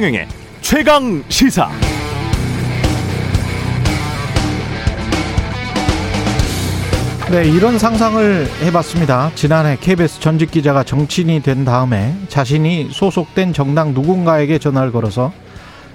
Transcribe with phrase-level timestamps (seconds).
[0.00, 0.28] 최경영의
[0.62, 1.68] 최강 시사.
[7.30, 9.30] 네, 이런 상상을 해봤습니다.
[9.34, 15.34] 지난해 KBS 전직 기자가 정치인이 된 다음에 자신이 소속된 정당 누군가에게 전화를 걸어서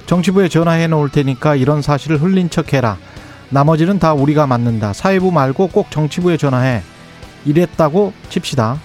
[0.06, 2.98] 정치부에 전화해 놓을 테니까 이런 사실을 흘린 척 해라.
[3.50, 4.94] 나머지는 다 우리가 맞는다.
[4.94, 6.84] 사회부 말고 꼭 정치부에 전화해.
[7.44, 8.78] 이랬다고 칩시다.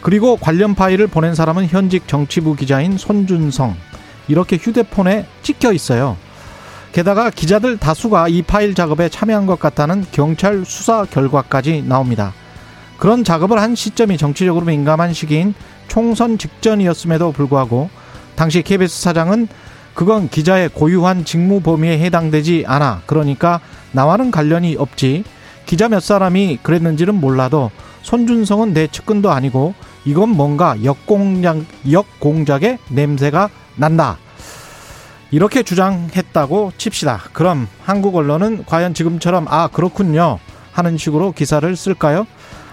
[0.00, 3.76] 그리고 관련 파일을 보낸 사람은 현직 정치부 기자인 손준성.
[4.28, 6.16] 이렇게 휴대폰에 찍혀 있어요.
[6.92, 12.32] 게다가 기자들 다수가 이 파일 작업에 참여한 것 같다는 경찰 수사 결과까지 나옵니다.
[12.96, 15.54] 그런 작업을 한 시점이 정치적으로 민감한 시기인
[15.88, 17.90] 총선 직전이었음에도 불구하고
[18.34, 19.48] 당시 KBS 사장은
[19.94, 23.02] 그건 기자의 고유한 직무 범위에 해당되지 않아.
[23.06, 23.60] 그러니까
[23.92, 25.24] 나와는 관련이 없지.
[25.64, 27.70] 기자 몇 사람이 그랬는지는 몰라도
[28.02, 31.58] 손준성은 내 측근도 아니고 이건 뭔가 역공작,
[31.90, 34.18] 역공작의 냄새가 난다.
[35.30, 37.20] 이렇게 주장했다고 칩시다.
[37.32, 40.38] 그럼 한국 언론은 과연 지금처럼 아 그렇군요
[40.72, 42.26] 하는 식으로 기사를 쓸까요?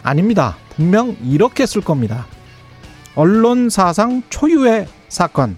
[0.04, 0.58] 아닙니다.
[0.76, 2.26] 분명 이렇게 쓸 겁니다.
[3.16, 5.56] 언론 사상 초유의 사건.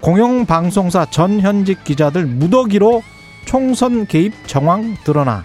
[0.00, 3.02] 공영방송사 전 현직 기자들 무더기로
[3.44, 5.44] 총선 개입 정황 드러나.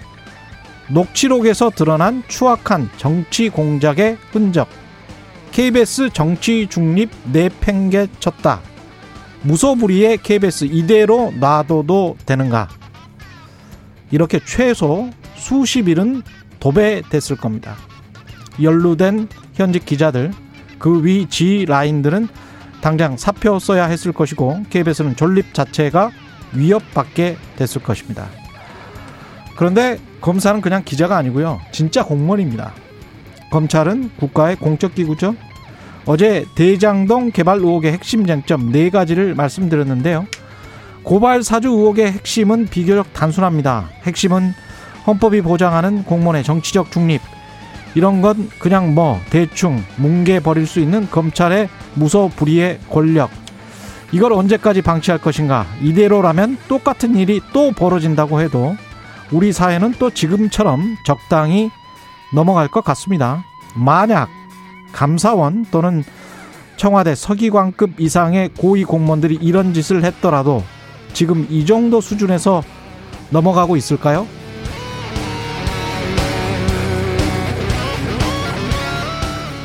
[0.90, 4.68] 녹취록에서 드러난 추악한 정치 공작의 흔적.
[5.52, 8.62] KBS 정치 중립 내팽개쳤다.
[9.44, 12.68] 무소불위의 KBS 이대로 놔둬도 되는가?
[14.12, 16.22] 이렇게 최소 수십 일은
[16.60, 17.76] 도배됐을 겁니다.
[18.62, 20.32] 연루된 현직 기자들,
[20.80, 22.28] 그 위 지 라인들은
[22.82, 26.12] 당장 사표 써야 했을 것이고 KBS는 존립 자체가
[26.54, 28.28] 위협받게 됐을 것입니다.
[29.58, 31.60] 그런데 검사는 그냥 기자가 아니고요.
[31.72, 32.74] 진짜 공무원입니다.
[33.52, 35.36] 검찰은 국가의 공적 기구죠.
[36.08, 40.26] 어제 대장동 개발 의혹의 핵심 쟁점 네 가지를 말씀드렸는데요.
[41.04, 43.90] 고발 사주 의혹의 핵심은 비교적 단순합니다.
[44.04, 44.54] 핵심은
[45.06, 47.22] 헌법이 보장하는 공무원의 정치적 중립.
[47.94, 53.30] 이런 건 그냥 뭐 대충 뭉개 버릴 수 있는 검찰의 무소불위의 권력.
[54.14, 55.66] 이걸 언제까지 방치할 것인가?
[55.82, 58.78] 이대로라면 똑같은 일이 또 벌어진다고 해도
[59.32, 61.70] 우리 사회는 또 지금처럼 적당히
[62.34, 63.44] 넘어갈 것 같습니다.
[63.76, 64.30] 만약
[64.92, 66.04] 감사원 또는
[66.78, 70.64] 청와대 서기관급 이상의 고위 공무원들이 이런 짓을 했더라도
[71.14, 72.64] 지금 이 정도 수준에서
[73.32, 74.28] 넘어가고 있을까요?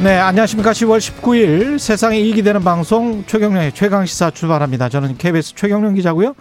[0.02, 0.72] 네, 안녕하십니까.
[0.72, 4.88] 10월 19일 세상에 이익이 되는 방송 최경령의 최강시사 출발합니다.
[4.88, 6.34] 저는 KBS 최경령 기자고요.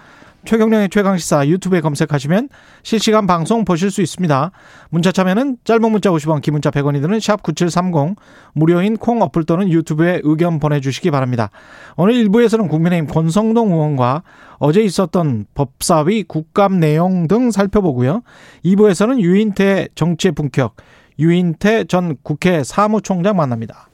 [0.46, 2.50] 최경령의 최강시사 유튜브에 검색하시면
[2.84, 4.52] 실시간 방송 보실 수 있습니다.
[4.90, 8.16] 문자 참여는 짧은 문자 50원, 긴 문자 100원이 드는 샵 9730
[8.53, 11.50] 무료인 콩 어플 또는 유튜브에 의견 보내주시기 바랍니다.
[11.96, 14.24] 오늘 1부에서는 국민의힘 권성동 의원과
[14.57, 18.24] 어제 있었던 법사위 국감 내용 등 살펴보고요.
[18.66, 20.75] 2부에서는 유인태 정치의 품격,
[21.19, 23.91] 유인태 전 국회 사무총장 만납니다.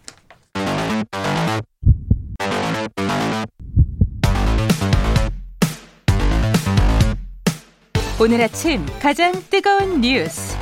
[8.19, 10.57] 오늘 아침 가장 뜨거운 뉴스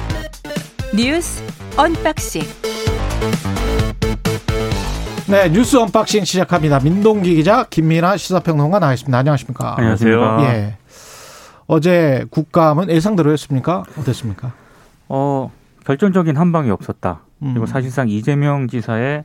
[0.93, 1.41] 뉴스
[1.77, 2.41] 언박싱
[5.29, 6.79] 네 뉴스 언박싱 시작합니다.
[6.81, 9.17] 민동기 기자 김민하 시사평론가 나와 있습니다.
[9.17, 9.75] 안녕하십니까?
[9.77, 10.37] 안녕하세요.
[10.41, 10.77] 예.
[11.67, 13.85] 어제 국감은 예상대로였습니까?
[13.97, 14.51] 어땠습니까?
[15.07, 15.49] 어
[15.85, 17.21] 결정적인 한 방이 없었다.
[17.39, 17.65] 그리고 음.
[17.65, 19.23] 사실상 이재명 지사의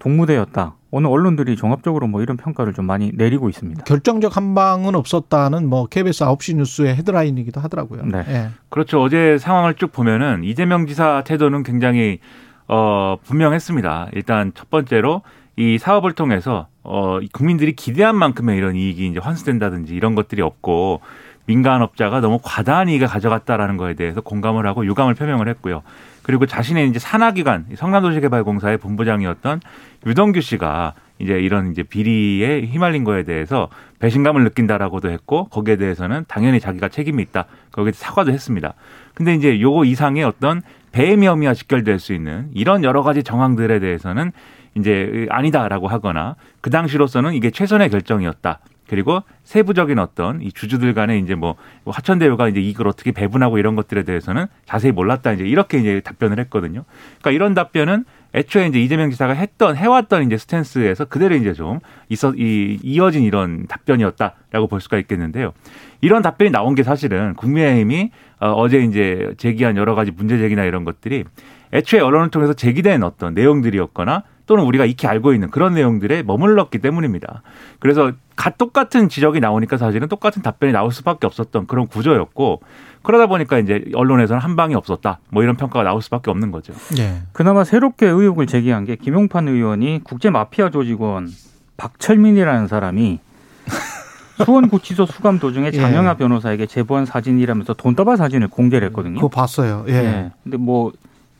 [0.00, 0.74] 동무대였다.
[0.90, 3.84] 오늘 언론들이 종합적으로 뭐 이런 평가를 좀 많이 내리고 있습니다.
[3.84, 8.04] 결정적 한 방은 없었다는 뭐 KBS 9시 뉴스의 헤드라인이기도 하더라고요.
[8.06, 8.24] 네.
[8.28, 8.48] 예.
[8.70, 9.02] 그렇죠.
[9.02, 12.20] 어제 상황을 쭉 보면은 이재명 지사 태도는 굉장히
[12.68, 14.08] 어 분명했습니다.
[14.12, 15.22] 일단 첫 번째로
[15.56, 21.00] 이 사업을 통해서 어 국민들이 기대한 만큼의 이런 이익이 이제 환수된다든지 이런 것들이 없고
[21.48, 25.82] 민간업자가 너무 과다한 이익을 가져갔다라는 거에 대해서 공감을 하고 유감을 표명을 했고요.
[26.22, 29.60] 그리고 자신의 이제 산하기관 성남도시개발공사의 본부장이었던
[30.06, 33.68] 유동규 씨가 이제 이런 이제 비리에 휘말린 거에 대해서
[33.98, 37.46] 배신감을 느낀다라고도 했고 거기에 대해서는 당연히 자기가 책임이 있다.
[37.72, 38.74] 거기에 사과도 했습니다.
[39.14, 40.62] 근데 이제 요거 이상의 어떤
[40.92, 44.32] 배임 혐의와 직결될 수 있는 이런 여러 가지 정황들에 대해서는
[44.76, 48.60] 이제 아니다라고 하거나 그 당시로서는 이게 최선의 결정이었다.
[48.88, 51.56] 그리고 세부적인 어떤 이 주주들 간에 이제 뭐
[51.86, 56.84] 화천대유가 이제 이익을 어떻게 배분하고 이런 것들에 대해서는 자세히 몰랐다 이제 이렇게 이제 답변을 했거든요.
[57.20, 58.04] 그러니까 이런 답변은
[58.34, 63.66] 애초에 이제 이재명 지사가 했던 해왔던 이제 스탠스에서 그대로 이제 좀 있어 이 이어진 이런
[63.66, 65.52] 답변이었다라고 볼 수가 있겠는데요.
[66.00, 68.10] 이런 답변이 나온 게 사실은 국민의힘이
[68.40, 71.24] 어, 어제 이제 제기한 여러 가지 문제 제기나 이런 것들이
[71.72, 77.42] 애초에 언론을 통해서 제기된 어떤 내용들이었거나 또는 우리가 익히 알고 있는 그런 내용들에 머물렀기 때문입니다.
[77.78, 82.62] 그래서 가 똑같은 지적이 나오니까 사실은 똑같은 답변이 나올 수밖에 없었던 그런 구조였고
[83.02, 85.20] 그러다 보니까 이제 언론에서는 한 방이 없었다.
[85.30, 86.72] 뭐 이런 평가가 나올 수밖에 없는 거죠.
[86.98, 87.18] 예.
[87.32, 91.28] 그나마 새롭게 의혹을 제기한 게 김용판 의원이 국제 마피아 조직원
[91.76, 93.20] 박철민이라는 사람이
[94.44, 95.70] 수원구치소 수감 도중에 예.
[95.72, 99.14] 장영하 변호사에게 제보한 사진이라면서 돈다발 사진을 공개를 했거든요.
[99.16, 99.84] 그거 봤어요.
[99.88, 99.92] 예.
[99.94, 100.30] 예.
[100.42, 100.92] 근데 뭐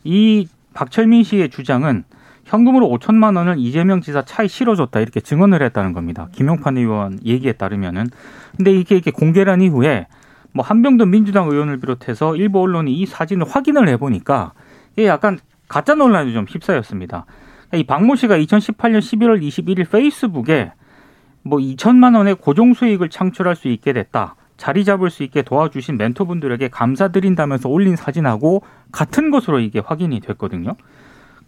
[0.03, 2.03] 이 박철민 씨의 주장은
[2.49, 6.29] 현금으로 5천만 원을 이재명 지사 차에 실어줬다 이렇게 증언을 했다는 겁니다.
[6.31, 8.07] 김용판 의원 얘기에 따르면은
[8.57, 10.07] 근데 이게 이렇게 공개를 한 이후에
[10.51, 14.53] 뭐 한병돈 민주당 의원을 비롯해서 일부 언론이 이 사진을 확인을 해보니까
[14.93, 15.37] 이게 약간
[15.67, 17.27] 가짜 논란이 좀 휩싸였습니다.
[17.75, 20.71] 이 박모 씨가 2018년 11월 21일 페이스북에
[21.43, 24.35] 뭐 2천만 원의 고정 수익을 창출할 수 있게 됐다.
[24.57, 30.75] 자리 잡을 수 있게 도와주신 멘토분들에게 감사드린다면서 올린 사진하고 같은 것으로 이게 확인이 됐거든요.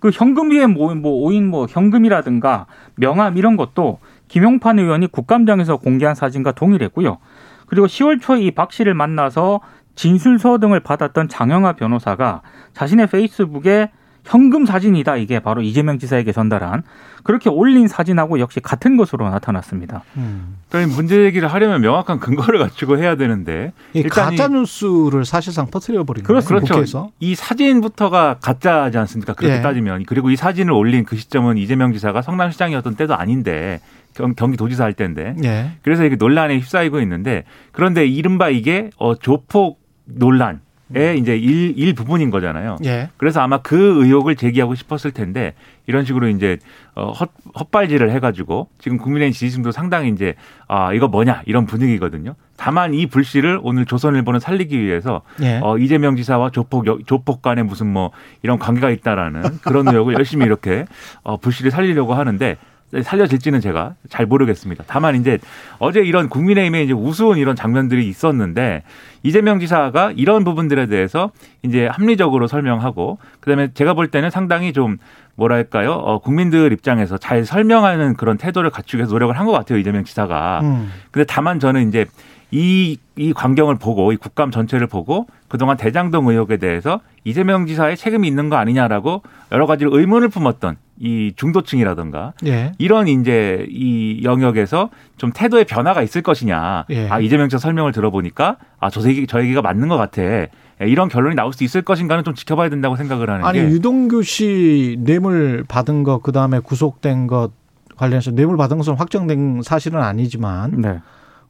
[0.01, 2.65] 그 현금 위에 뭐, 뭐 오인 뭐 현금이라든가
[2.95, 7.19] 명함 이런 것도 김용판 의원이 국감장에서 공개한 사진과 동일했고요.
[7.67, 9.61] 그리고 10월 초에 이 박 씨를 만나서
[9.95, 12.41] 진술서 등을 받았던 장영하 변호사가
[12.73, 13.91] 자신의 페이스북에
[14.23, 16.83] 현금 사진이다 이게 바로 이재명 지사에게 전달한
[17.23, 20.03] 그렇게 올린 사진하고 역시 같은 것으로 나타났습니다.
[20.17, 20.57] 음.
[20.69, 26.23] 그러니까 문제 얘기를 하려면 명확한 근거를 갖추고 해야 되는데 이- 가짜 뉴스를 사실상 퍼뜨려 버린
[26.23, 26.41] 거예요.
[26.41, 26.65] 그렇죠.
[26.73, 27.11] 국회에서.
[27.19, 29.33] 이 사진부터가 가짜지 않습니까?
[29.33, 29.61] 그렇게 예.
[29.61, 33.81] 따지면 그리고 이 사진을 올린 그 시점은 이재명 지사가 성남시장이었던 때도 아닌데
[34.15, 35.71] 경, 경기도지사 할 때인데 예.
[35.83, 40.61] 그래서 이게 논란에 휩싸이고 있는데 그런데 이른바 이게 어, 조폭 논란
[40.93, 42.77] 의 이제 일, 일 부분인 거잖아요.
[42.85, 43.09] 예.
[43.17, 45.53] 그래서 아마 그 의혹을 제기하고 싶었을 텐데
[45.87, 46.57] 이런 식으로 이제
[46.95, 50.35] 어, 헛, 헛발질을 해가지고 지금 국민의힘 지지층도 상당히 이제
[50.67, 52.35] 아 이거 뭐냐 이런 분위기거든요.
[52.57, 55.59] 다만 이 불씨를 오늘 조선일보는 살리기 위해서 예.
[55.63, 58.11] 어, 이재명 지사와 조폭 여- 조폭 간에 무슨 뭐
[58.43, 60.85] 이런 관계가 있다라는 그런 의혹을 열심히 이렇게
[61.23, 62.57] 어, 불씨를 살리려고 하는데
[63.03, 64.83] 살려질지는 제가 잘 모르겠습니다.
[64.87, 65.37] 다만 이제
[65.79, 68.83] 어제 이런 국민의힘의 이제 우스운 이런 장면들이 있었는데
[69.23, 71.31] 이재명 지사가 이런 부분들에 대해서
[71.63, 74.97] 이제 합리적으로 설명하고 그다음에 제가 볼 때는 상당히 좀
[75.35, 80.03] 뭐랄까요 어, 국민들 입장에서 잘 설명하는 그런 태도를 갖추기 위해서 노력을 한 것 같아요 이재명
[80.03, 80.59] 지사가.
[80.63, 80.91] 음.
[81.11, 82.05] 근데 다만 저는 이제
[82.51, 88.27] 이, 이 광경을 보고 이 국감 전체를 보고 그동안 대장동 의혹에 대해서 이재명 지사의 책임이
[88.27, 89.21] 있는 거 아니냐라고
[89.51, 92.73] 여러 가지로 의문을 품었던 이 중도층이라든가 예.
[92.77, 96.85] 이런 이제 이 영역에서 좀 태도의 변화가 있을 것이냐.
[96.91, 97.09] 예.
[97.09, 100.21] 아, 이재명 지사 설명을 들어보니까 아, 저 얘기, 저 얘기가 맞는 것 같아.
[100.21, 100.47] 예,
[100.81, 104.97] 이런 결론이 나올 수 있을 것인가는 좀 지켜봐야 된다고 생각을 하는 아니 게 유동규 씨
[104.99, 107.51] 뇌물 받은 것 그다음에 구속된 것
[107.97, 110.99] 관련해서 뇌물 받은 것은 확정된 사실은 아니지만 네.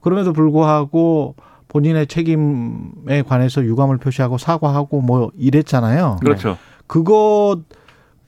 [0.02, 1.36] 그럼에도 불구하고
[1.68, 6.18] 본인의 책임에 관해서 유감을 표시하고 사과하고 뭐 이랬잖아요.
[6.20, 6.58] 그렇죠.
[6.88, 7.62] 그거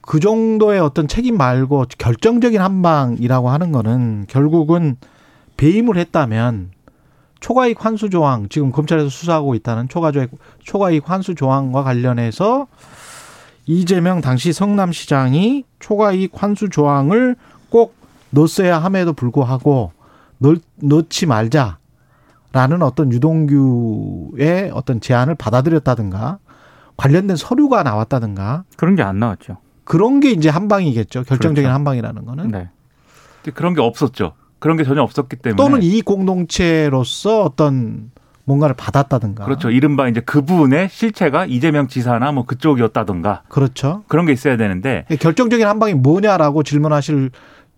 [0.01, 4.95] 그 정도의 어떤 책임 말고 결정적인 한 방이라고 하는 거는 결국은
[5.57, 6.71] 배임을 했다면
[7.39, 10.31] 초과이익 환수 조항 지금 검찰에서 수사하고 있다는 초과조액
[10.61, 12.67] 초과이익 환수 조항과 관련해서
[13.65, 17.35] 이재명 당시 성남시장이 초과이익 환수 조항을
[17.69, 17.95] 꼭
[18.29, 19.91] 넣었어야 함에도 불구하고
[20.43, 26.39] 넣, 넣지 말자라는 어떤 유동규의 어떤 제안을 받아들였다든가
[26.97, 29.57] 관련된 서류가 나왔다든가 그런 게 안 나왔죠.
[29.83, 31.23] 그런 게 이제 한 방이겠죠.
[31.23, 31.73] 결정적인 그렇죠.
[31.73, 32.47] 한 방이라는 거는.
[32.50, 32.69] 네.
[33.41, 34.33] 근데 그런 게 없었죠.
[34.59, 38.12] 그런 게 전혀 없었기 때문에 또는 이 공동체로서 어떤
[38.45, 39.45] 뭔가를 받았다든가.
[39.45, 39.69] 그렇죠.
[39.71, 44.03] 이른바 이제 그분의 실체가 이재명 지사나 뭐 그쪽이었다든가 그렇죠.
[44.07, 47.31] 그런 게 있어야 되는데 결정적인 한 방이 뭐냐라고 질문하실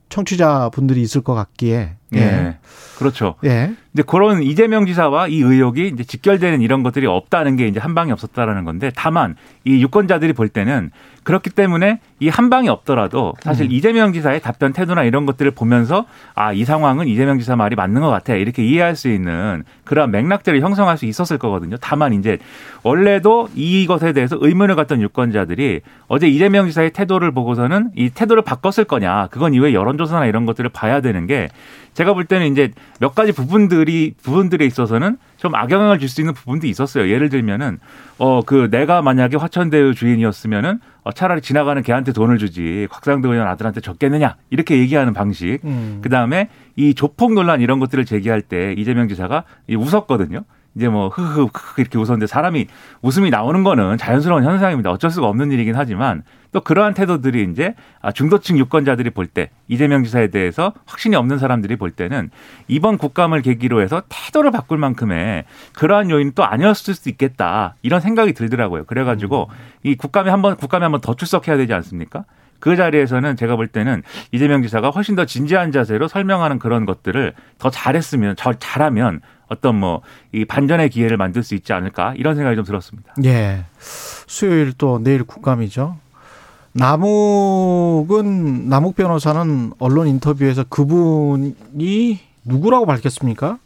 [0.09, 1.95] 청취자분들이 있을 것 같기에.
[2.13, 2.19] 예.
[2.19, 2.57] 예.
[2.97, 3.35] 그렇죠.
[3.43, 3.73] 예.
[3.93, 8.11] 이제 그런 이재명 지사와 이 의혹이 이제 직결되는 이런 것들이 없다는 게 이제 한 방이
[8.11, 9.35] 없었다라는 건데 다만
[9.65, 10.91] 이 유권자들이 볼 때는
[11.23, 13.71] 그렇기 때문에 이 한 방이 없더라도 사실 음.
[13.71, 18.09] 이재명 지사의 답변 태도나 이런 것들을 보면서 아 이 상황은 이재명 지사 말이 맞는 것
[18.09, 21.75] 같아 이렇게 이해할 수 있는 그런 맥락들을 형성할 수 있었을 거거든요.
[21.81, 22.37] 다만 이제
[22.83, 29.27] 원래도 이것에 대해서 의문을 갖던 유권자들이 어제 이재명 지사의 태도를 보고서는 이 태도를 바꿨을 거냐
[29.31, 31.49] 그건 이후에 여론조사나 이런 것들을 봐야 되는 게
[31.95, 36.67] 제가 볼 때는 이제 몇 가지 부분들이 부분들에 있어서는 좀 악영향을 줄 수 있는 부분도
[36.67, 37.09] 있었어요.
[37.09, 37.79] 예를 들면은
[38.19, 43.81] 어 그 내가 만약에 화천대유 주인이었으면은 어 차라리 지나가는 개한테 돈을 주지 곽상도 의원 아들한테
[43.81, 45.59] 줬겠느냐 이렇게 얘기하는 방식.
[45.63, 45.99] 음.
[46.01, 50.43] 그 다음에 이 조폭 논란 이런 것들을 제기할 때 이재명 지사가 이 웃었거든요.
[50.75, 52.67] 이제 뭐 흐흐 흐흐 이렇게 웃었는데 사람이
[53.01, 54.91] 웃음이 나오는 거는 자연스러운 현상입니다.
[54.91, 60.03] 어쩔 수가 없는 일이긴 하지만 또 그러한 태도들이 이제 아, 중도층 유권자들이 볼 때 이재명
[60.03, 62.29] 지사에 대해서 확신이 없는 사람들이 볼 때는
[62.67, 68.33] 이번 국감을 계기로 해서 태도를 바꿀 만큼의 그러한 요인은 또 아니었을 수도 있겠다 이런 생각이
[68.33, 68.85] 들더라고요.
[68.85, 69.49] 그래가지고
[69.83, 72.25] 이 국감에 한번 국감에 한번 더 출석해야 되지 않습니까?
[72.59, 74.01] 그 자리에서는 제가 볼 때는
[74.31, 80.01] 이재명 지사가 훨씬 더 진지한 자세로 설명하는 그런 것들을 더 잘했으면, 저 잘하면 어떤 뭐
[80.33, 83.13] 이 반전의 기회를 만들 수 있지 않을까 이런 생각이 좀 들었습니다.
[83.23, 83.65] 예.
[83.79, 85.95] 수요일 또 내일 국감이죠.
[86.73, 93.59] 남욱은 남욱 변호사는 언론 인터뷰에서 그분이 누구라고 밝혔습니까?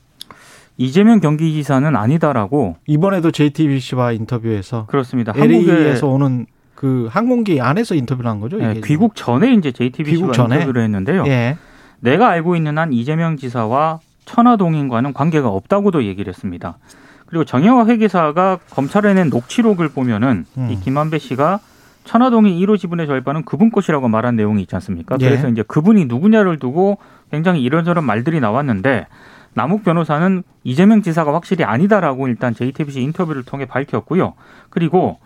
[0.77, 5.33] 이재명 경기지사는 아니다라고 이번에도 JTBC와 인터뷰에서 그렇습니다.
[5.35, 6.45] LA에서 오는
[6.75, 8.57] 그 항공기 안에서 인터뷰를 한 거죠.
[8.57, 10.55] 네, 이게 귀국 전에 이제 JTBC와 귀국 전에?
[10.55, 11.25] 인터뷰를 했는데요.
[11.27, 11.57] 예.
[11.99, 16.77] 내가 알고 있는 한 이재명 지사와 천화동인과는 관계가 없다고도 얘기를 했습니다.
[17.25, 20.69] 그리고 정영화 회계사가 검찰에 낸 녹취록을 보면은 음.
[20.71, 21.59] 이 김한배 씨가
[22.03, 25.17] 천화동인 1호 지분의 절반은 그분 것이라고 말한 내용이 있지 않습니까?
[25.19, 25.29] 예.
[25.29, 26.97] 그래서 이제 그분이 누구냐를 두고
[27.31, 29.07] 굉장히 이런저런 말들이 나왔는데
[29.53, 34.33] 남욱 변호사는 이재명 지사가 확실히 아니다라고 일단 JTBC 인터뷰를 통해 밝혔고요.
[34.69, 35.19] 그리고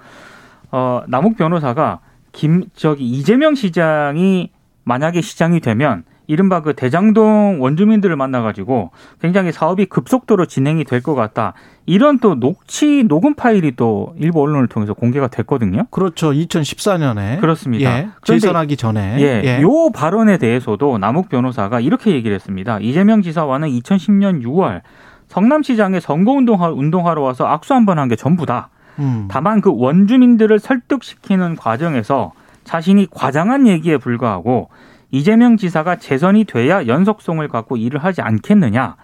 [0.71, 1.99] 어 남욱 변호사가
[2.31, 4.49] 김 저기 이재명 시장이
[4.83, 8.89] 만약에 시장이 되면 이른바 그 대장동 원주민들을 만나가지고
[9.21, 11.53] 굉장히 사업이 급속도로 진행이 될 것 같다.
[11.85, 15.85] 이런 또 녹취 녹음 파일이 또 일부 언론을 통해서 공개가 됐거든요.
[15.91, 16.31] 그렇죠.
[16.31, 17.97] 2014년에 그렇습니다.
[17.99, 18.09] 예.
[18.23, 22.79] 재선하기 전에 예, 요 발언에 대해서도 남욱 변호사가 이렇게 얘기를 했습니다.
[22.79, 24.81] 이재명 지사와는 2010년 6월
[25.27, 28.69] 성남시장에 선거운동 운동하러 와서 악수 한 번 한 게 전부다.
[28.99, 29.27] 음.
[29.29, 32.31] 다만 그 원주민들을 설득시키는 과정에서
[32.63, 34.69] 자신이 과장한 얘기에 불과하고
[35.13, 38.95] 이재명 지사가 재선이 돼야 연속성을 갖고 일을 하지 않겠느냐.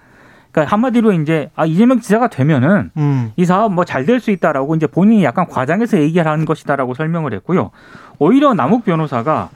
[0.51, 3.31] 그러니까 한마디로 이제 아 이재명 지사가 되면은 음.
[3.35, 7.69] 이 사업 뭐 잘 될 수 있다라고 이제 본인이 약간 과장해서 얘기하는 것이다라고 설명을 했고요.
[8.17, 9.49] 오히려 남욱 변호사가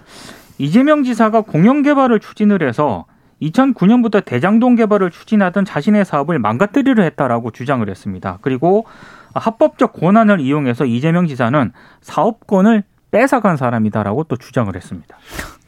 [0.60, 3.06] 이재명 지사가 공영 개발을 추진을 해서
[3.42, 8.38] 2009년부터 대장동 개발을 추진하던 자신의 사업을 망가뜨리려 했다라고 주장을 했습니다.
[8.42, 8.86] 그리고
[9.34, 15.18] 합법적 권한을 이용해서 이재명 지사는 사업권을 뺏어간 사람이다라고 또 주장을 했습니다.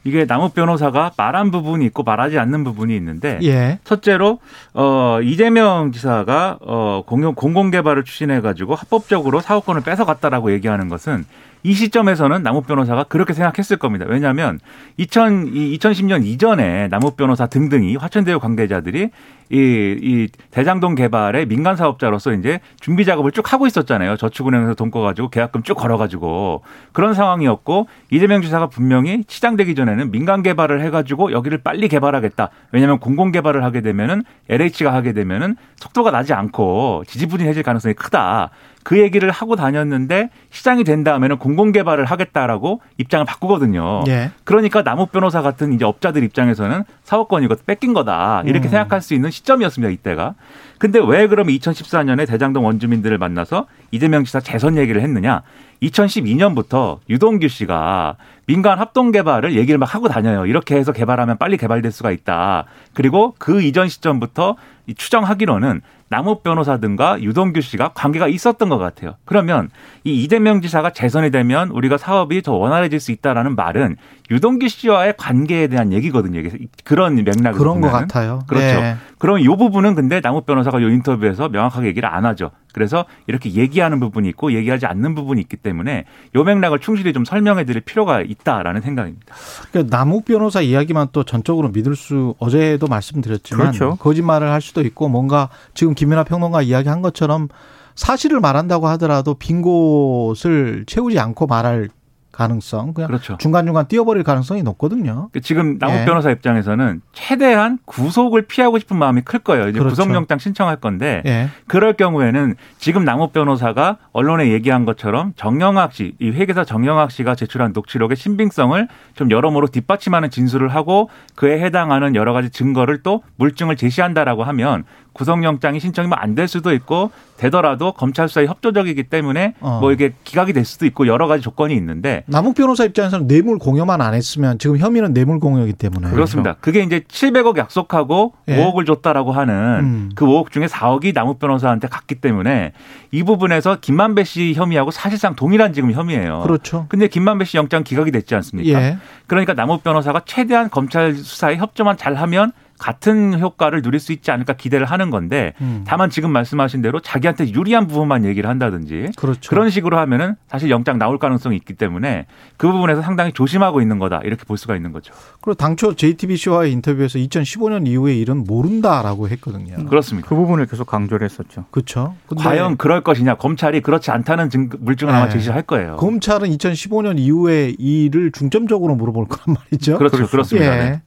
[0.05, 3.79] 이게 남욱 변호사가 말한 부분이 있고 말하지 않는 부분이 있는데 예.
[3.83, 4.39] 첫째로
[4.73, 11.25] 어 이재명 지사가 어 공용 공공 개발을 추진해 가지고 합법적으로 사업권을 뺏어갔다라고 얘기하는 것은
[11.65, 14.05] 이 시점에서는 남욱 변호사가 그렇게 생각했을 겁니다.
[14.07, 14.59] 왜냐하면
[14.97, 19.09] 2000, 이 2010년 이전에 남욱 변호사 등등이 화천대유 관계자들이
[19.49, 24.15] 이, 이 대장동 개발의 민간 사업자로서 이제 준비 작업을 쭉 하고 있었잖아요.
[24.17, 30.81] 저축은행에서 돈 꺼가지고 계약금 쭉 걸어가지고 그런 상황이었고 이재명 지사가 분명히 시장되기 전에는 민간 개발을
[30.83, 32.49] 해가지고 여기를 빨리 개발하겠다.
[32.73, 38.51] 왜냐하면 공공 개발을 하게 되면은 LH가 하게 되면은 속도가 나지 않고 지지부진해질 가능성이 크다.
[38.85, 44.03] 그 얘기를 하고 다녔는데 시장이 된 다음에는 공공 개발을 하겠다라고 입장을 바꾸거든요.
[44.07, 44.29] 예.
[44.43, 48.69] 그러니까 남욱 변호사 같은 이제 업자들 입장에서는 사업권이 이거 뺏긴 거다 이렇게 음.
[48.69, 50.35] 생각할 수 있는 시점이었습니다 이때가.
[50.77, 55.41] 근데 왜 그러면 2014년에 대장동 원주민들을 만나서 이재명 지사 재선 얘기를 했느냐?
[55.81, 60.45] 2012년부터 유동규 씨가 민간 합동 개발을 얘기를 막 하고 다녀요.
[60.45, 62.65] 이렇게 해서 개발하면 빨리 개발될 수가 있다.
[62.93, 69.15] 그리고 그 이전 시점부터 이 추정하기로는 남욱 변호사 등과 유동규 씨가 관계가 있었던 것 같아요.
[69.25, 69.69] 그러면
[70.03, 73.95] 이 이재명 지사가 재선이 되면 우리가 사업이 더 원활해질 수 있다라는 말은
[74.29, 76.41] 유동규 씨와의 관계에 대한 얘기거든요.
[76.83, 78.07] 그런 맥락으로 그런 것 보면은.
[78.07, 78.39] 같아요.
[78.47, 78.65] 그렇죠.
[78.65, 78.95] 예.
[79.17, 82.51] 그러면 이 부분은 근데 남욱 변호사가 이 인터뷰에서 명확하게 얘기를 안 하죠.
[82.73, 86.03] 그래서 이렇게 얘기하는 부분이 있고 얘기하지 않는 부분이 있기 때문에
[86.35, 89.33] 요 맥락을 충실히 좀 설명해 드릴 필요가 있다라는 생각입니다.
[89.71, 93.95] 그러니까 남욱 변호사 이야기만 또 전적으로 믿을 수 어제도 말씀드렸지만 그렇죠.
[93.95, 97.47] 거짓말을 할 수도 있고 뭔가 지금 김 연아 평론가 이야기한 것처럼
[97.95, 101.89] 사실을 말한다고 하더라도 빈 곳을 채우지 않고 말할
[102.35, 103.37] 가능성 그냥 그렇죠.
[103.37, 105.29] 중간중간 띄어버릴 가능성이 높거든요.
[105.41, 106.05] 지금 남욱 예.
[106.05, 109.69] 변호사 입장에서는 최대한 구속을 피하고 싶은 마음이 클 거예요.
[109.69, 109.95] 이제 그렇죠.
[109.95, 111.47] 구속영장 신청할 건데 예.
[111.67, 117.71] 그럴 경우에는 지금 남욱 변호사가 언론에 얘기한 것처럼 정영학 씨, 이 회계사 정영학 씨가 제출한
[117.73, 118.85] 녹취록의 신빙성을
[119.15, 124.83] 좀 여러모로 뒷받침하는 진술을 하고 그에 해당하는 여러 가지 증거를 또 물증을 제시한다라고 하면
[125.15, 129.79] 구속영장이 신청이 안 될 수도 있고 되더라도 검찰 수사에 협조적이기 때문에 어.
[129.79, 134.01] 뭐 이게 기각이 될 수도 있고 여러 가지 조건이 있는데 남욱 변호사 입장에서는 뇌물 공여만
[134.01, 136.55] 안 했으면 지금 혐의는 뇌물 공여이기 때문에 그렇습니다.
[136.59, 138.57] 그게 이제 700억 약속하고 예.
[138.57, 140.09] 5억을 줬다라고 하는 음.
[140.15, 142.73] 그 5억 중에 4억이 남욱 변호사한테 갔기 때문에
[143.11, 146.41] 이 부분에서 김만배 씨 혐의하고 사실상 동일한 지금 혐의예요.
[146.41, 146.85] 그렇죠.
[146.89, 148.81] 근데 김만배 씨 영장 기각이 됐지 않습니까?
[148.81, 148.97] 예.
[149.27, 154.85] 그러니까 남욱 변호사가 최대한 검찰 수사에 협조만 잘하면 같은 효과를 누릴 수 있지 않을까 기대를
[154.85, 155.83] 하는 건데 음.
[155.87, 159.49] 다만 지금 말씀하신 대로 자기한테 유리한 부분만 얘기를 한다든지 그렇죠.
[159.49, 162.25] 그런 식으로 하면은 사실 영장 나올 가능성이 있기 때문에
[162.57, 165.13] 그 부분에서 상당히 조심하고 있는 거다 이렇게 볼 수가 있는 거죠.
[165.41, 169.85] 그리고 당초 JTBC와의 인터뷰에서 2015년 이후의 일은 모른다라고 했거든요.
[169.85, 170.27] 그렇습니다.
[170.27, 171.65] 그 부분을 계속 강조를 했었죠.
[171.71, 172.15] 그렇죠.
[172.27, 175.31] 근데 과연 그럴 것이냐 검찰이 그렇지 않다는 증, 물증을 아마 네.
[175.31, 175.95] 제시할 거예요.
[175.95, 179.97] 검찰은 2015년 이후의 일을 중점적으로 물어볼 거란 말이죠.
[179.97, 180.77] 그렇죠, 그렇습니다.
[180.77, 180.89] 예.
[180.89, 181.01] 네.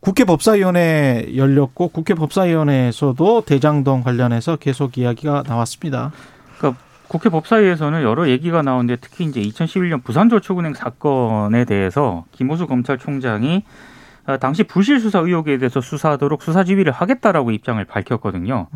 [0.00, 6.12] 국회 법사위원회 열렸고 국회 법사위원회에서도 대장동 관련해서 계속 이야기가 나왔습니다.
[6.58, 13.64] 그러니까 국회 법사위에서는 여러 얘기가 나오는데 특히 이제 2011년 부산저축은행 사건에 대해서 김호수 검찰총장이
[14.26, 18.66] 어, 당시 부실 수사 의혹에 대해서 수사하도록 수사 지휘를 하겠다라고 입장을 밝혔거든요.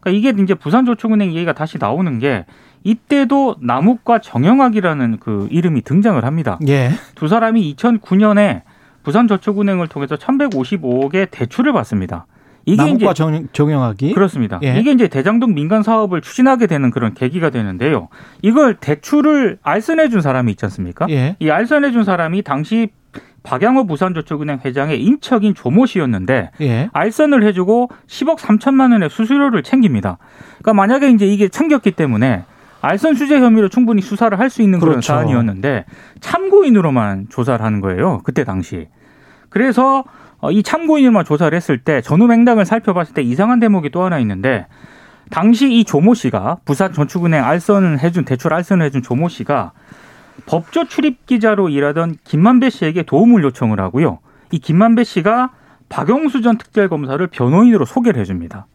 [0.00, 2.46] 그러니까 이게 이제 부산저축은행 얘기가 다시 나오는 게
[2.82, 6.58] 이때도 남욱과 정영학이라는 그 이름이 등장을 합니다.
[6.66, 6.92] 예.
[7.14, 8.62] 두 사람이 2009년에
[9.02, 12.26] 부산저축은행을 통해서 1,155억의 대출을 받습니다.
[12.64, 14.60] 이게 이제 정, 정영학이 그렇습니다.
[14.62, 14.78] 예.
[14.78, 18.08] 이게 이제 대장동 민간 사업을 추진하게 되는 그런 계기가 되는데요.
[18.40, 21.06] 이걸 대출을 알선해 준 사람이 있지 않습니까?
[21.10, 21.36] 예.
[21.40, 22.90] 이 알선해 준 사람이 당시
[23.42, 26.88] 박양호 부산저축은행 회장의 인척인 조모 씨였는데 예.
[26.92, 30.18] 알선을 해주고 10억 3천만 원의 수수료를 챙깁니다.
[30.58, 32.44] 그러니까 만약에 이제 이게 챙겼기 때문에
[32.82, 35.12] 알선 수재 혐의로 충분히 수사를 할 수 있는 그런 그렇죠.
[35.14, 35.84] 사안이었는데
[36.20, 38.20] 참고인으로만 조사를 하는 거예요.
[38.24, 38.88] 그때 당시.
[39.48, 40.04] 그래서
[40.40, 44.66] 어, 이 참고인으로만 조사를 했을 때 전후 맥락을 살펴봤을 때 이상한 대목이 또 하나 있는데
[45.30, 49.72] 당시 이 조모 씨가 부산저축은행 알선을 해준 대출 알선을 해준 조모 씨가
[50.46, 54.18] 법조 출입 기자로 일하던 김만배 씨에게 도움을 요청을 하고요.
[54.50, 55.50] 이 김만배 씨가
[55.88, 58.66] 박영수 전 특별검사를 변호인으로 소개를 해줍니다.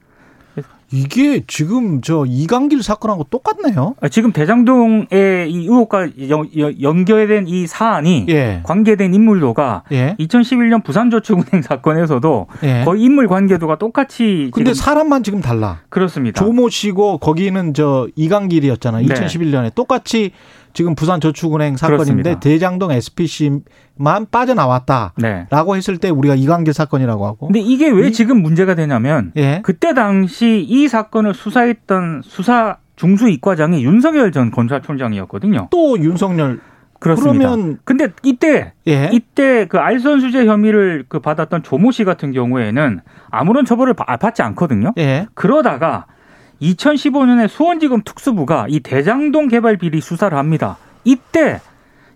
[0.91, 3.95] 이게 지금 저 이강길 사건하고 똑같네요.
[3.99, 5.07] 아, 지금 대장동의
[5.51, 8.61] 이 의혹과 연, 연- 연결된 이 사안이 예.
[8.63, 10.15] 관계된 인물도가 예.
[10.19, 12.83] 2011년 부산저축은행 사건에서도 예.
[12.85, 15.81] 거의 인물 관계도가 똑같이 근데 사람만 지금 달라.
[15.89, 16.39] 그렇습니다.
[16.43, 18.99] 조모 씨고 거기는 저 이강길이었잖아.
[18.99, 19.05] 네.
[19.07, 20.31] 2011년에 똑같이
[20.77, 22.39] 지금 부산저축은행 사건인데 그렇습니다.
[22.39, 25.13] 대장동 SPC만 빠져나왔다.
[25.17, 25.47] 네.
[25.49, 27.47] 라고 했을 때 우리가 이강길 사건이라고 하고.
[27.47, 29.61] 근데 이게 왜 이- 지금 문제가 되냐면 예.
[29.63, 35.69] 그때 당시 이 사건을 수사했던 수사 중수 이과장이 윤석열 전 검찰총장이었거든요.
[35.71, 36.59] 또 윤석열
[36.99, 37.49] 그렇습니다.
[37.49, 39.09] 그러면 근데 이때 예.
[39.11, 42.99] 이때 그 알선 수재 혐의를 그 받았던 조모 씨 같은 경우에는
[43.31, 44.93] 아무런 처벌을 바- 받지 않거든요.
[44.99, 45.25] 예.
[45.33, 46.05] 그러다가
[46.61, 50.77] 2015년에 수원지검 특수부가 이 대장동 개발 비리 수사를 합니다.
[51.03, 51.61] 이때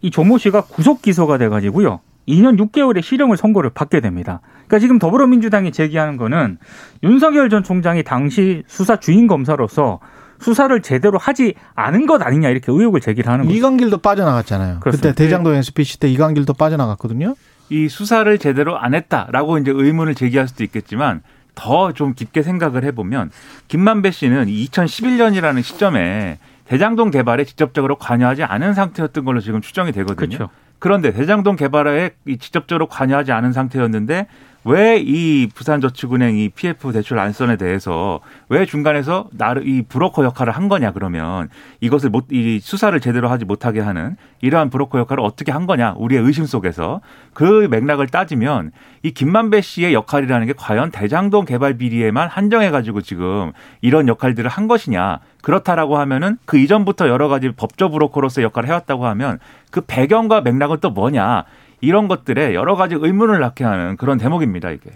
[0.01, 1.99] 이 조모 씨가 구속 기소가 돼 가지고요.
[2.27, 4.41] 2년 6개월의 실형을 선고를 받게 됩니다.
[4.67, 6.58] 그러니까 지금 더불어민주당이 제기하는 거는
[7.04, 9.99] 윤석열 전 총장이 당시 수사 주인 검사로서
[10.39, 13.56] 수사를 제대로 하지 않은 것 아니냐 이렇게 의혹을 제기를 하는 거죠.
[13.56, 14.80] 이강길도 빠져나갔잖아요.
[14.80, 15.10] 그렇습니다.
[15.10, 17.36] 그때 대장동 SPC 때 이강길도 빠져나갔거든요.
[17.69, 21.21] 이 수사를 제대로 안 했다라고 이제 의문을 제기할 수도 있겠지만
[21.56, 23.32] 더 좀 깊게 생각을 해보면
[23.68, 30.16] 김만배 씨는 2011년이라는 시점에 대장동 개발에 직접적으로 관여하지 않은 상태였던 걸로 지금 추정이 되거든요.
[30.16, 30.50] 그렇죠.
[30.80, 34.28] 그런데 대장동 개발에 이 직접적으로 관여하지 않은 상태였는데
[34.63, 38.19] 왜 이 부산저축은행 이 PF 대출 안선에 대해서
[38.50, 43.45] 왜 중간에서 나를 이 브로커 역할을 한 거냐 그러면 이것을 못 이 수사를 제대로 하지
[43.45, 47.02] 못하게 하는 이러한 브로커 역할을 어떻게 한 거냐 우리의 의심 속에서
[47.34, 48.71] 그 맥락을 따지면
[49.04, 54.67] 이 김만배 씨의 역할이라는 게 과연 대장동 개발 비리에만 한정해 가지고 지금 이런 역할들을 한
[54.67, 55.19] 것이냐.
[55.41, 59.39] 그렇다라고 하면은 그 이전부터 여러 가지 법조 브로커로서의 역할을 해왔다고 하면
[59.71, 61.45] 그 배경과 맥락은 또 뭐냐
[61.82, 64.91] 이런 것들에 여러 가지 의문을 낳게 하는 그런 대목입니다 이게.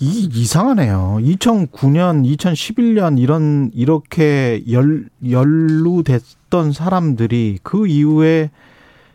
[0.00, 1.18] 이 이상하네요.
[1.20, 8.50] 2009년, 2011년 이런 이렇게 열 연루됐던 사람들이 그 이후에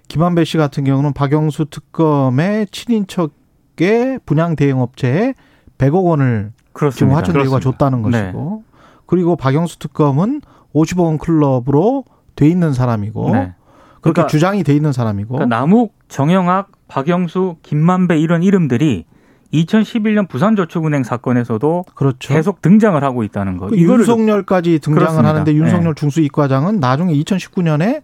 [0.08, 5.34] 김한배 씨 같은 경우는 박영수 특검의 친인척의 분양 대행 업체에
[5.78, 7.18] 100억 원을 지금 그렇습니다.
[7.18, 7.72] 화천대유가 그렇습니다.
[7.72, 8.22] 줬다는 네.
[8.26, 8.64] 것이고
[9.06, 10.42] 그리고 박영수 특검은
[10.76, 13.54] 50억 원 클럽으로 돼 있는 사람이고 네.
[14.02, 19.06] 그렇게 그러니까- 주장이 돼 있는 사람이고 그러니까 남욱, 정영학, 박영수, 김만배 이런 이름들이
[19.54, 22.34] 2011년 부산저축은행 사건에서도 그렇죠.
[22.34, 23.68] 계속 등장을 하고 있다는 거.
[23.68, 25.30] 그 윤석열까지 등장을 그렇습니다.
[25.30, 26.00] 하는데 윤석열 네.
[26.00, 28.02] 중수이과장은 나중에 2019년에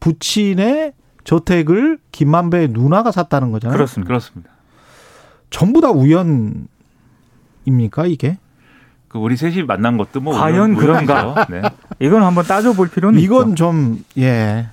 [0.00, 3.76] 부친의 저택을 김만배의 누나가 샀다는 거잖아요.
[3.76, 4.08] 그렇습니다.
[4.08, 4.50] 그렇습니다.
[5.50, 6.66] 전부 다 우연입니까
[8.06, 8.38] 이게?
[9.08, 11.46] 그 우리 셋이 만난 것도 뭐 과연 우연- 그런가?
[11.48, 11.62] 네.
[12.00, 13.54] 이건 한번 따져볼 필요는 이건 있죠.
[13.54, 14.66] 좀 예.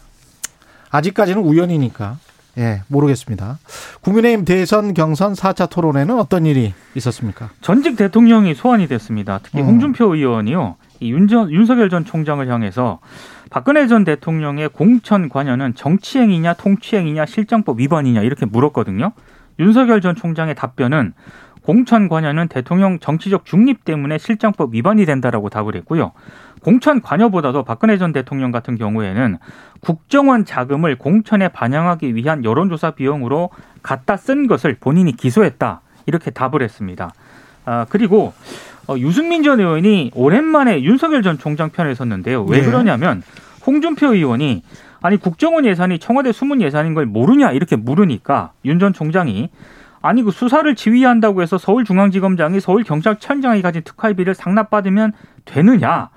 [0.89, 2.17] 아직까지는 우연이니까
[2.62, 3.58] 예 모르겠습니다.
[4.02, 7.50] 국민의힘 대선 경선 4차 토론회는 어떤 일이 있었습니까?
[7.62, 9.39] 전직 대통령이 소환이 됐습니다.
[9.41, 9.65] 특히 음.
[9.65, 10.76] 홍준표 의원이요.
[11.00, 13.00] 이 윤전, 윤석열 전 총장을 향해서
[13.50, 19.12] 박근혜 전 대통령의 공천 관여는 정치행위냐 통치행위냐 실정법 위반이냐 이렇게 물었거든요.
[19.60, 21.13] 윤석열 전 총장의 답변은
[21.63, 26.12] 공천 관여는 대통령 정치적 중립 때문에 실정법 위반이 된다라고 답을 했고요.
[26.63, 29.38] 공천 관여보다도 박근혜 전 대통령 같은 경우에는
[29.82, 33.50] 국정원 자금을 공천에 반영하기 위한 여론조사 비용으로
[33.82, 37.12] 갖다 쓴 것을 본인이 기소했다 이렇게 답을 했습니다.
[37.65, 38.34] 아 그리고
[38.88, 42.43] 어, 유승민 전 의원이 오랜만에 윤석열 전 총장 편에 섰는데요.
[42.43, 42.62] 왜 예.
[42.62, 43.24] 그러냐면
[43.65, 44.63] 홍준표 의원이
[45.02, 49.50] 아니 국정원 예산이 청와대 수문 예산인 걸 모르냐 이렇게 물으니까 윤 전 총장이
[50.04, 55.13] 아니 그 수사를 지휘한다고 해서 서울중앙지검장이 서울경찰청장이 가진 특활비를 상납받으면
[55.45, 56.10] 되느냐?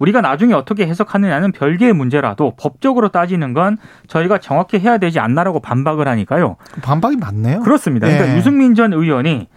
[0.00, 3.76] 우리가 나중에 어떻게 해석하느냐는 별개의 문제라도 법적으로 따지는 건
[4.08, 6.56] 저희가 정확히 해야 되지 않나라고 반박을 하니까요.
[6.82, 7.60] 반박이 많네요.
[7.60, 8.08] 그렇습니다.
[8.08, 8.36] 그러니까 예.
[8.38, 9.48] 유승민 전 의원이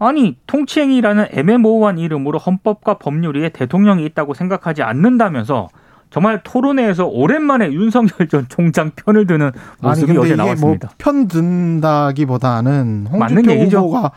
[0.00, 5.68] 아니 통치행위라는 애매모호한 이름으로 헌법과 법률 위에 대통령이 있다고 생각하지 않는다면서
[6.10, 10.88] 정말 토론회에서 오랜만에 윤석열 전 총장 편을 드는 모습이 어제 나왔습니다.
[10.88, 13.78] 뭐 편 든다기보다는 맞는 홍준표 얘기죠.
[13.78, 14.10] 후보가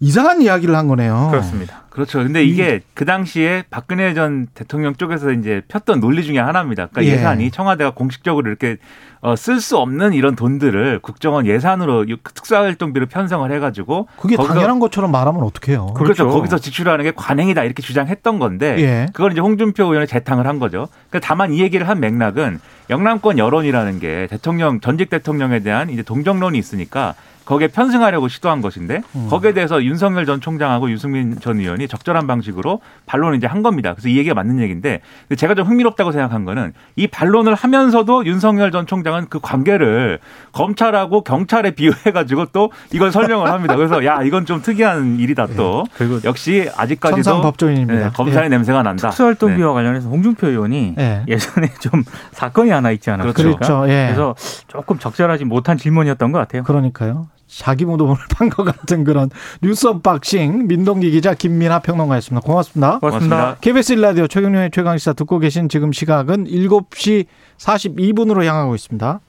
[0.00, 1.28] 이상한 이야기를 한 거네요.
[1.30, 1.82] 그렇습니다.
[1.90, 2.18] 그렇죠.
[2.20, 6.86] 근데 이게 그 당시에 박근혜 전 대통령 쪽에서 이제 폈던 논리 중에 하나입니다.
[6.86, 7.18] 그러니까 예.
[7.18, 8.78] 예산이 청와대가 공식적으로 이렇게
[9.22, 14.80] 어, 쓸 수 없는 이런 돈들을 국정원 예산으로 이 특사활동비로 편성을 해가지고 그게 거기서 당연한
[14.80, 15.88] 것처럼 말하면 어떡해요.
[15.94, 16.24] 그렇죠.
[16.24, 16.28] 그렇죠.
[16.30, 19.06] 거기서 지출하는 게 관행이다 이렇게 주장했던 건데 예.
[19.12, 20.88] 그걸 이제 홍준표 의원이 재탕을 한 거죠.
[21.10, 26.58] 그러니까 다만 이 얘기를 한 맥락은 영남권 여론이라는 게 대통령 전직 대통령에 대한 이제 동정론이
[26.58, 27.14] 있으니까
[27.50, 29.26] 거기에 편승하려고 시도한 것인데 음.
[29.28, 33.92] 거기에 대해서 윤석열 전 총장하고 유승민 전 의원이 적절한 방식으로 반론을 이제 한 겁니다.
[33.92, 35.00] 그래서 이 얘기가 맞는 얘기인데
[35.36, 40.18] 제가 좀 흥미롭다고 생각한 거는 이 반론을 하면서도 윤석열 전 총장 은 그 관계를
[40.52, 43.76] 검찰하고 경찰에 비유해가지고 또 이걸 설명을 합니다.
[43.76, 48.04] 그래서 야 이건 좀 특이한 일이다 또 그리고 역시 아직까지도 천상 법조인입니다.
[48.06, 49.10] 네, 검사의 냄새가 난다.
[49.10, 51.24] 특수활동비와 관련해서 홍준표 의원이 예.
[51.28, 53.42] 예전에 좀 사건이 하나 있지 않았습니까?
[53.42, 53.84] 그렇죠.
[53.88, 54.06] 예.
[54.06, 54.34] 그래서
[54.68, 56.62] 조금 적절하지 못한 질문이었던 것 같아요.
[56.64, 57.28] 그러니까요.
[57.50, 59.30] 자기 무덤을 판 것 같은 그런
[59.62, 62.46] 뉴스 언박싱 민동기 기자 김민하 평론가였습니다.
[62.46, 62.98] 고맙습니다.
[63.00, 63.36] 고맙습니다.
[63.36, 63.60] 고맙습니다.
[63.60, 67.26] KBS 일라디오 최경영의 최강시사 듣고 계신 지금 시각은 7시
[67.58, 69.20] 42분으로 향하고 있습니다.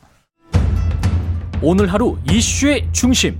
[1.61, 3.39] 오늘 하루 이슈의 중심.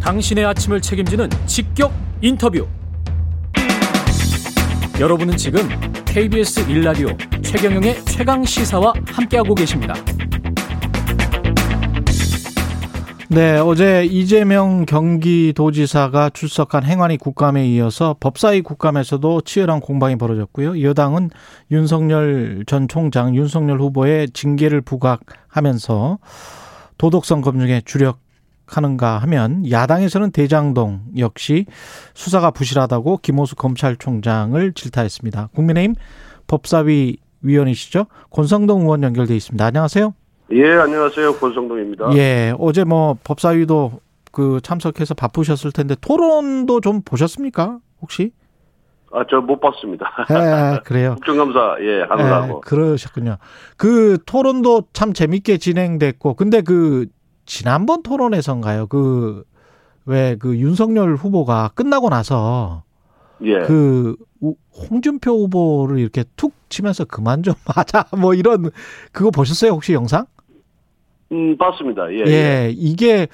[0.00, 2.66] 당신의 아침을 책임지는 직격 인터뷰.
[5.00, 5.68] 여러분은 지금
[6.04, 7.08] KBS 일라디오
[7.42, 9.94] 최경영의 최강 시사와 함께하고 계십니다.
[13.30, 20.82] 네, 어제 이재명 경기도지사가 출석한 행안위 국감에 이어서 법사위 국감에서도 치열한 공방이 벌어졌고요.
[20.82, 21.30] 여당은
[21.70, 26.18] 윤석열 전 총장, 윤석열 후보의 징계를 부각하면서
[26.98, 31.64] 도덕성 검증에 주력하는가 하면 야당에서는 대장동 역시
[32.12, 35.48] 수사가 부실하다고 김호수 검찰총장을 질타했습니다.
[35.54, 35.94] 국민의힘
[36.46, 38.06] 법사위 위원이시죠?
[38.30, 39.64] 권성동 의원 연결돼 있습니다.
[39.64, 40.12] 안녕하세요.
[40.52, 41.36] 예, 안녕하세요.
[41.36, 42.14] 권성동입니다.
[42.16, 47.78] 예, 어제 뭐 법사위도 그 참석해서 바쁘셨을 텐데 토론도 좀 보셨습니까?
[48.02, 48.32] 혹시?
[49.12, 50.06] 아, 저 못 봤습니다.
[50.30, 51.14] 예, 그래요.
[51.24, 52.60] 국정감사, 예, 예, 하느라고.
[52.60, 53.36] 그러셨군요.
[53.76, 57.06] 그 토론도 참 재밌게 진행됐고, 근데 그
[57.46, 58.86] 지난번 토론에선가요?
[58.88, 59.44] 그
[60.06, 62.82] 왜 그 윤석열 후보가 끝나고 나서
[63.42, 63.60] 예.
[63.60, 64.54] 그 우-
[64.90, 68.70] 홍준표 후보를 이렇게 툭 치면서 그만 좀 하자 뭐 이런
[69.12, 70.26] 그거 보셨어요 혹시 영상?
[71.34, 72.10] 음, 봤습니다.
[72.12, 72.24] 예.
[72.26, 73.26] 예, 이게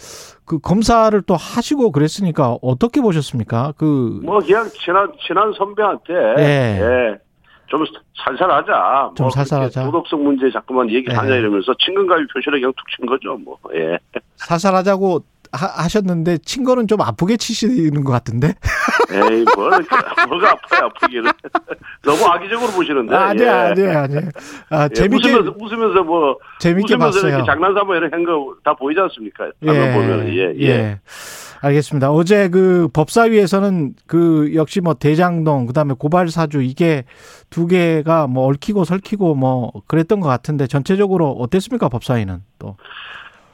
[0.46, 3.74] 그 검사를 또 하시고 그랬으니까 어떻게 보셨습니까?
[3.76, 6.42] 그 뭐, 그냥 친한, 친한 선배한테, 예.
[6.80, 7.18] 예.
[7.66, 7.84] 좀
[8.24, 9.12] 살살하자.
[9.16, 9.84] 좀 뭐 살살하자.
[9.84, 11.38] 도덕성 문제 자꾸만 얘기하냐 예.
[11.38, 13.56] 이러면서 친근감이 표시를 그냥 툭친 거죠, 뭐.
[13.74, 13.98] 예.
[14.36, 15.20] 사살하자고
[15.52, 18.54] 하, 셨는데 친 거는 좀 아프게 치시는 것 같은데?
[19.12, 19.70] 에이, 뭘,
[20.28, 21.30] 뭐가 아파요, 아프기는.
[22.02, 23.14] 너무 악의적으로 보시는데.
[23.14, 23.70] 아니야, 예.
[23.70, 24.20] 아니야, 아니야.
[24.70, 27.36] 아, 예, 재밌게 웃으면서, 웃으면서 뭐, 재밌게 웃으면서 봤어요.
[27.36, 29.50] 이렇게 장난삼아 이렇게 한거다 보이지 않습니까?
[29.64, 31.00] 화면 보면, 예, 예.
[31.62, 32.10] 알겠습니다.
[32.10, 37.04] 어제 그 법사위에서는 그 역시 뭐 대장동 그다음에 고발 사주 이게
[37.50, 42.76] 두 개가 뭐 얽히고 설키고 뭐 그랬던 것 같은데 전체적으로 어땠습니까 법사위는 또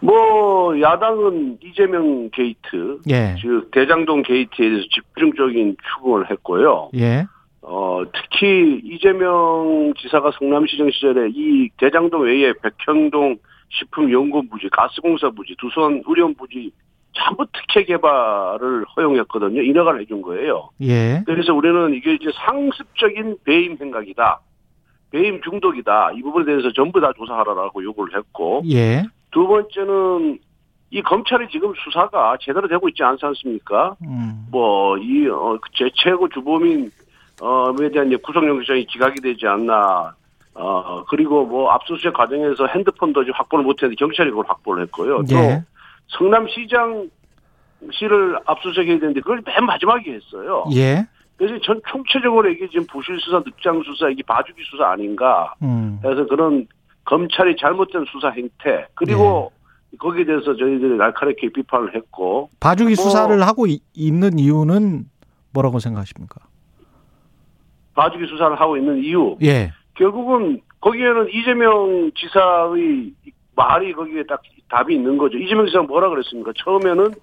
[0.06, 3.34] 뭐 야당은 이재명 게이트, 예.
[3.40, 6.90] 즉 대장동 게이트에 대해서 집중적인 추궁을 했고요.
[6.94, 7.24] 예.
[7.62, 13.38] 어, 특히 이재명 지사가 성남시장 시절에 이 대장동 외에 백현동
[13.68, 16.70] 식품연구 부지, 가스공사 부지, 두산 의료원 부지
[17.12, 19.60] 전부 특혜 개발을 허용했거든요.
[19.60, 20.70] 인허가를 해준 거예요.
[20.82, 21.22] 예.
[21.26, 24.40] 그래서 우리는 이게 이제 상습적인 배임 행각이다.
[25.10, 26.12] 배임 중독이다.
[26.14, 29.02] 이 부분에 대해서 전부 다 조사하라라고 요구를 했고, 예.
[29.36, 30.38] 두 번째는
[30.88, 33.94] 이 검찰이 지금 수사가 제대로 되고 있지 않지 않습니까?
[34.02, 34.46] 음.
[34.50, 36.90] 뭐, 이, 어, 제 최고 주범인,
[37.42, 40.14] 어, 에 대한 이제 구속영장이 기각이 되지 않나.
[40.54, 45.22] 어, 그리고 뭐, 압수수색 과정에서 핸드폰도 지금 확보를 못했는데 경찰이 그걸 확보를 했고요.
[45.28, 45.62] 또, 예.
[46.06, 47.10] 성남시장
[47.92, 50.64] 씨를 압수수색해야 되는데 그걸 맨 마지막에 했어요.
[50.74, 51.06] 예.
[51.36, 55.52] 그래서 전 총체적으로 이게 지금 부실 수사, 늑장 수사, 이게 봐주기 수사 아닌가.
[55.60, 55.98] 음.
[56.00, 56.66] 그래서 그런
[57.06, 59.50] 검찰이 잘못된 수사 행태 그리고
[59.90, 59.96] 네.
[59.98, 65.04] 거기에 대해서 저희들이 날카롭게 비판을 했고 봐주기 뭐- 수사를 하고 이- 있는 이유는
[65.54, 66.40] 뭐라고 생각하십니까?
[67.94, 69.72] 봐주기 수사를 하고 있는 이유 예.
[69.94, 73.12] 결국은 거기에는 이재명 지사의
[73.54, 75.38] 말이 거기에 딱 답이 있는 거죠.
[75.38, 76.52] 이재명 지사가 뭐라 그랬습니까?
[76.58, 77.14] 처음에는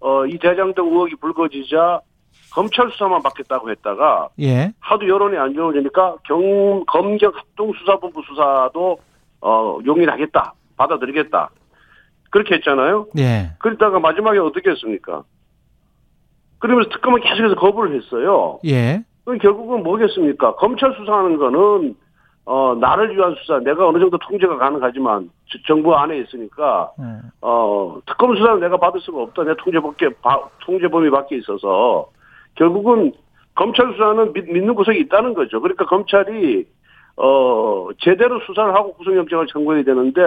[0.00, 2.00] 어, 이 대장 동 의혹이 불거지자
[2.52, 4.72] 검찰 수사만 받겠다고 했다가 예.
[4.78, 8.98] 하도 여론이 안 좋아지니까 경 검경 합동수사본부 수사도
[9.44, 11.50] 어, 용인하겠다, 받아들이겠다
[12.30, 13.06] 그렇게 했잖아요.
[13.18, 13.50] 예.
[13.60, 15.22] 그러다가 마지막에 어떻게 했습니까?
[16.58, 18.58] 그러면서 특검은 계속해서 거부를 했어요.
[18.64, 19.04] 예.
[19.24, 20.54] 그럼 결국은 뭐겠습니까?
[20.56, 21.94] 검찰 수사하는 거는
[22.46, 27.20] 어 나를 위한 수사, 내가 어느 정도 통제가 가능하지만 저- 정부 안에 있으니까 음.
[27.40, 29.44] 어 특검 수사는 내가 받을 수가 없다.
[29.44, 32.08] 내 통제 밖에 바- 통제 범위 밖에 있어서
[32.56, 33.12] 결국은
[33.54, 35.60] 검찰 수사는 믿, 믿는 구석이 있다는 거죠.
[35.60, 36.66] 그러니까 검찰이
[37.16, 40.20] 어 제대로 수사를 하고 구속영장을 청구해야 되는데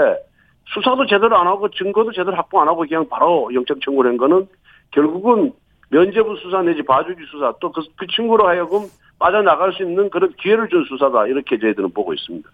[0.74, 4.48] 수사도 제대로 안 하고 증거도 제대로 확보 안 하고 그냥 바로 영장 청구를 한 거는
[4.92, 5.52] 결국은
[5.90, 8.82] 면제부 수사 내지 봐주기 수사 또 그 그 친구로 하여금
[9.20, 12.50] 빠져나갈 수 있는 그런 기회를 준 수사다 이렇게 저희들은 보고 있습니다.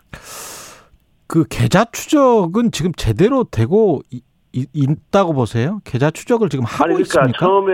[1.27, 4.21] 그 계좌 추적은 지금 제대로 되고 이-
[4.53, 5.79] 이- 있다고 보세요?
[5.83, 7.39] 계좌 추적을 지금 하고 아니 그러니까 있습니까?
[7.45, 7.73] 처음에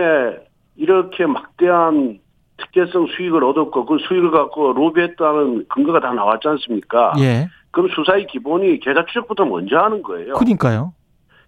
[0.76, 2.18] 이렇게 막대한
[2.60, 7.12] 특혜성 수익을 얻었고 그 수익을 갖고 로비했다는 근거가 다 나왔지 않습니까?
[7.18, 7.48] 예.
[7.70, 10.34] 그럼 수사의 기본이 계좌 추적부터 먼저 하는 거예요.
[10.34, 10.92] 그러니까요.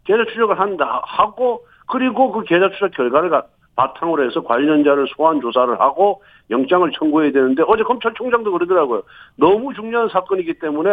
[0.05, 3.45] 계좌 추적을 한다 하고 그리고 그 계좌 추적 결과를 가-
[3.75, 9.03] 바탕으로 해서 관련자를 소환 조사를 하고 영장을 청구해야 되는데 어제 검찰총장도 그러더라고요.
[9.37, 10.91] 너무 중요한 사건이기 때문에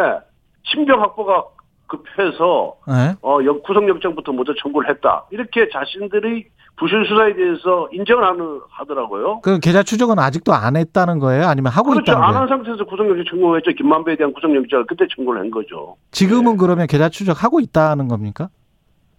[0.63, 1.43] 신병 확보가
[1.87, 3.15] 급해서 예.
[3.21, 5.25] 어, 영- 구속영장부터 먼저 청구를 했다.
[5.31, 6.45] 이렇게 자신들이
[6.79, 9.41] 부실 수사에 대해서 인정을 하는, 하더라고요.
[9.41, 11.45] 그 계좌 추적은 아직도 안 했다는 거예요?
[11.47, 12.11] 아니면 하고 그렇죠.
[12.11, 12.41] 있다는 안 거예요?
[12.41, 13.71] 한 상태에서 구속영장 청구했죠.
[13.71, 15.97] 김만배에 대한 구속영장을 그때 청구를 한 거죠.
[16.11, 16.57] 지금은 예.
[16.57, 18.49] 그러면 계좌 추적 하고 있다는 겁니까?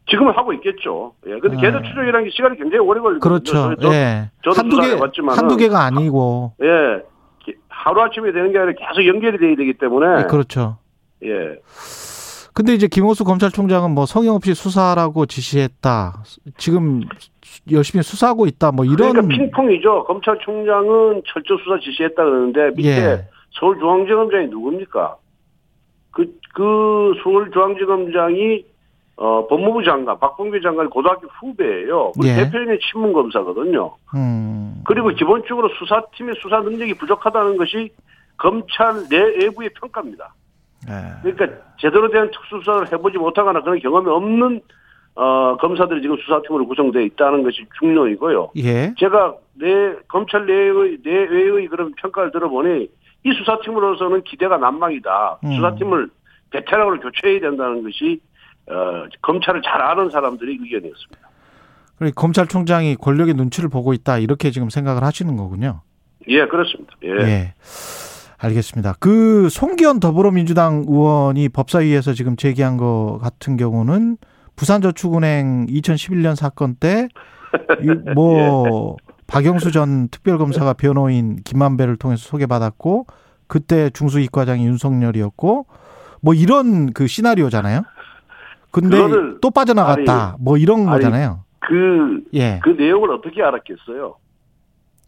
[0.08, 1.12] 지금은 하고 있겠죠.
[1.26, 1.38] 예.
[1.38, 1.60] 근데 아.
[1.60, 3.20] 계좌 추적이라는 게 시간이 굉장히 오래 걸리거든요.
[3.20, 3.74] 그렇죠.
[3.80, 4.30] 저- 예.
[4.42, 7.02] 저도 한두 개 한두 개가 아니고 예.
[7.68, 10.78] 하루아침에 되는 게 아니라 계속 연결이 돼야 되기 때문에 예, 그렇죠.
[11.24, 11.58] 예.
[12.52, 16.24] 근데 이제 김호수 검찰총장은 뭐 성의 없이 수사라고 지시했다.
[16.58, 17.30] 지금 수-
[17.70, 18.72] 열심히 수사하고 있다.
[18.72, 20.04] 뭐 이런 그러니까 핑퐁이죠.
[20.04, 23.28] 검찰총장은 철저 수사 지시했다 그러는데 밑에 예.
[23.58, 25.16] 서울중앙지검장이 누굽니까?
[26.12, 28.64] 그, 그 서울중앙지검장이
[29.16, 32.12] 어, 법무부 장관, 박봉규 장관이 고등학교 후배예요.
[32.16, 32.36] 우리 예.
[32.36, 33.94] 대표님이 친문 검사거든요.
[34.14, 34.82] 음.
[34.84, 37.90] 그리고 기본적으로 수사팀의 수사 능력이 부족하다는 것이
[38.38, 40.34] 검찰 내외부의 평가입니다.
[40.88, 41.20] 예.
[41.22, 44.62] 그러니까 제대로 된 특수수사를 해보지 못하거나 그런 경험이 없는
[45.14, 48.52] 어, 검사들이 지금 수사팀으로 구성되어 있다는 것이 중요이고요.
[48.56, 48.94] 예.
[48.98, 52.88] 제가 내 검찰 내의 내외의 그런 평가를 들어보니
[53.24, 55.40] 이 수사팀으로서는 기대가 난망이다.
[55.44, 55.52] 음.
[55.52, 56.08] 수사팀을
[56.50, 58.20] 베테랑으로 교체해야 된다는 것이
[58.66, 61.30] 어, 검찰을 잘 아는 사람들의 의견이었습니다.
[61.98, 64.18] 그리고 검찰총장이 권력의 눈치를 보고 있다.
[64.18, 65.82] 이렇게 지금 생각을 하시는 거군요.
[66.28, 66.94] 예, 그렇습니다.
[67.04, 67.10] 예.
[67.10, 67.54] 예.
[68.38, 68.94] 알겠습니다.
[69.00, 74.16] 그 송기현 더불어민주당 의원이 법사위에서 지금 제기한 거 같은 경우는
[74.60, 77.08] 부산저축은행 2011년 사건 때
[78.14, 78.96] 뭐
[79.26, 83.06] 박영수 전 특별검사가 변호인 김만배를 통해서 소개받았고
[83.46, 85.66] 그때 중수이과장이 윤석열이었고
[86.20, 87.84] 뭐 이런 그 시나리오잖아요.
[88.70, 88.98] 근데
[89.40, 90.34] 또 빠져나갔다.
[90.34, 91.44] 아니, 뭐 이런 아니, 거잖아요.
[91.60, 92.60] 그, 예.
[92.62, 94.16] 그 내용을 어떻게 알았겠어요?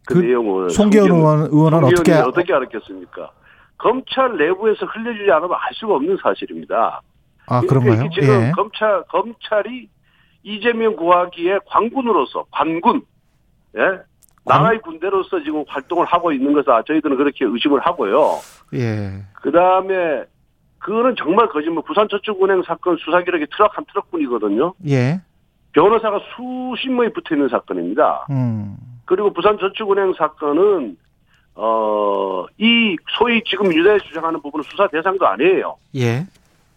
[0.07, 0.71] 그, 그 내용을.
[0.71, 3.31] 송기현 의원, 의원은 어떻게 어떻게 알았겠습니까?
[3.77, 7.03] 검찰 내부에서 흘려주지 않으면 알 수가 없는 사실입니다.
[7.53, 8.09] 아 그런가요?
[8.15, 8.53] 지금 예.
[8.53, 9.89] 검찰 검찰이
[10.43, 13.03] 이재명 구하기에 관군으로서 관군,
[13.77, 14.01] 예,
[14.45, 18.39] 나라의 군대로서 지금 활동을 하고 있는 것을 저희들은 그렇게 의심을 하고요.
[18.75, 19.23] 예.
[19.35, 20.25] 그 다음에
[20.79, 21.85] 그거는 정말 거짓말.
[21.87, 24.75] 부산저축은행 사건 수사 기록이 트럭 한 트럭뿐이거든요.
[24.89, 25.21] 예.
[25.73, 28.27] 변호사가 수십 명이 붙어 있는 사건입니다.
[28.31, 28.77] 음.
[29.05, 30.97] 그리고 부산저축은행 사건은
[31.55, 35.77] 어, 이 소위 지금 민주당이 주장하는 부분은 수사 대상도 아니에요.
[35.97, 36.27] 예.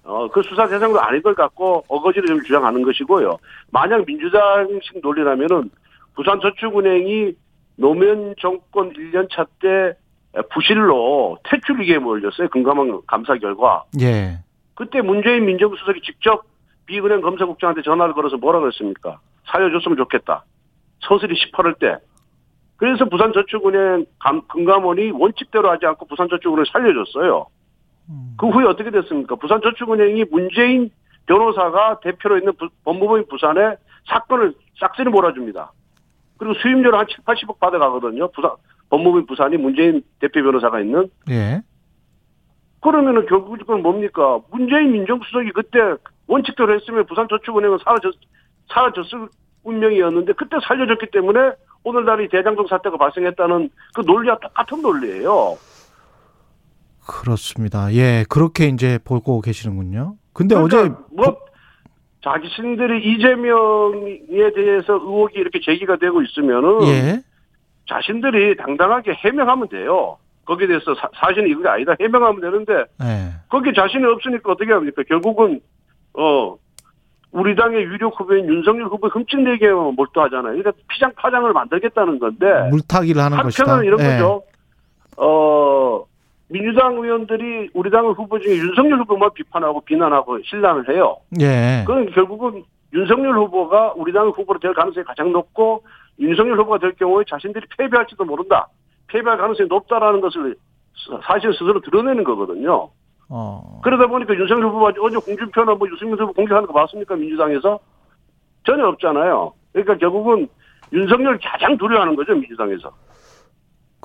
[0.05, 3.37] 어, 그 수사 대상도 아닌 걸 갖고 어거지를 좀 주장하는 것이고요.
[3.71, 5.69] 만약 민주당식 논리라면은
[6.15, 7.33] 부산저축은행이
[7.77, 9.95] 노무현 정권 1년 차 때
[10.51, 12.49] 부실로 퇴출 위기에 몰렸어요.
[12.49, 13.83] 금감원 감사 결과.
[14.01, 14.39] 예.
[14.73, 16.43] 그때 문재인 민정수석이 직접
[16.85, 19.19] 비은행 검사국장한테 전화를 걸어서 뭐라 그랬습니까?
[19.45, 20.43] 살려줬으면 좋겠다.
[21.01, 21.97] 서슬이 18월 때.
[22.77, 27.47] 그래서 부산저축은행 감, 금감원이 원칙대로 하지 않고 부산저축은행을 살려줬어요.
[28.37, 29.35] 그 후에 어떻게 됐습니까?
[29.35, 30.89] 부산저축은행이 문재인
[31.25, 33.75] 변호사가 대표로 있는 부- 법무부인 부산에
[34.07, 35.71] 사건을 싹쓸이 몰아줍니다.
[36.37, 38.27] 그리고 수임료를 한 7, 80억 받아가거든요.
[38.31, 38.51] 부산,
[38.89, 41.09] 법무부 부산이 문재인 대표 변호사가 있는.
[41.29, 41.61] 예.
[42.81, 44.39] 그러면은 결국 그건 뭡니까?
[44.51, 45.79] 문재인 민정수석이 그때
[46.27, 48.13] 원칙대로 했으면 부산저축은행은 사라졌,
[48.69, 49.27] 사라졌을
[49.63, 51.51] 운명이었는데 그때 살려줬기 때문에
[51.83, 55.57] 오늘날 이 대장동 사태가 발생했다는 그 논리와 똑같은 논리예요.
[57.05, 57.93] 그렇습니다.
[57.93, 60.15] 예, 그렇게 이제 보고 계시는군요.
[60.33, 61.37] 근데 그러니까 어제 뭐
[62.23, 67.21] 자신들이 이재명에 대해서 의혹이 이렇게 제기가 되고 있으면은 예.
[67.87, 70.17] 자신들이 당당하게 해명하면 돼요.
[70.45, 73.33] 거기에 대해서 사, 사실은 이게 아니다 해명하면 되는데 예.
[73.49, 75.03] 거기에 자신이 없으니까 어떻게 합니까?
[75.07, 75.59] 결국은
[76.13, 76.55] 어
[77.31, 80.55] 우리 당의 유력 후보인 윤석열 후보 흠집내기에 몰두하잖아요.
[80.55, 83.63] 그러니까 피장 파장을 만들겠다는 건데 물타기를 하는 것이다.
[83.63, 84.03] 한편은 이런 예.
[84.05, 84.43] 거죠.
[85.17, 86.05] 어
[86.47, 91.17] 민주당 의원들이 우리 당 후보 중에 윤석열 후보만 비판하고 비난하고 신란을 해요.
[91.39, 91.84] 예.
[91.86, 95.84] 그건 결국은 윤석열 후보가 우리 당 후보로 될 가능성이 가장 높고
[96.19, 98.67] 윤석열 후보가 될 경우에 자신들이 패배할지도 모른다.
[99.08, 100.55] 패배할 가능성이 높다라는 것을
[101.23, 102.89] 사실 스스로 드러내는 거거든요.
[103.29, 103.81] 어.
[103.84, 107.15] 그러다 보니까 윤석열 후보가 어제 홍준표나 뭐 유승민 후보 공격하는 거 봤습니까?
[107.15, 107.79] 민주당에서?
[108.65, 109.53] 전혀 없잖아요.
[109.73, 110.47] 그러니까 결국은
[110.93, 112.91] 윤석열 가장 두려워하는 거죠, 민주당에서.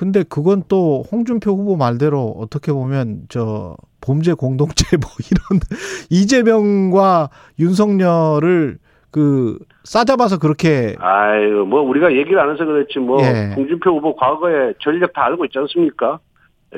[0.01, 5.61] 근데 그건 또 홍준표 후보 말대로 어떻게 보면 저 범죄 공동체 뭐 이런
[6.09, 8.79] 이재명과 윤석열을
[9.11, 13.53] 그 싸잡아서 그렇게 아유, 뭐 우리가 얘기를 안 해서 그렇지 뭐 예.
[13.55, 16.19] 홍준표 후보 과거에 전력 다 알고 있지 않습니까?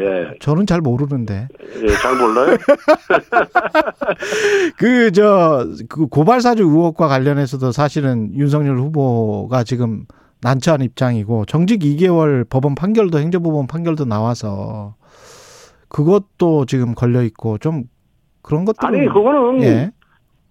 [0.00, 1.46] 예, 저는 잘 모르는데
[1.80, 2.56] 예, 잘 몰라요.
[4.78, 10.06] 그 저 그 고발 사주 의혹과 관련해서도 사실은 윤석열 후보가 지금
[10.42, 14.94] 난처한 입장이고 정직 2개월 법원 판결도 행정법원 판결도 나와서
[15.88, 17.84] 그것도 지금 걸려 있고 좀
[18.42, 19.90] 그런 것들은 아니 그거는 예.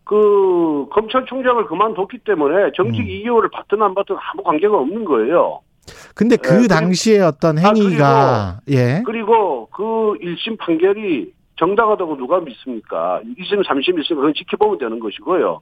[0.03, 3.05] 그 검찰총장을 그만뒀기 때문에 정직 음.
[3.05, 5.61] 2개월을 받든 안 받든 아무 관계가 없는 거예요.
[6.15, 9.03] 근데 그 예, 그리고- 당시에 어떤 아, 행위가 예.
[9.05, 13.21] 그리고 그 1심 판결이 정당하다고 누가 믿습니까?
[13.37, 15.61] 2심, 3심 있으면 그건 지켜보면 되는 것이고요.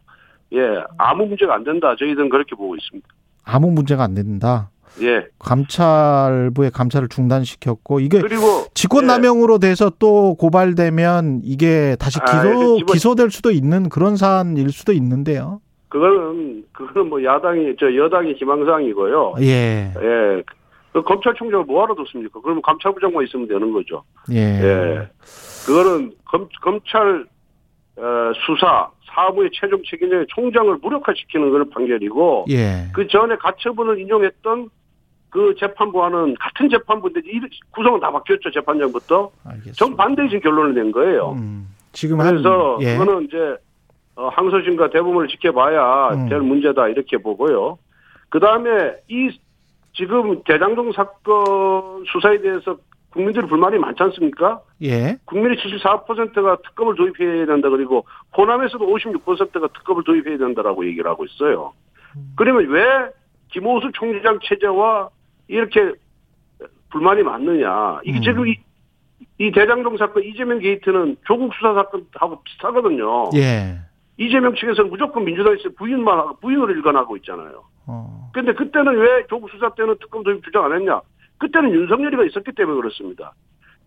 [0.54, 0.60] 예,
[0.98, 1.96] 아무 문제가 안 된다.
[1.98, 3.08] 저희들은 그렇게 보고 있습니다.
[3.50, 4.70] 아무 문제가 안 된다.
[5.02, 5.26] 예.
[5.90, 12.94] 감찰부의 감찰을 중단시켰고 이게 그리고 직권남용으로 돼서 또 고발되면 이게 다시 아, 기소 이게 직권-
[12.94, 15.62] 기소될 수도 있는 그런 사안일 수도 있는데요.
[15.90, 19.36] 그거는 그거는 뭐 야당이 저 여당이 희망사항이고요.
[19.42, 20.44] 예, 예.
[20.92, 22.40] 그 검찰총장을 뭐하러 뒀습니까?
[22.42, 24.04] 그러면 감찰부장만 있으면 되는 거죠.
[24.32, 25.10] 예, 예.
[25.66, 27.26] 그거는 검, 검찰
[27.98, 34.70] 어, 수사 사무의 최종 책임자의 총장을 무력화시키는 그런 판결이고 예, 그 전에 가처분을 인용했던
[35.30, 37.40] 그 재판부와는 같은 재판부인데 이
[37.72, 39.76] 구성은 다 바뀌었죠 재판장부터 알겠습니다.
[39.78, 41.34] 정반대의 지금 결론을 낸 거예요.
[41.34, 43.58] 음, 지금 한 그래서 예, 그거는 이제
[44.16, 46.30] 어, 항소심과 대부분을 지켜봐야 음.
[46.30, 47.78] 될 문제다 이렇게 보고요.
[48.30, 49.38] 그 다음에 이
[49.94, 52.78] 지금 대장동 사건 수사에 대해서
[53.12, 54.62] 국민들이 불만이 많지 않습니까?
[54.84, 58.06] 예, 국민의 74%가 특검을 도입해야 된다 그리고
[58.38, 61.74] 호남에서도 56%가 특검을 도입해야 된다라고 얘기를 하고 있어요.
[62.36, 62.84] 그러면 왜
[63.50, 65.10] 김호수 총장 체제와
[65.48, 65.94] 이렇게
[66.92, 68.00] 불만이 많느냐?
[68.04, 68.22] 이게 음.
[68.22, 68.58] 지금 이,
[69.38, 73.30] 이 대장동 사건 이재명 게이트는 조국 수사 사건하고 비슷하거든요.
[73.36, 73.80] 예,
[74.18, 77.64] 이재명 측에서는 무조건 민주당에서 부인만 부인으로 일관하고 있잖아요.
[77.88, 81.02] 어, 근데 그때는 왜 조국 수사 때는 특검 도입 주장 안 했냐?
[81.40, 83.34] 그때는 윤석열이가 있었기 때문에 그렇습니다.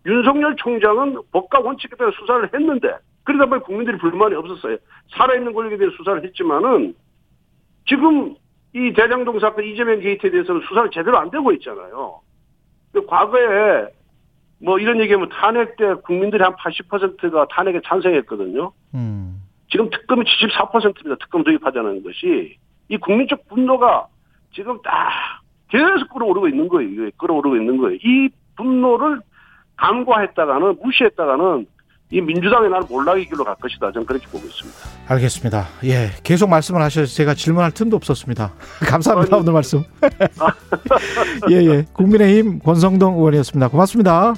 [0.05, 4.77] 윤석열 총장은 법과 원칙에 따라 수사를 했는데 그러다 보니 국민들이 불만이 없었어요.
[5.15, 6.93] 살아있는 권력에 대해 수사를 했지만은
[7.87, 8.35] 지금
[8.73, 12.19] 이 대장동 사건 이재명 게이트에 대해서는 수사를 제대로 안 되고 있잖아요.
[12.91, 13.87] 그 과거에
[14.59, 18.71] 뭐 이런 얘기하면 탄핵 때 국민들이 한 80%가 탄핵에 찬성했거든요.
[18.95, 21.15] 음, 지금 특검이 74%입니다.
[21.19, 22.57] 특검 도입하자는 것이
[22.89, 24.07] 이 국민적 분노가
[24.53, 25.41] 지금 딱
[25.73, 27.09] 계속 끌어오르고 있는 거예요.
[27.17, 27.97] 끌어오르고 있는 거예요.
[28.03, 29.19] 이 분노를
[29.77, 31.65] 간과했다가는 무시했다가는
[32.11, 33.91] 이 민주당이 나는 몰락의 길로 갈 것이다.
[33.91, 34.79] 저는 그렇게 보고 있습니다.
[35.07, 35.65] 알겠습니다.
[35.85, 38.53] 예, 계속 말씀을 하셔서 제가 질문할 틈도 없었습니다.
[38.87, 39.83] 감사합니다 아니, 오늘 말씀.
[41.49, 43.69] 예, 예, 국민의힘 권성동 의원이었습니다.
[43.69, 44.35] 고맙습니다.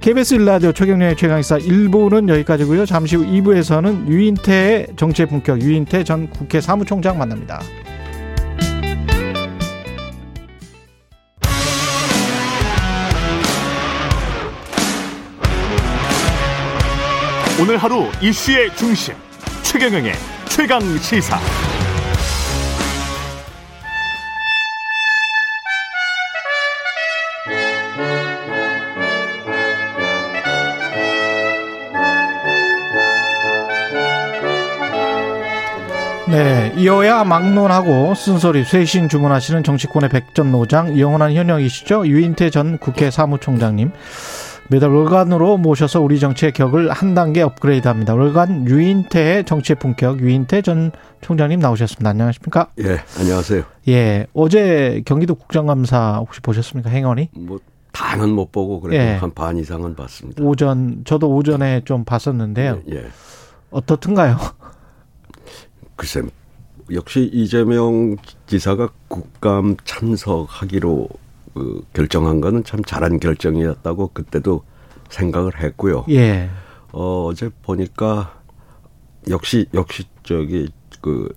[0.00, 2.86] KBS 일라디오 최경련의 최강의사 1부는 여기까지고요.
[2.86, 7.60] 잠시 후 2부에서는 유인태의 정치의 본격 유인태 전 국회 사무총장 만납니다.
[17.60, 19.14] 오늘 하루 이슈의 중심
[19.64, 20.12] 최경영의
[20.48, 21.40] 최강 시사.
[36.28, 43.90] 네, 이어야 막론하고 쓴소리 쇄신 주문하시는 정치권의 백전 노장 영원한 현역이시죠 유인태 전 국회 사무총장님
[44.70, 48.14] 매달 월간으로 모셔서 우리 정치의 격을 한 단계 업그레이드합니다.
[48.14, 50.92] 월간 유인태의 정치의 품격 유인태 전
[51.22, 52.10] 총장님 나오셨습니다.
[52.10, 52.68] 안녕하십니까?
[52.80, 53.62] 예, 안녕하세요.
[53.88, 56.90] 예, 어제 경기도 국정감사 혹시 보셨습니까?
[56.90, 57.30] 행원이?
[57.32, 57.58] 뭐
[57.92, 59.16] 다는 못 보고 그래도 예.
[59.16, 60.42] 한반 이상은 봤습니다.
[60.44, 62.82] 오전 저도 오전에 좀 봤었는데요.
[62.92, 63.06] 예.
[63.70, 64.36] 어떻든가요?
[65.96, 66.22] 글쎄
[66.92, 68.16] 역시 이재명
[68.46, 71.08] 지사가 국감 참석하기로
[71.58, 74.62] 그 결정한 거는 참 잘한 결정이었다고 그때도
[75.10, 76.04] 생각을 했고요.
[76.10, 76.48] 예.
[76.92, 78.38] 어, 어제 보니까
[79.28, 80.68] 역시 역시 저기
[81.00, 81.28] 그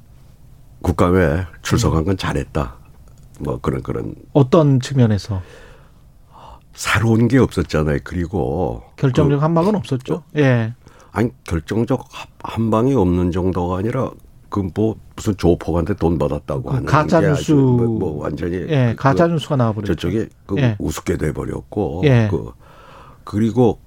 [0.84, 2.76] 국감에 출석한 건 잘했다.
[3.40, 5.42] 뭐 그런 그런 어떤 측면에서
[6.74, 8.00] 새로운 게 없었잖아요.
[8.04, 10.24] 그리고 결정적 한방은 없었죠.
[10.38, 10.76] 예.
[11.12, 12.08] 아니 결정적
[12.44, 14.12] 한 방이 없는 정도가 아니라
[14.52, 19.02] 그뭐 무슨 조폭한테 돈 받았다고 그 하는 가짜 게 뉴스 뭐, 뭐 완전히 예, 그
[19.02, 19.96] 가짜 뉴스가 나와버렸죠.
[19.96, 20.76] 저쪽에 그 예.
[20.78, 22.28] 우습게 돼 버렸고 예.
[22.30, 22.52] 그
[23.24, 23.80] 그리고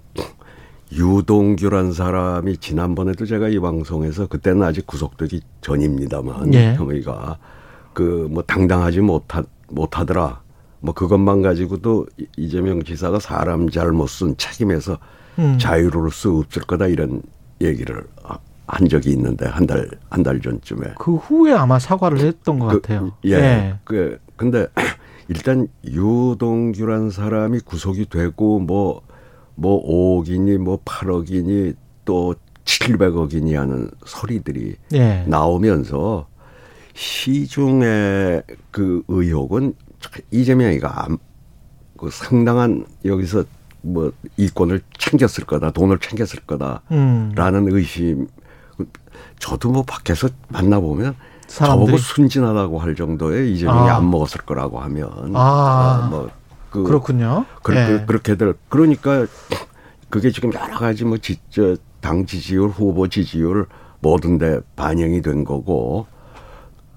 [0.92, 6.74] 유동규란 사람이 지난번에도 제가 이 방송에서 그때는 아직 구속되기 전입니다만 예.
[6.74, 7.38] 혐의가
[7.92, 10.42] 그 뭐 당당하지 못하 못하더라.
[10.80, 14.98] 뭐 그것만 가지고도 이- 이재명 지사가 사람 잘못은 책임에서
[15.38, 15.56] 음.
[15.58, 17.22] 자유로울 수 없을 거다 이런
[17.60, 22.58] 얘기를 하- 한 적이 있는데 한 달 한 달 전쯤에 그 후에 아마 사과를 했던
[22.58, 23.12] 것 그, 같아요.
[23.26, 23.74] 예.
[23.84, 24.66] 그 근데
[25.28, 29.02] 일단 유동규란 사람이 구속이 되고 뭐뭐
[30.24, 32.34] 5억이니 뭐 8억이니 또
[32.64, 35.24] 700억이니 하는 소리들이 예.
[35.26, 36.26] 나오면서
[36.94, 39.74] 시중의 그 의혹은
[40.30, 41.18] 이재명이가 암-
[41.96, 43.44] 그 상당한 여기서
[43.82, 47.68] 뭐 이권을 챙겼을 거다, 돈을 챙겼을 거다라는 음.
[47.70, 48.26] 의심.
[49.38, 51.14] 저도 뭐 밖에서 만나보면
[51.46, 53.96] 사람들이 저보고 순진하다고 할 정도의 이재명이 아.
[53.96, 56.04] 안 먹었을 거라고 하면 아.
[56.04, 56.30] 어, 뭐
[56.70, 57.44] 그, 그렇군요.
[57.62, 58.04] 그, 예.
[58.08, 59.26] 렇게들 그러니까
[60.10, 63.66] 그게 지금 여러 가지 뭐 지, 저, 당 지지율, 후보 지지율
[64.00, 66.06] 모든데 반영이 된 거고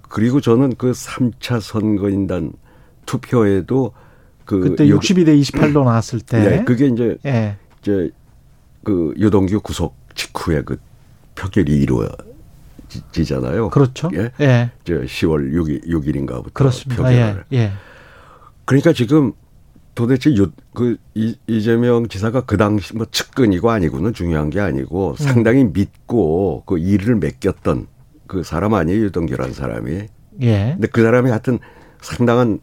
[0.09, 2.53] 그리고 저는 그 3차 선거인단
[3.05, 3.93] 투표에도
[4.45, 7.57] 그 그때 여기- 62대 28로 나왔을 때 예, 그게 이제 예.
[7.81, 8.09] 이제
[8.83, 10.77] 그 유동규 구속 직후에 그
[11.37, 11.87] 표결이
[12.89, 13.69] 이루어지잖아요.
[13.69, 14.09] 그렇죠.
[14.13, 14.31] 예.
[14.41, 14.71] 예.
[14.83, 17.03] 저 10월 6일 6일인가부터 그렇습니다.
[17.03, 17.45] 표결을.
[17.53, 17.57] 예.
[17.57, 17.71] 예.
[18.65, 19.33] 그러니까 지금
[19.95, 25.15] 도대체 유, 그 이, 이재명 지사가 그 당시 뭐 측근이고 아니고는 중요한 게 아니고 음.
[25.15, 27.87] 상당히 믿고 그 일을 맡겼던
[28.27, 30.07] 그 사람 아니에요 유동규란 사람이.
[30.41, 30.71] 예.
[30.73, 31.59] 근데 그 사람이 하여튼
[32.01, 32.59] 상당한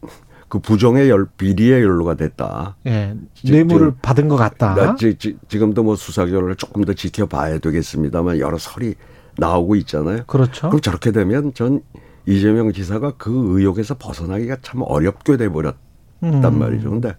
[0.55, 2.77] 그 부정의 열 비리의 연루가 됐다.
[2.85, 3.13] 예.
[3.33, 4.73] 지- 뇌물을 지금- 받은 것 같다.
[4.73, 8.95] 나 지, 지, 지금도 뭐 수사 결과를 조금 더 지켜봐야 되겠습니다만 여러 설이
[9.37, 10.23] 나오고 있잖아요.
[10.27, 10.69] 그렇죠.
[10.69, 11.81] 그럼 저렇게 되면 전
[12.25, 15.75] 이재명 지사가 그 의혹에서 벗어나기가 참 어렵게 돼 버렸단
[16.23, 16.57] 음.
[16.59, 16.89] 말이죠.
[16.89, 17.15] 근데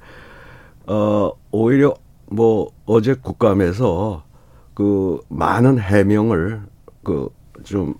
[0.86, 1.94] 어 오히려
[2.30, 4.24] 뭐 어제 국감에서
[4.72, 6.62] 그 많은 해명을
[7.04, 7.28] 그
[7.64, 7.94] 좀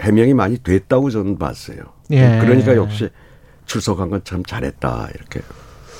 [0.00, 1.78] 해명이 많이 됐다고 저는 봤어요.
[2.10, 2.38] 예.
[2.42, 3.08] 그러니까 역시
[3.66, 5.40] 출석한 건 참 잘했다 이렇게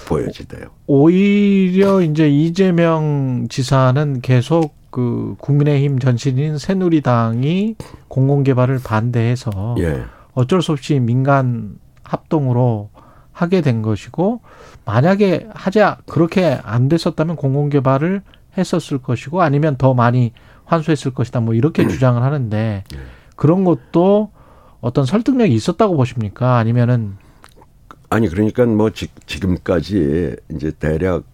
[0.06, 0.66] 보여지대요.
[0.86, 7.76] 오히려 이제 이재명 지사는 계속 그 국민의힘 전신인 새누리당이
[8.08, 10.04] 공공개발을 반대해서 예.
[10.34, 12.90] 어쩔 수 없이 민간 합동으로
[13.32, 14.40] 하게 된 것이고
[14.84, 18.22] 만약에 하자 그렇게 안 됐었다면 공공개발을
[18.56, 20.32] 했었을 것이고 아니면 더 많이
[20.66, 22.84] 환수했을 것이다 뭐 이렇게 주장을 하는데
[23.36, 24.30] 그런 것도
[24.80, 27.16] 어떤 설득력이 있었다고 보십니까 아니면은
[28.14, 31.24] 아니 그러니까 뭐 지, 지금까지 이제 대략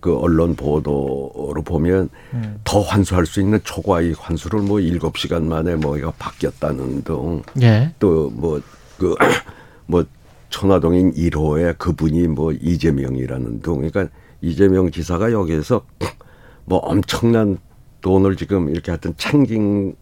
[0.00, 2.60] 그 언론 보도로 보면 음.
[2.62, 9.16] 더 환수할 수 있는 초과이익 환수를 뭐 일곱 시간 만에 뭐 이거 바뀌었다는 등예또뭐그
[9.86, 10.04] 뭐
[10.48, 14.06] 천화동인 1호에 그분이 뭐 이재명이라는 등 그러니까
[14.40, 15.84] 이재명 지사가 여기에서
[16.66, 17.58] 뭐 엄청난
[18.00, 19.96] 돈을 지금 이렇게 하여튼 챙긴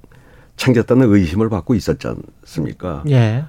[0.57, 3.05] 챙겼다는 의심을 받고 있었지 않습니까?
[3.09, 3.45] 예.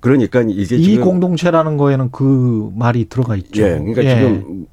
[0.00, 3.62] 그, 그러니까 이게 이 공동체라는 거에는 그 말이 들어가 있죠.
[3.62, 4.66] 예, 그러니까 지금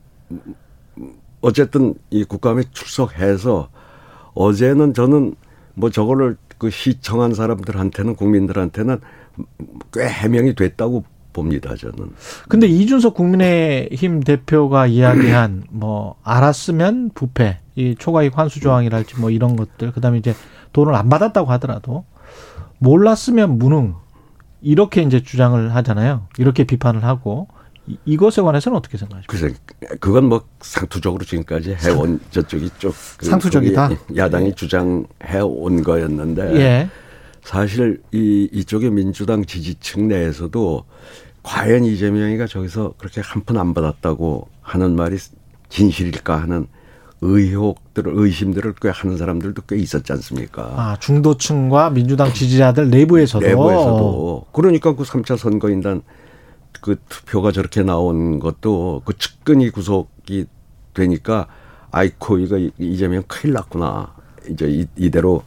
[1.42, 3.70] 어쨌든 이 국감에 출석해서
[4.34, 5.36] 어제는 저는
[5.74, 9.00] 뭐 저거를 그 시청한 사람들한테는 국민들한테는
[9.94, 11.04] 꽤 해명이 됐다고
[11.34, 12.12] 봅니다 저는.
[12.50, 19.92] 근데 이준석 국민의힘 대표가 이야기한 뭐 알았으면 부패, 이 초과이익 환수 조항이랄지 뭐 이런 것들,
[19.92, 20.34] 그다음에 이제
[20.74, 22.06] 돈을 안 받았다고 하더라도
[22.80, 23.96] 몰랐으면 무능
[24.68, 26.28] 이렇게 이제 주장을 하잖아요.
[26.38, 27.48] 이렇게 비판을 하고
[27.88, 29.32] 이- 이것에 관해서는 어떻게 생각하십니까?
[29.32, 33.88] 글쎄 그건 뭐 상투적으로 지금까지 해온 저쪽이 쪽그 상투적이다?
[33.90, 36.90] 거기 야당이 주장해 온 거였는데 예,
[37.44, 40.84] 사실 이 이쪽의 민주당 지지층 내에서도
[41.44, 45.16] 과연 이재명이가 저기서 그렇게 한 푼 안 받았다고 하는 말이
[45.70, 46.68] 진실일까 하는
[47.22, 50.64] 의혹들을 의심들을 꽤 하는 사람들도 꽤 있었지 않습니까?
[50.76, 56.04] 아, 중도층과 민주당 지지자들 내부에서도 내부에서도 그러니까 그 3차 선거인단
[56.82, 60.46] 그 투표가 저렇게 나온 것도 그 측근이 구속이
[60.94, 61.48] 되니까
[61.92, 64.14] 아이코 이거 이재명 큰일 났구나.
[64.50, 65.44] 이제 이, 이대로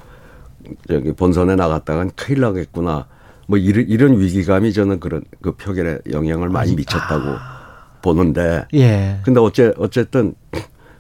[0.89, 3.07] 저기 본선에 나갔다간 큰일 나겠구나.
[3.47, 7.37] 뭐 이런, 이런 위기감이 저는 그런 그 표결에 영향을 많이 미쳤다고
[8.03, 8.67] 보는데.
[8.75, 9.19] 예.
[9.25, 10.35] 근데 어째 어쨌든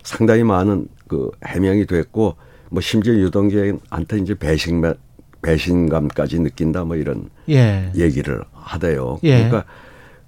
[0.03, 2.37] 상당히 많은 그 해명이 됐고
[2.71, 4.83] 뭐 심지어 유동규한테 이제 배신
[5.43, 7.91] 배신감까지 느낀다 뭐 이런 예.
[7.97, 9.19] 얘기를 하대요.
[9.25, 9.37] 예.
[9.37, 9.65] 그러니까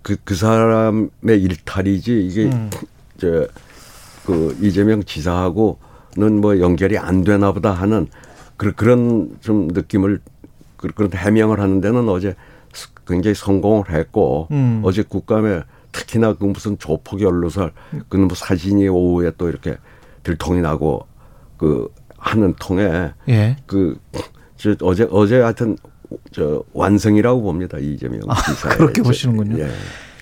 [0.02, 2.70] 그, 그 사람의 일탈이지 이게 음.
[3.18, 8.08] 저그 이재명 지사하고는 뭐 연결이 안 되나 보다 하는
[8.56, 10.20] 그, 그런 좀 느낌을
[10.76, 12.34] 그- 그런 해명을 하는 데는 어제
[13.06, 14.80] 굉장히 성공을 했고 음.
[14.84, 15.62] 어제 국감에
[15.92, 17.72] 특히나 그 무슨 조폭 연루설
[18.08, 19.76] 그뭐 사진이 오후에 또 이렇게
[20.22, 21.06] 들통이 나고
[21.56, 23.56] 그 하는 통에 예.
[23.66, 25.76] 그저 어제 어제 하여튼
[26.32, 29.58] 저 완성이라고 봅니다 이재명 지사의 아, 그렇게 저- 보시는군요.
[29.62, 29.68] 예.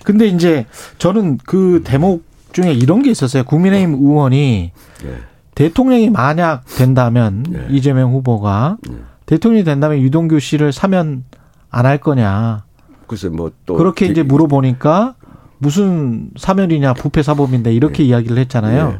[0.05, 0.67] 근데 이제
[0.99, 3.45] 저는 그 대목 중에 이런 게 있었어요.
[3.45, 4.73] 국민의힘 의원이
[5.05, 5.15] 예.
[5.55, 7.67] 대통령이 만약 된다면 예.
[7.71, 8.95] 이재명 후보가 예.
[9.27, 11.25] 대통령이 된다면 유동규 씨를 사면
[11.71, 12.65] 안 할 거냐.
[13.07, 15.15] 글쎄 뭐 또 그렇게 이제 물어보니까
[15.61, 18.95] 무슨 사면이냐 부패 사범인데 이렇게 이야기를 했잖아요.
[18.97, 18.99] 예.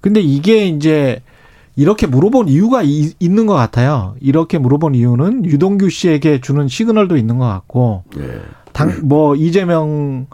[0.00, 1.20] 근데 이게 이제
[1.76, 4.14] 이렇게 물어본 이유가 이- 있는 것 같아요.
[4.20, 8.40] 이렇게 물어본 이유는 유동규 씨에게 주는 시그널도 있는 것 같고 예.
[8.72, 10.26] 당 뭐 이재명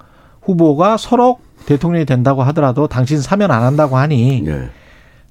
[0.43, 4.71] 후보가 서로 대통령이 된다고 하더라도 당신 사면 안 한다고 하니 예.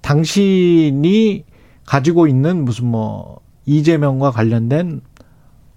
[0.01, 1.43] 당신이
[1.85, 5.01] 가지고 있는 무슨 뭐 이재명과 관련된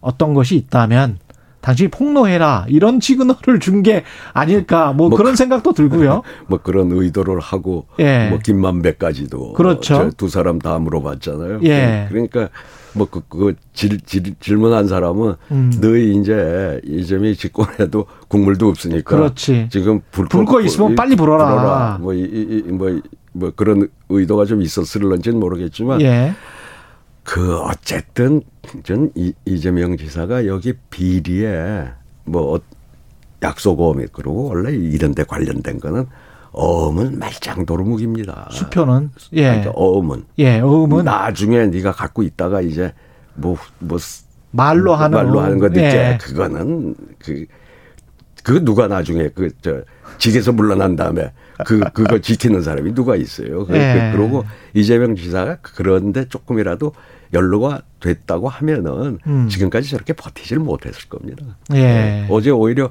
[0.01, 1.19] 어떤 것이 있다면
[1.61, 4.05] 당신이 폭로해라 이런 시그널을 준 게
[4.35, 6.23] 아닐까 뭐, 뭐 그런 생각도 들고요.
[6.49, 8.29] 뭐 그런 의도를 하고 예.
[8.29, 9.95] 뭐 김만배까지도 그렇죠.
[10.11, 11.61] 저두 사람 다 물어봤잖아요.
[11.65, 12.07] 예.
[12.11, 12.49] 그러니까
[12.95, 15.73] 뭐그그 질, 질, 질문한 사람은 음.
[15.81, 19.69] 너희 이제 이재명이 집권해도 국물도 없으니까 그렇지.
[19.71, 21.99] 지금 불, 불거 있으면 빨리 불어라.
[22.01, 23.01] 뭐, 이, 이, 뭐, 이-
[23.33, 26.33] 뭐 그런 의도가 좀 있었을런지는 모르겠지만 예.
[27.31, 28.43] 그 어쨌든
[28.83, 31.85] 전 이, 이재명 지사가 여기 비리에
[32.25, 32.61] 뭐 어-
[33.41, 36.07] 약속어음이 그러고 원래 이런 데 관련된 거는
[36.51, 38.49] 어음은 말짱도루묵입니다.
[38.51, 39.43] 수표는 예.
[39.45, 42.93] 그러니까 어음은 예, 어음은 나중에 네가 갖고 있다가 이제
[43.37, 43.57] 뭐뭐
[44.51, 45.39] 말로 하는 말로.
[45.41, 46.19] 하는 거 늦게 예.
[46.21, 47.47] 그거는 그
[48.43, 49.83] 그거 누가 나중에 그 저
[50.19, 51.33] 직에서 물러난 다음에
[51.65, 53.67] 그 그거 지키는 사람이 누가 있어요.
[53.67, 54.11] 그, 예.
[54.11, 56.93] 그, 그러고 이재명 지사가 그런데 조금이라도
[57.33, 59.49] 연루가 됐다고 하면은 음.
[59.49, 61.45] 지금까지 저렇게 버티질 못했을 겁니다.
[61.75, 62.27] 예.
[62.31, 62.91] 어제 오히려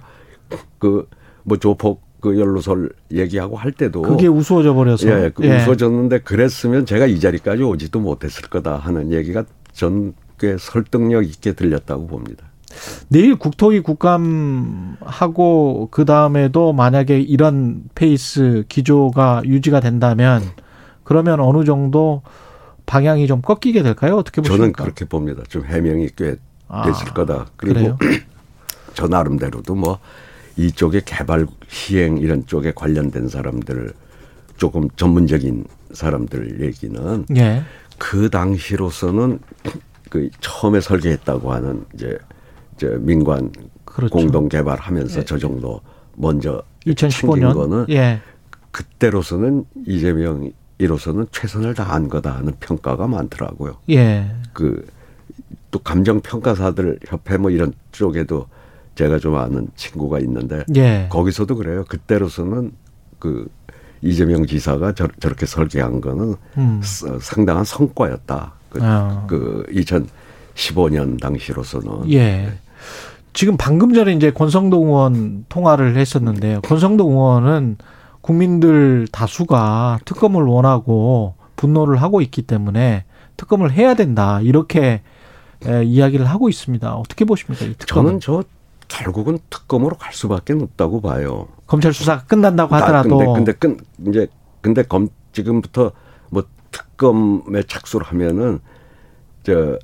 [0.79, 1.07] 그
[1.43, 7.05] 뭐 조폭 그 연루설 얘기하고 할 때도 그게 우스워져 버려서 예, 그 웃어졌는데 그랬으면 제가
[7.07, 12.45] 이 자리까지 오지도 못했을 거다 하는 얘기가 전 꽤 설득력 있게 들렸다고 봅니다.
[13.09, 13.81] 내일 국토위
[15.01, 20.41] 국감하고 그 다음에도 만약에 이런 페이스 기조가 유지가 된다면
[21.03, 22.21] 그러면 어느 정도
[22.89, 24.17] 방향이 좀 꺾이게 될까요?
[24.17, 24.57] 어떻게 보십니까?
[24.57, 25.43] 저는 그렇게 봅니다.
[25.47, 26.35] 좀 해명이 꽤
[26.67, 27.45] 아, 됐을 거다.
[27.55, 27.95] 그리고?
[28.95, 29.99] 저 나름대로도 뭐
[30.57, 33.93] 이쪽에 개발 시행 이런 쪽에 관련된 사람들
[34.57, 37.63] 조금 전문적인 사람들 얘기는 예.
[37.99, 39.39] 그 당시로서는
[40.09, 42.17] 그 처음에 설계했다고 하는 이제
[42.77, 43.51] 저 민관
[43.85, 44.11] 그렇죠.
[44.11, 45.79] 공동 개발하면서 저 정도
[46.15, 48.19] 먼저 챙긴 2015년 거는 예.
[48.71, 53.77] 그때로서는 이재명 이로서는 최선을 다한 거다 하는 평가가 많더라고요.
[53.91, 54.31] 예.
[54.53, 54.85] 그
[55.71, 58.47] 또 감정 평가사들 협회 뭐 이런 쪽에도
[58.95, 61.05] 제가 좀 아는 친구가 있는데 예.
[61.11, 61.85] 거기서도 그래요.
[61.87, 62.71] 그때로서는
[63.19, 63.47] 그
[64.01, 66.81] 이재명 지사가 저, 저렇게 설계한 거는 음.
[66.83, 68.53] 서- 상당한 성과였다.
[68.71, 69.25] 그, 아.
[69.29, 69.63] 그
[70.55, 72.51] 2015년 당시로서는 예.
[73.33, 76.61] 지금 방금 전에 이제 권성동 의원 통화를 했었는데요.
[76.61, 77.77] 권성동 의원은
[78.21, 83.05] 국민들 다수가 특검을 원하고 분노를 하고 있기 때문에
[83.37, 84.39] 특검을 해야 된다.
[84.41, 85.01] 이렇게
[85.65, 86.93] 에, 이야기를 하고 있습니다.
[86.95, 87.65] 어떻게 보십니까?
[87.65, 88.05] 이 특검.
[88.05, 88.43] 저는 저
[88.87, 91.47] 결국은 특검으로 갈 수밖에 없다고 봐요.
[91.67, 93.77] 검찰 수사가 끝난다고 나- 하더라도 근데 근데 끈
[94.09, 94.27] 이제
[94.61, 95.91] 근데 검 지금부터
[96.29, 98.59] 뭐 특검에 착수를 하면은
[99.43, 99.77] 저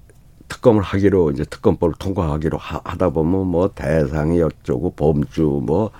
[0.47, 5.91] 특검을 하기로 이제 특검법을 통과하기로 하, 하다 보면 뭐 대상이 어쩌고 범주 뭐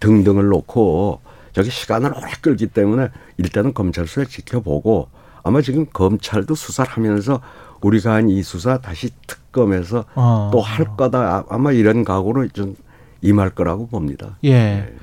[0.00, 1.20] 등등을 놓고
[1.52, 5.08] 저기 시간을 오래 끌기 때문에 일단은 검찰 수사 지켜보고
[5.42, 7.40] 아마 지금 검찰도 수사를 하면서
[7.80, 10.48] 우리가 한 이 수사 다시 특 특검에서 어.
[10.50, 12.74] 또할 거다 아- 아마 이런 각오로 좀
[13.20, 14.38] 임할 거라고 봅니다.
[14.46, 14.94] 예.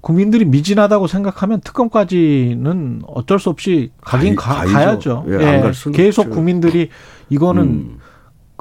[0.00, 5.24] 국민들이 미진하다고 생각하면 특검까지는 어쩔 수 없이 가긴 가, 가야죠.
[5.24, 5.24] 가야죠.
[5.30, 6.34] 예, 안갈 수는 계속 없죠.
[6.34, 6.90] 국민들이
[7.28, 7.98] 이거는 음.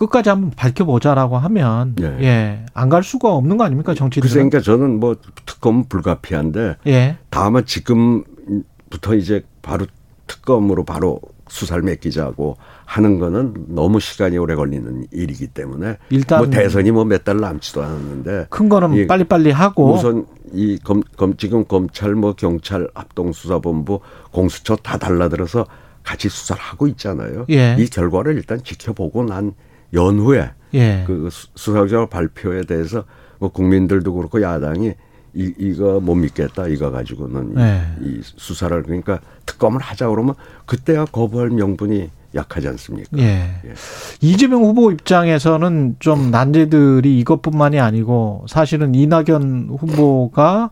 [0.02, 2.06] 끝까지 한번 밝혀보자라고 하면 예.
[2.22, 4.32] 예, 안갈 수가 없는 거 아닙니까 글쎄, 정치들은?
[4.50, 9.86] 그러니까 저는 뭐 특검 불가피한데 예, 다만 지금부터 이제 바로
[10.26, 16.90] 특검으로 바로 수사를 맡기자고 하는 거는 너무 시간이 오래 걸리는 일이기 때문에 일단 뭐 대선이
[16.92, 21.64] 뭐 몇 달 남지도 않았는데 큰 거는 이 빨리빨리 하고 우선 이 검, 검 지금
[21.66, 24.00] 검찰 뭐 경찰 합동수사본부
[24.32, 25.68] 공수처 다 달라들어서
[26.04, 27.46] 같이 수사를 하고 있잖아요.
[27.52, 27.76] 예.
[27.78, 29.54] 이 결과를 일단 지켜보고 난
[29.94, 33.04] 연후에 예, 그 수- 수사결과 발표에 대해서
[33.40, 34.94] 뭐 국민들도 그렇고 야당이
[35.34, 37.82] 이, 이거 못 믿겠다 이거 가지고는 이- 네.
[38.02, 40.36] 이, 수사를 그러니까 특검을 하자 그러면
[40.66, 43.18] 그때야 거부할 명분이 약하지 않습니까?
[43.18, 43.24] 예.
[43.66, 43.74] 예.
[44.22, 50.70] 이재명 후보 입장에서는 좀 난제들이 이것뿐만이 아니고 사실은 이낙연 후보가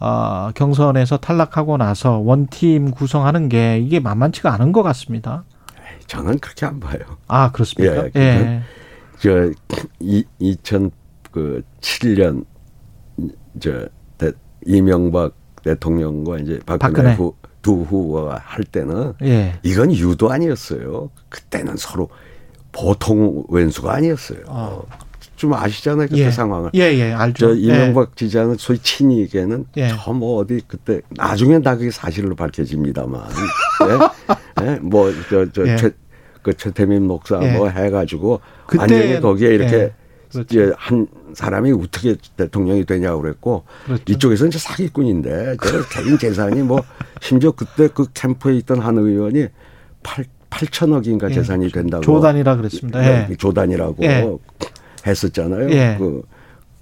[0.00, 5.44] 아, 경선에서 탈락하고 나서 원팀 구성하는 게 이게 만만치가 않은 것 같습니다.
[6.08, 6.98] 저는 그렇게 안 봐요.
[7.28, 8.08] 아 그렇습니까?
[8.16, 8.62] 예, 예.
[9.20, 9.52] 저
[10.00, 12.44] 이, 2007년
[13.60, 13.86] 저
[14.16, 14.32] 대,
[14.66, 17.14] 이명박 대통령과 이제 박근혜, 박근혜.
[17.14, 19.60] 후, 두 후보가 할 때는 예.
[19.62, 21.10] 이건 유도 아니었어요.
[21.28, 22.08] 그때는 서로
[22.72, 24.40] 보통 왼수가 아니었어요.
[24.48, 24.84] 어.
[25.38, 26.30] 좀 아시잖아요 그때 예.
[26.30, 26.70] 상황을.
[26.74, 27.48] 예, 예, 알죠.
[27.48, 29.88] 저 이명박 지자는 소위 친이계는 예.
[29.88, 33.22] 저뭐 어디 그때 나중엔 다 그게 사실로 밝혀집니다만
[34.62, 34.66] 예?
[34.66, 34.74] 예?
[34.82, 35.76] 뭐저저 예.
[35.76, 35.90] 최,
[36.42, 37.52] 그 최태민 목사 예.
[37.56, 39.92] 뭐 해가지고 그때- 완전히 거기에 이렇게 예.
[40.32, 40.74] 그렇죠.
[40.76, 44.02] 한 사람이 어떻게 대통령이 되냐고 그랬고 그렇죠.
[44.08, 46.82] 이쪽에서는 이제 사기꾼인데 저 개인 재산이 뭐
[47.20, 49.46] 심지어 그때 그 캠프에 있던 한 의원이
[50.02, 51.34] 8 8천억인가 예.
[51.34, 53.04] 재산이 된다고 조단이라 그랬습니다.
[53.04, 53.26] 예.
[53.28, 54.26] 네, 조단이라고 예.
[55.06, 55.70] 했었잖아요.
[55.70, 55.96] 예.
[55.98, 56.22] 그,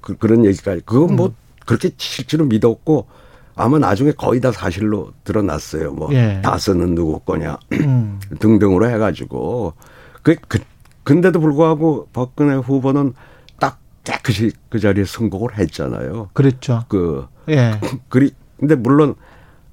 [0.01, 0.83] 그, 그 런 얘기까지.
[0.85, 1.35] 그건 뭐
[1.67, 3.07] 그렇게 실제로 믿었고
[3.55, 5.93] 아마 나중에 거의 다 사실로 드러났어요.
[5.93, 6.41] 뭐 예.
[6.45, 8.21] 다스는 누구 거냐 음.
[8.39, 9.73] 등등으로 해가지고
[10.23, 10.59] 그, 그
[11.05, 13.15] 근데도 불구하고 박근혜 후보는
[13.59, 16.31] 딱 깨끗이 그 자리에 선곡을 했잖아요.
[16.35, 16.85] 그랬죠.
[16.89, 17.81] 그 예.
[18.09, 19.15] 그리 근데 물론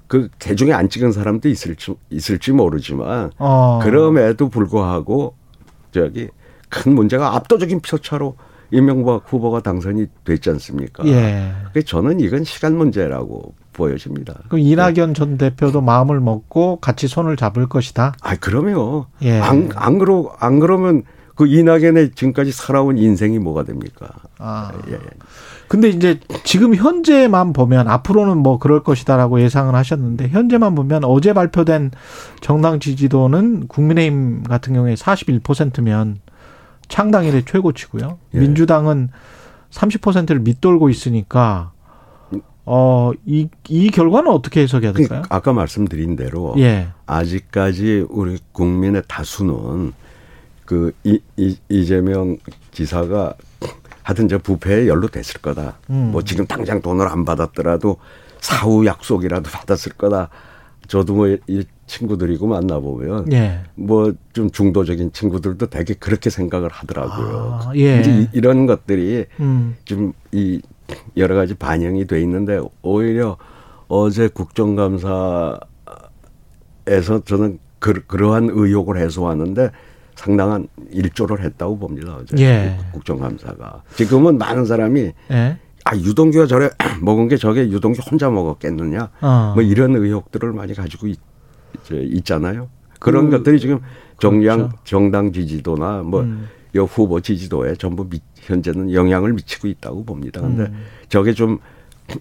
[0.06, 3.80] 그 개중에 안 찍은 사람도 있을지 있을지 모르지만 어.
[3.82, 5.34] 그럼에도 불구하고
[5.92, 6.28] 저기
[6.74, 8.36] 큰 문제가 압도적인 표차로
[8.70, 11.06] 이명박 후보가 당선이 됐지 않습니까?
[11.06, 11.52] 예.
[11.72, 14.34] 그래서 저는 이건 시간 문제라고 보여집니다.
[14.48, 18.14] 그럼 이낙연 전 대표도 마음을 먹고 같이 손을 잡을 것이다.
[18.20, 19.38] 아, 그러면 예.
[19.40, 21.02] 안, 안 그러 안 그러면
[21.36, 24.08] 그 이낙연의 지금까지 살아온 인생이 뭐가 됩니까?
[24.38, 24.72] 아.
[24.88, 24.98] 예.
[25.66, 31.90] 근데 이제 지금 현재만 보면 앞으로는 뭐 그럴 것이다라고 예상을 하셨는데 현재만 보면 어제 발표된
[32.40, 36.18] 정당 지지도는 국민의힘 같은 경우에 41%면
[36.88, 38.18] 창당 이래 최고치고요.
[38.34, 38.38] 예.
[38.38, 39.10] 민주당은
[39.70, 41.72] 30%를 밑돌고 있으니까
[42.66, 45.22] 어, 이, 이 결과는 어떻게 해석해야 그 될까요?
[45.28, 46.88] 아까 말씀드린 대로 예.
[47.06, 49.92] 아직까지 우리 국민의 다수는
[50.64, 52.38] 그 이, 이, 이재명
[52.72, 53.34] 지사가
[54.02, 55.78] 하여튼 저 부패에 연루됐을 거다.
[55.90, 56.10] 음.
[56.12, 57.98] 뭐 지금 당장 돈을 안 받았더라도
[58.40, 60.28] 사후 약속이라도 받았을 거다.
[60.88, 61.38] 저도 뭐이
[61.86, 63.60] 친구들이고 만나보면 예.
[63.74, 67.60] 뭐좀 중도적인 친구들도 되게 그렇게 생각을 하더라고요.
[67.62, 68.00] 아, 예.
[68.00, 69.76] 이제 이- 이런 것들이 음.
[69.84, 70.60] 좀이
[71.16, 73.36] 여러 가지 반영이 돼 있는데 오히려
[73.88, 75.60] 어제 국정감사에서
[77.24, 79.70] 저는 그, 그러한 의혹을 해소하는데
[80.14, 82.16] 상당한 일조를 했다고 봅니다.
[82.20, 82.78] 어제 예.
[82.92, 85.58] 국정감사가 지금은 많은 사람이 예.
[85.84, 86.70] 아 유동규가 저래
[87.02, 89.52] 먹은 게 저게 유동규 혼자 먹었겠느냐 어.
[89.54, 91.20] 뭐 이런 의혹들을 많이 가지고 있, 저,
[91.90, 92.68] 있잖아요.
[93.00, 93.80] 그런 그- 것들이 지금
[94.20, 94.76] 정량 그렇죠.
[94.84, 96.48] 정당 지지도나 뭐 음.
[96.74, 100.40] 여 후보 지지도에 전부 미, 현재는 영향을 미치고 있다고 봅니다.
[100.40, 100.84] 근데 음.
[101.08, 101.58] 저게 좀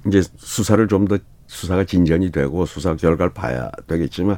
[0.07, 4.37] 이제 수사를 좀 더 수사가 진전이 되고 수사 결과를 봐야 되겠지만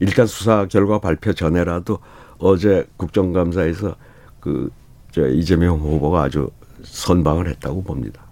[0.00, 1.98] 일단 수사 결과 발표 전에라도
[2.38, 3.96] 어제 국정감사에서
[4.40, 4.70] 그
[5.12, 6.50] 저 이재명 후보가 아주
[6.82, 8.25] 선방을 했다고 봅니다.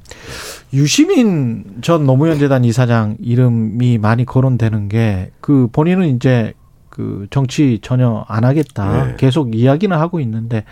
[0.73, 6.55] 유시민 전 노무현 재단 이사장 이름이 많이 거론되는 게 그 본인은 이제
[6.89, 9.15] 그 정치 전혀 안 하겠다 네.
[9.19, 10.65] 계속 이야기는 하고 있는데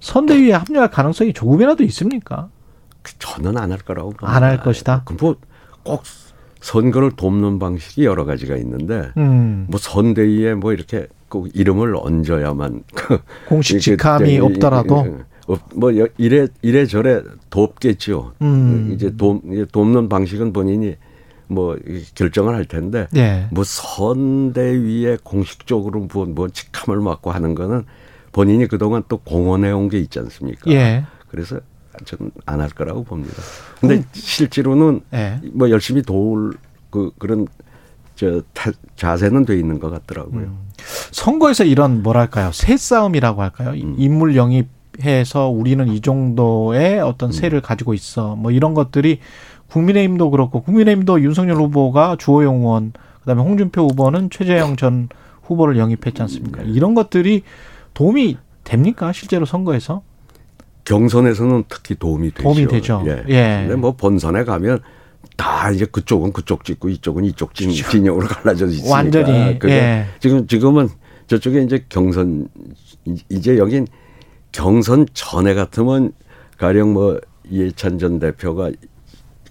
[0.00, 2.48] 선대위에 합류할 가능성이 조금이라도 있습니까?
[3.18, 4.34] 저는 안 할 거라고 봅니다.
[4.36, 5.04] 안할 것이다?
[5.20, 6.02] 뭐꼭
[6.60, 13.18] 선거를 돕는 방식이 여러 가지가 있는데 음, 뭐 선대위에 뭐 이렇게 꼭 이름을 얹어야만 그
[13.46, 15.18] 공식 이렇게 직함이 이- 이- 없더라도 이- 어,
[15.74, 18.32] 뭐 여- 이래 이래 저래 돕겠죠.
[18.42, 18.90] 음.
[18.94, 19.42] 이제 돕
[19.72, 20.96] 돕는 방식은 본인이
[21.46, 23.46] 뭐 이- 결정을 할 텐데 네.
[23.50, 27.84] 뭐 선대위에 공식적으로 뭐, 뭐 직함을 맡고 하는 거는
[28.32, 30.70] 본인이 그동안 또 공헌해 온 게 있지 않습니까?
[30.70, 31.04] 예.
[31.28, 31.60] 그래서
[32.04, 33.34] 저는 안 할 거라고 봅니다.
[33.80, 34.04] 근데 음.
[34.12, 35.40] 실제로는 예.
[35.52, 36.54] 뭐 열심히 도울
[36.90, 37.46] 그 그런
[38.16, 40.40] 저 타- 자세는 돼 있는 것 같더라고요.
[40.44, 40.58] 음.
[41.12, 43.94] 선거에서 이런 뭐랄까요 새 싸움이라고 할까요 음.
[43.98, 44.68] 인물 영입
[45.02, 47.32] 해서 우리는 이 정도의 어떤 음.
[47.32, 49.18] 세를 가지고 있어 뭐 이런 것들이
[49.68, 55.08] 국민의힘도 그렇고 국민의힘도 윤석열 후보가 주호영 의원 그다음에 홍준표 후보는 최재형 전
[55.42, 56.70] 후보를 영입했지 않습니까 네.
[56.70, 57.42] 이런 것들이
[57.94, 60.02] 도움이 됩니까 실제로 선거에서
[60.84, 62.42] 경선에서는 특히 도움이 되죠.
[62.42, 63.02] 도움이 되죠.
[63.06, 63.24] 예.
[63.28, 63.58] 예.
[63.62, 64.80] 근데 뭐 본선에 가면
[65.36, 70.06] 다 이제 그쪽은 그쪽 찍고 이쪽은 이쪽 진, 진영으로 갈라져 있으니까 완전히, 그게 예.
[70.20, 70.88] 지금 지금은
[71.26, 72.48] 저쪽에 이제 경선
[73.06, 73.86] 이- 이제 여긴
[74.54, 76.12] 경선 전에 같으면
[76.56, 78.70] 가령 뭐 이해찬 전 대표가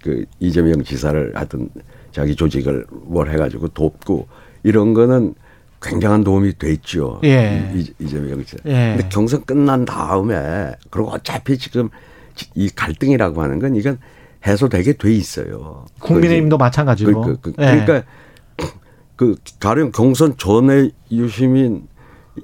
[0.02, 1.68] 그 이재명 지사를 하든
[2.10, 4.26] 자기 조직을 뭘 해가지고 돕고
[4.62, 5.34] 이런 거는
[5.80, 7.20] 굉장한 도움이 됐죠.
[7.24, 7.70] 예.
[7.74, 8.56] 이, 이재명 지사.
[8.64, 8.94] 예.
[8.96, 11.90] 근데 경선 끝난 다음에 그리고 어차피 지금
[12.54, 13.98] 이 갈등이라고 하는 건 이건
[14.46, 15.84] 해소되게 돼 있어요.
[16.00, 17.66] 국민의힘도 마찬가지로 그, 그, 그, 예.
[17.66, 18.02] 그러니까
[19.16, 21.86] 그 가령 경선 전에 유시민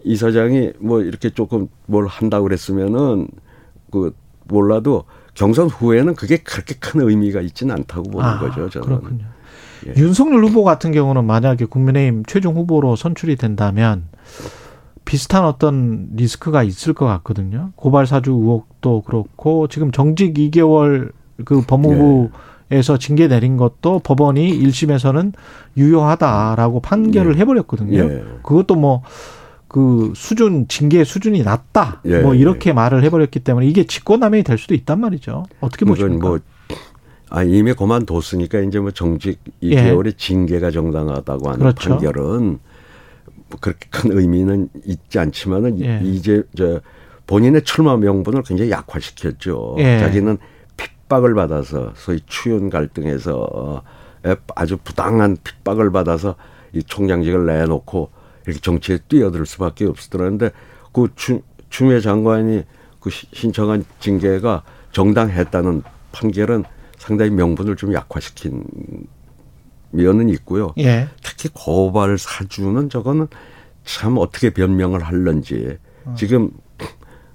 [0.04, 3.28] 이사장이 뭐 이렇게 조금 뭘 한다고 그랬으면은
[3.90, 4.14] 그
[4.44, 8.68] 몰라도 경선 후에는 그게 그렇게 큰 의미가 있지는 않다고 보는 아, 거죠.
[8.68, 8.86] 저는.
[8.86, 9.24] 그렇군요.
[9.86, 9.94] 예.
[9.96, 14.04] 윤석열 후보 같은 경우는 만약에 국민의힘 최종 후보로 선출이 된다면
[15.04, 17.72] 비슷한 어떤 리스크가 있을 것 같거든요.
[17.76, 21.12] 고발 사주 의혹도 그렇고 지금 정직 2개월
[21.44, 25.32] 그 법무부에서 징계 내린 것도 법원이 1심에서는
[25.76, 27.40] 유효하다라고 판결을 예.
[27.40, 27.98] 해버렸거든요.
[27.98, 28.24] 예.
[28.42, 29.02] 그것도 뭐
[29.70, 34.74] 그 수준 징계 수준이 낮다 예, 뭐 이렇게 말을 해버렸기 때문에 이게 직권남용이 될 수도
[34.74, 35.44] 있단 말이죠.
[35.60, 36.26] 어떻게 보십니까?
[36.26, 36.38] 뭐
[37.28, 41.62] 아, 이미 그만뒀으니까 이제 뭐 정직 2개월의 징계가 정당하다고 하는 예.
[41.62, 41.90] 그렇죠.
[41.90, 42.58] 판결은
[43.48, 46.00] 뭐 그렇게 큰 의미는 있지 않지만은 이- 예.
[46.02, 46.80] 이제 저
[47.28, 49.76] 본인의 출마 명분을 굉장히 약화시켰죠.
[49.78, 50.00] 예.
[50.00, 50.36] 자기는
[50.76, 53.84] 핍박을 받아서 소위 추윤 갈등에서
[54.56, 56.34] 아주 부당한 핍박을 받아서
[56.72, 58.10] 이 총장직을 내놓고
[58.50, 60.50] 이렇게 정치에 뛰어들 수밖에 없었더라는데
[60.92, 62.64] 그 추, 추미애 장관이
[63.00, 65.82] 그 시- 신청한 징계가 정당했다는
[66.12, 66.64] 판결은
[66.98, 68.64] 상당히 명분을 좀 약화시킨
[69.90, 70.72] 면은 있고요.
[70.78, 71.08] 예.
[71.22, 73.26] 특히 고발 사주는 저거는
[73.84, 76.14] 참 어떻게 변명을 할런지 어.
[76.16, 76.50] 지금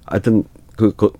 [0.04, 0.44] 하여튼
[0.76, 1.10] 그, 그,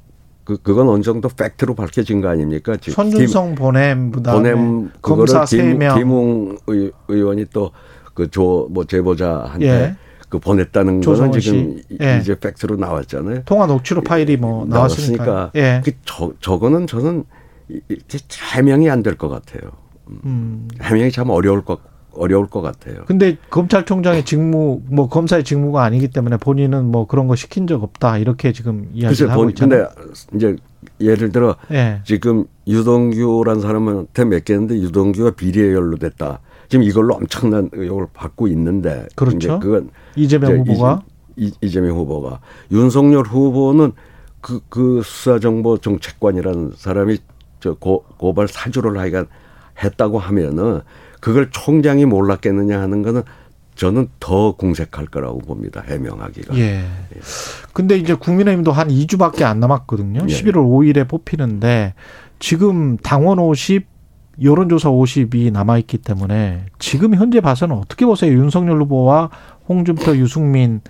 [0.45, 2.77] 그, 그건 어느 정도 팩트로 밝혀진 거 아닙니까?
[2.77, 7.73] 지금 손준성 보냄 그다음에 보냄 검사 그거를 김, 3명 김웅 의, 의원이 또
[8.17, 9.97] 그 조 뭐 제보자한테 예.
[10.29, 11.85] 그 보냈다는 거는 지금 씨.
[12.03, 12.19] 예.
[12.21, 13.43] 이제 팩트로 나왔잖아요.
[13.45, 15.25] 통화 녹취록 파일이 뭐 나왔으니까.
[15.25, 15.83] 나왔으니까 예.
[15.85, 17.23] 그 저, 저거는 저는
[17.71, 18.19] 이- 이렇게
[18.55, 19.71] 해명이 안 될 것 같아요.
[20.25, 20.67] 음.
[20.83, 21.81] 해명이 참 어려울 것
[22.13, 23.05] 어려울 것 같아요.
[23.07, 28.17] 근데 검찰총장의 직무 뭐 검사의 직무가 아니기 때문에 본인은 뭐 그런 거 시킨 적 없다
[28.19, 29.89] 이렇게 지금 이야기를 하고 본 있잖아요.
[30.31, 30.57] 근데 이제
[31.01, 32.01] 예를 들어 예.
[32.05, 36.41] 지금 유동규란 사람한테 맡겼는데 유동규가 비리에 연루됐다.
[36.69, 39.37] 지금 이걸로 엄청난 의혹을 받고 있는데 그렇죠.
[39.37, 41.03] 이제 그건 이재명 후보가
[41.37, 42.41] 이, 이재명 후보가
[42.73, 43.93] 윤석열 후보는
[44.41, 47.19] 그, 그 수사정보 정책관이라는 사람이
[47.61, 49.27] 저 고, 고발 사주를 하여간
[49.83, 50.81] 했다고 하면은
[51.21, 53.23] 그걸 총장이 몰랐겠느냐 하는 거는
[53.75, 55.83] 저는 더 궁색할 거라고 봅니다.
[55.87, 56.57] 해명하기가.
[56.57, 56.85] 예.
[57.73, 60.21] 근데 이제 국민의힘도 한 2주밖에 안 남았거든요.
[60.29, 60.33] 예.
[60.33, 61.95] 11월 5일에 뽑히는데
[62.39, 63.87] 지금 당원 50,
[64.43, 68.33] 여론조사 50이 남아있기 때문에 지금 현재 봐서는 어떻게 보세요?
[68.33, 69.31] 윤석열 후보와
[69.69, 70.81] 홍준표, 유승민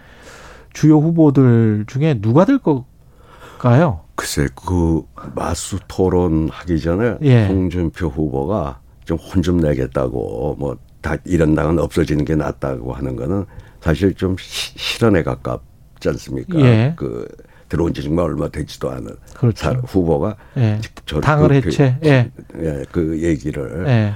[0.72, 4.01] 주요 후보들 중에 누가 될 걸까요?
[4.16, 5.03] 글쎄 그
[5.34, 7.47] 마수 토론 하기 전에 예.
[7.47, 13.44] 홍준표 후보가 좀 혼 좀 내겠다고 뭐 다 이런 당은 없어지는 게 낫다고 하는 거는
[13.80, 16.59] 사실 좀 시- 실언에 가깝지 않습니까?
[16.59, 16.94] 예.
[16.97, 17.28] 그
[17.68, 19.56] 들어온 지 정말 얼마 되지도 않은 그렇죠.
[19.64, 20.80] 사- 후보가 예.
[21.04, 21.98] 저- 당을 그- 해체.
[22.04, 22.30] 예.
[22.60, 23.84] 예, 그 얘기를.
[23.88, 24.14] 예.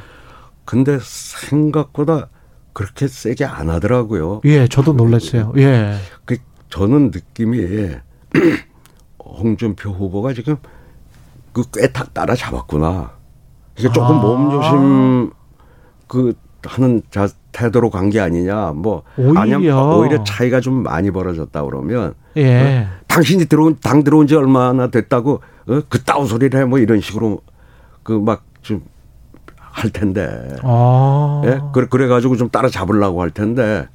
[0.64, 2.28] 근데 생각보다
[2.72, 4.40] 그렇게 세게 안 하더라고요.
[4.44, 5.52] 예, 저도 놀랐어요.
[5.56, 5.96] 예.
[6.24, 6.36] 그
[6.68, 7.96] 저는 느낌이
[9.24, 10.56] 홍준표 후보가 지금
[11.52, 13.12] 그 꿰탁 따라잡았구나.
[13.78, 14.20] 이게 조금 아.
[14.20, 15.30] 몸 조심
[16.06, 16.34] 그
[16.64, 18.72] 하는 자, 태도로 간 게 아니냐.
[18.74, 19.40] 뭐 오히려.
[19.40, 22.86] 아니면 오히려 차이가 좀 많이 벌어졌다 그러면 예.
[23.08, 25.80] 당신이 들어온 당 들어온 지 얼마나 됐다고 어?
[25.88, 27.40] 그따위 소리를 해 뭐 이런 식으로
[28.02, 28.82] 그 막 좀
[29.72, 30.56] 할 텐데.
[30.64, 31.42] 아.
[31.44, 31.60] 예?
[31.72, 33.86] 그래, 그래 가지고 좀 따라잡으려고 할 텐데,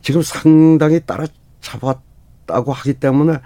[0.00, 3.38] 지금 상당히 따라잡았다고 하기 때문에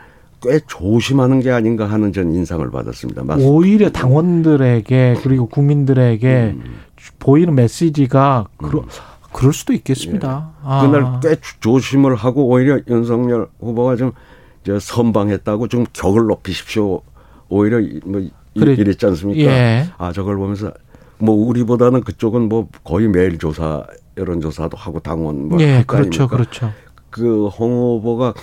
[0.43, 3.23] 꽤 조심하는 게 아닌가 하는 전 인상을 받았습니다.
[3.25, 3.51] 맞습니다.
[3.51, 6.81] 오히려 당원들에게 그리고 국민들에게 음.
[7.19, 8.85] 보이는 메시지가 그러,
[9.33, 10.51] 그럴 수도 있겠습니다.
[10.63, 10.83] 아.
[10.87, 17.01] 그날 꽤 조심을 하고 오히려 윤석열 후보가 좀저 선방했다고 좀 격을 높이십시오.
[17.49, 18.73] 오히려 이- 뭐 이- 그래.
[18.75, 19.51] 이랬지 않습니까?
[19.51, 19.87] 예.
[19.97, 20.73] 아 저걸 보면서
[21.19, 23.85] 뭐 우리보다는 그쪽은 뭐 거의 매일 조사
[24.19, 26.27] 여론조사도 하고 당원 뭐 예, 그렇죠?
[26.29, 26.71] 그렇죠.
[27.11, 27.51] 그홍
[27.99, 28.35] 후보가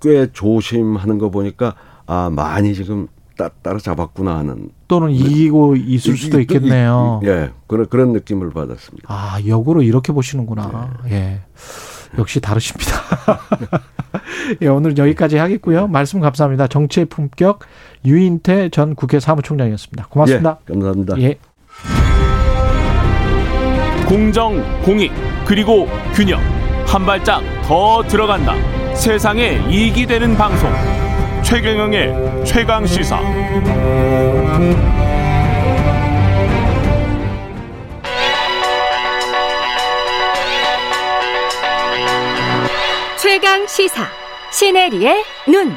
[0.00, 1.74] 꽤 조심하는 거 보니까
[2.06, 7.20] 아 많이 지금 따, 따라잡았구나 하는 또는 이기고 있을 수도 이- 이- 있겠네요.
[7.22, 9.06] 이- 예 그런 그런 느낌을 받았습니다.
[9.08, 10.98] 아, 역으로 이렇게 보시는구나.
[11.10, 11.40] 예.
[12.18, 12.92] 역시 다르십니다.
[14.62, 15.88] 예, 오늘 여기까지 하겠고요.
[15.88, 16.68] 말씀 감사합니다.
[16.68, 17.60] 정치의 품격
[18.04, 20.06] 유인태 전 국회 사무총장이었습니다.
[20.08, 20.58] 고맙습니다.
[20.68, 21.20] 예, 감사합니다.
[21.20, 21.38] 예.
[24.08, 25.10] 공정, 공익,
[25.46, 26.40] 그리고 균형.
[26.86, 28.54] 한 발짝 더 들어간다.
[28.96, 30.70] 세상에 이익이 되는 방송.
[31.42, 33.20] 최경영의 최강 시사.
[43.18, 44.06] 최강 시사
[44.50, 45.72] 시네리의 눈.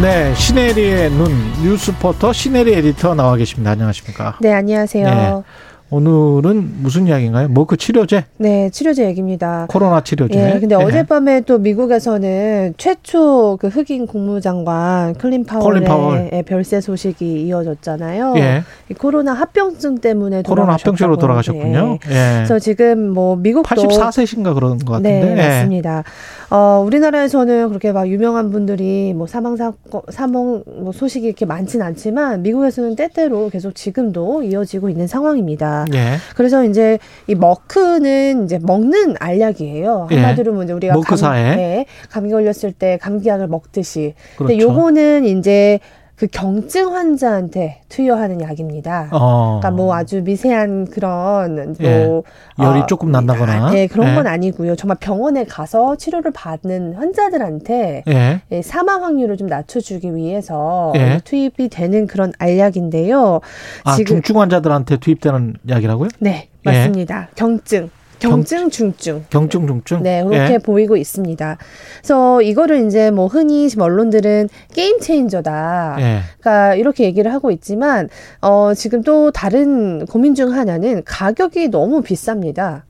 [0.00, 3.72] 네, 시네리의 눈 뉴스포터 시네리 에디터 나와 계십니다.
[3.72, 4.36] 안녕하십니까?
[4.40, 5.08] 네, 안녕하세요.
[5.08, 5.42] 네.
[5.90, 7.48] 오늘은 무슨 이야기인가요?
[7.48, 8.24] 뭐 그 치료제?
[8.38, 9.66] 네, 치료제 얘기입니다.
[9.68, 10.54] 코로나 치료제.
[10.54, 10.82] 예, 근데 예.
[10.82, 16.30] 어젯밤에 또 미국에서는 최초 그 흑인 국무장관 클린 파월의 파월.
[16.32, 18.34] 예, 별세 소식이 이어졌잖아요.
[18.38, 18.62] 예.
[18.90, 21.16] 이 코로나 합병증 때문에 코로나 합병증으로.
[21.18, 21.98] 돌아가셨군요.
[22.10, 22.10] 예.
[22.10, 22.32] 예.
[22.36, 25.20] 그래서 지금 뭐 미국도 84세신가 그런 것 같은데.
[25.20, 25.36] 네, 예.
[25.36, 26.04] 맞습니다.
[26.50, 32.42] 어, 우리나라에서는 그렇게 막 유명한 분들이 뭐 사망 사건, 사망 뭐 소식이 이렇게 많진 않지만
[32.42, 35.77] 미국에서는 때때로 계속 지금도 이어지고 있는 상황입니다.
[35.94, 36.16] 예.
[36.34, 40.08] 그래서 이제 이 머크는 이제 먹는 알약이에요.
[40.10, 40.14] 예.
[40.16, 41.44] 한마디로 뭐 이제 우리가 머크사에.
[41.44, 44.14] 감, 네, 감기 걸렸을 때 감기약을 먹듯이.
[44.36, 44.72] 근데 그렇죠.
[44.72, 45.80] 요거는 이제
[46.18, 49.08] 그 경증 환자한테 투여하는 약입니다.
[49.12, 49.60] 어.
[49.60, 52.24] 그러니까 뭐 아주 미세한 그런 뭐
[52.58, 52.64] 예.
[52.64, 53.66] 열이 어, 조금 난다거나.
[53.68, 54.14] 아, 네, 그런 예.
[54.16, 54.74] 건 아니고요.
[54.74, 58.40] 정말 병원에 가서 치료를 받는 환자들한테 예.
[58.50, 61.20] 예, 사망 확률을 좀 낮춰주기 위해서 예.
[61.22, 63.40] 투입이 되는 그런 알약인데요.
[63.84, 66.08] 아, 중증 환자들한테 투입되는 약이라고요?
[66.18, 66.70] 네, 예.
[66.70, 67.28] 맞습니다.
[67.36, 67.90] 경증.
[68.18, 69.24] 경증, 중증.
[69.30, 70.02] 경증 중증?
[70.02, 70.58] 네, 그렇게 예.
[70.58, 71.58] 보이고 있습니다.
[71.98, 75.96] 그래서 이거를 이제 뭐 흔히 지금 언론들은 게임 체인저다.
[76.00, 76.20] 예.
[76.40, 78.08] 그러니까 이렇게 얘기를 하고 있지만
[78.40, 82.82] 어 지금 또 다른 고민 중 하나는 가격이 너무 비쌉니다.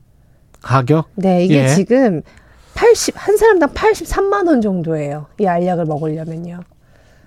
[0.61, 1.09] 가격?
[1.15, 1.67] 네, 이게 예.
[1.69, 2.21] 지금
[2.75, 5.27] 80, 한 사람당 83만 원 정도예요.
[5.39, 6.61] 이 알약을 먹으려면요.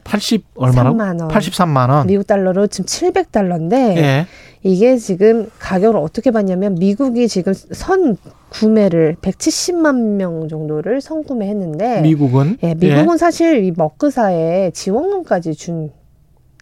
[0.04, 0.96] 80 얼마라고?
[0.98, 1.28] 3만 원.
[1.30, 2.06] 83만 원.
[2.06, 4.26] 미국 달러로 지금 700달러인데 예.
[4.62, 8.16] 이게 지금 가격을 어떻게 봤냐면 미국이 지금 선
[8.50, 15.90] 구매를 170만 명 정도를 선구매했는데 미국은 예, 미국은 사실 이 먹그사에 지원금까지 준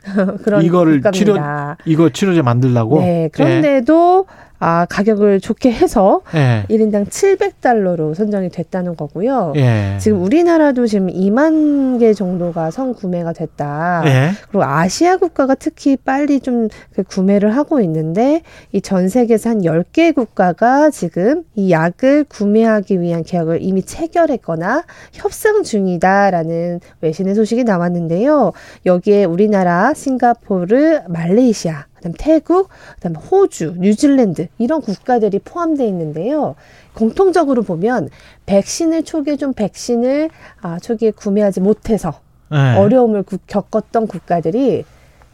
[0.45, 1.03] 그런 이거를.
[1.13, 1.37] 치료
[1.85, 3.01] 이거 치료제 만들라고?
[3.01, 4.27] 네, 그런데도
[4.61, 6.65] 아, 가격을 좋게 해서 예.
[6.69, 9.55] 일 1인당 700달러로 선정이 됐다는 거고요.
[9.57, 9.97] 예.
[9.99, 14.03] 지금 우리나라도 지금 2만 개 정도가 선 구매가 됐다.
[14.07, 14.31] 예.
[14.49, 18.43] 그리고 아시아 국가가 특히 빨리 좀 그 구매를 하고 있는데
[18.73, 25.63] 이 전 세계에서 한 10개 국가가 지금 이 약을 구매하기 위한 계약을 이미 체결했거나 협상
[25.63, 28.53] 중이다라는 외신의 소식이 나왔는데요.
[28.87, 36.55] 여기에 우리나라, 싱가포르, 말레이시아, 그다음 태국, 그다음 호주, 뉴질랜드 이런 국가들이 포함되어 있는데요.
[36.95, 38.09] 공통적으로 보면
[38.47, 40.31] 백신을 초기에 좀 백신을
[40.63, 42.21] 아, 초기에 구매하지 못해서
[42.53, 42.77] 예.
[42.79, 44.85] 어려움을 구- 겪었던 국가들이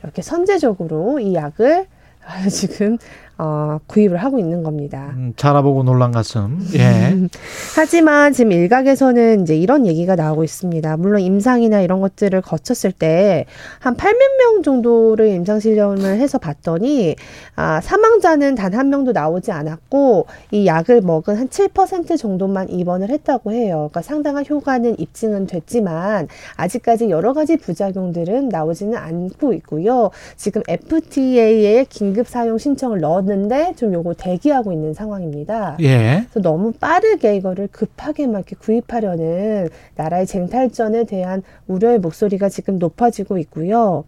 [0.03, 1.87] 이렇게 선제적으로 이 약을
[2.51, 2.99] 지금
[3.39, 5.12] 어, 구입을 하고 있는 겁니다.
[5.16, 6.59] 음, 자라보고 놀란 가슴.
[6.74, 7.16] 예.
[7.76, 10.97] 하지만 지금 일각에서는 이제 이런 얘기가 나오고 있습니다.
[10.97, 13.47] 물론 임상이나 이런 것들을 거쳤을 때
[13.80, 17.16] 한 8만 명 정도를 임상 실험을 해서 봤더니
[17.57, 23.53] 아, 사망자는 단 한 명도 나오지 않았고 이 약을 먹은 한 7% 정도만 입원을 했다고
[23.53, 23.89] 해요.
[23.91, 30.11] 그러니까 상당한 효과는 입증은 됐지만 아직까지 여러 가지 부작용들은 나오지는 않고 있고요.
[30.37, 35.77] 지금 FDA에 긴급 사용 신청을 넣 었는데 좀 요거 대기하고 있는 상황입니다.
[35.81, 36.24] 예.
[36.31, 43.39] 그래서 너무 빠르게 이거를 급하게 막 이렇게 구입하려는 나라의 쟁탈전에 대한 우려의 목소리가 지금 높아지고
[43.39, 44.05] 있고요.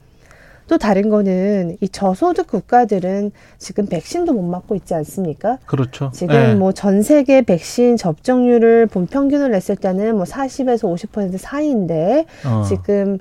[0.69, 5.59] 또 다른 거는 이 저소득 국가들은 지금 백신도 못 맞고 있지 않습니까?
[5.67, 6.11] 그렇죠.
[6.13, 6.55] 지금 예.
[6.55, 12.65] 뭐전 세계 백신 접종률을 본 평균을 냈을 때는 뭐 40에서 50% 사이인데 어.
[12.69, 13.19] 지금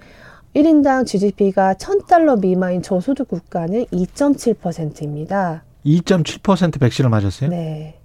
[0.55, 5.63] 1인당 GDP가 1000달러 미만인 저소득 국가는 2.7%입니다.
[5.87, 7.49] 2.7% 백신을 맞았어요?
[7.49, 7.95] 네.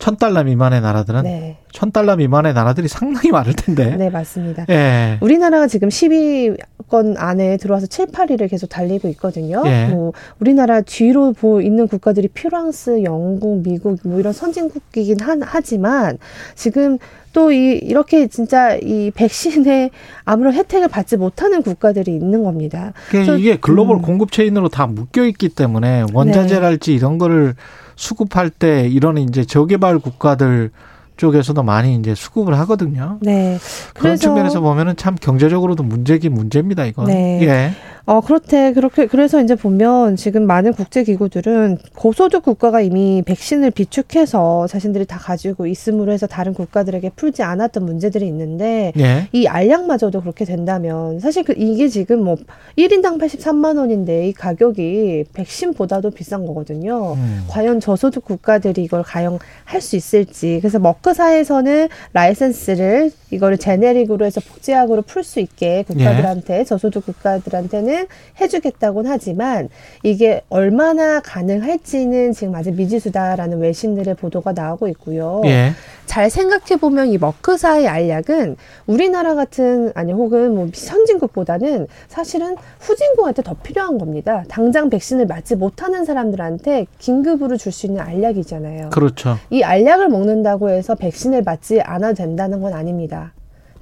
[0.00, 1.58] 천 달러 미만의 나라들은 네.
[1.72, 3.94] 천 달러 미만의 나라들이 상당히 많을 텐데.
[3.96, 4.64] 네, 맞습니다.
[4.70, 5.18] 예.
[5.20, 9.62] 우리나라가 지금 10위권 안에 들어와서 7, 8위를 계속 달리고 있거든요.
[9.66, 9.86] 예.
[9.88, 16.18] 뭐 우리나라 뒤로 보 있는 국가들이 프랑스, 영국, 미국 뭐 이런 선진국이긴 한, 하지만
[16.56, 16.98] 지금
[17.32, 19.90] 또 이 이렇게 진짜 이 백신에
[20.24, 22.92] 아무런 혜택을 받지 못하는 국가들이 있는 겁니다.
[23.08, 24.02] 그러니까 그래서, 이게 글로벌 음.
[24.02, 27.54] 공급 체인으로 다 묶여 있기 때문에 원자재랄지 이런 거를
[28.00, 30.70] 수급할 때 이런 이제 저개발 국가들
[31.18, 33.18] 쪽에서도 많이 이제 수급을 하거든요.
[33.20, 33.58] 네.
[33.92, 37.08] 그런 측면에서 보면은 참 경제적으로도 문제긴 문제입니다, 이건.
[37.08, 37.42] 네.
[37.42, 37.72] 예.
[38.06, 38.72] 어, 그렇대.
[38.72, 45.66] 그렇게, 그래서 이제 보면 지금 많은 국제기구들은 고소득 국가가 이미 백신을 비축해서 자신들이 다 가지고
[45.66, 49.28] 있음으로 해서 다른 국가들에게 풀지 않았던 문제들이 있는데 예.
[49.32, 52.36] 이 알약마저도 그렇게 된다면 사실 그 이게 지금 뭐
[52.78, 57.14] 1인당 83만 원인데 이 가격이 백신보다도 비싼 거거든요.
[57.14, 57.44] 음.
[57.48, 60.58] 과연 저소득 국가들이 이걸 가용할 수 있을지.
[60.60, 67.99] 그래서 머크사에서는 라이센스를 이거를 제네릭으로 해서 복제약으로 풀 수 있게 국가들한테 저소득 국가들한테는
[68.40, 69.68] 해주겠다고는 하지만
[70.02, 75.42] 이게 얼마나 가능할지는 지금 아직 미지수다라는 외신들의 보도가 나오고 있고요.
[75.46, 75.72] 예.
[76.06, 83.54] 잘 생각해 보면 이 머크사의 알약은 우리나라 같은 아니 혹은 뭐 선진국보다는 사실은 후진국한테 더
[83.54, 84.44] 필요한 겁니다.
[84.48, 88.90] 당장 백신을 맞지 못하는 사람들한테 긴급으로 줄 수 있는 알약이잖아요.
[88.90, 89.38] 그렇죠.
[89.50, 93.32] 이 알약을 먹는다고 해서 백신을 맞지 않아도 된다는 건 아닙니다.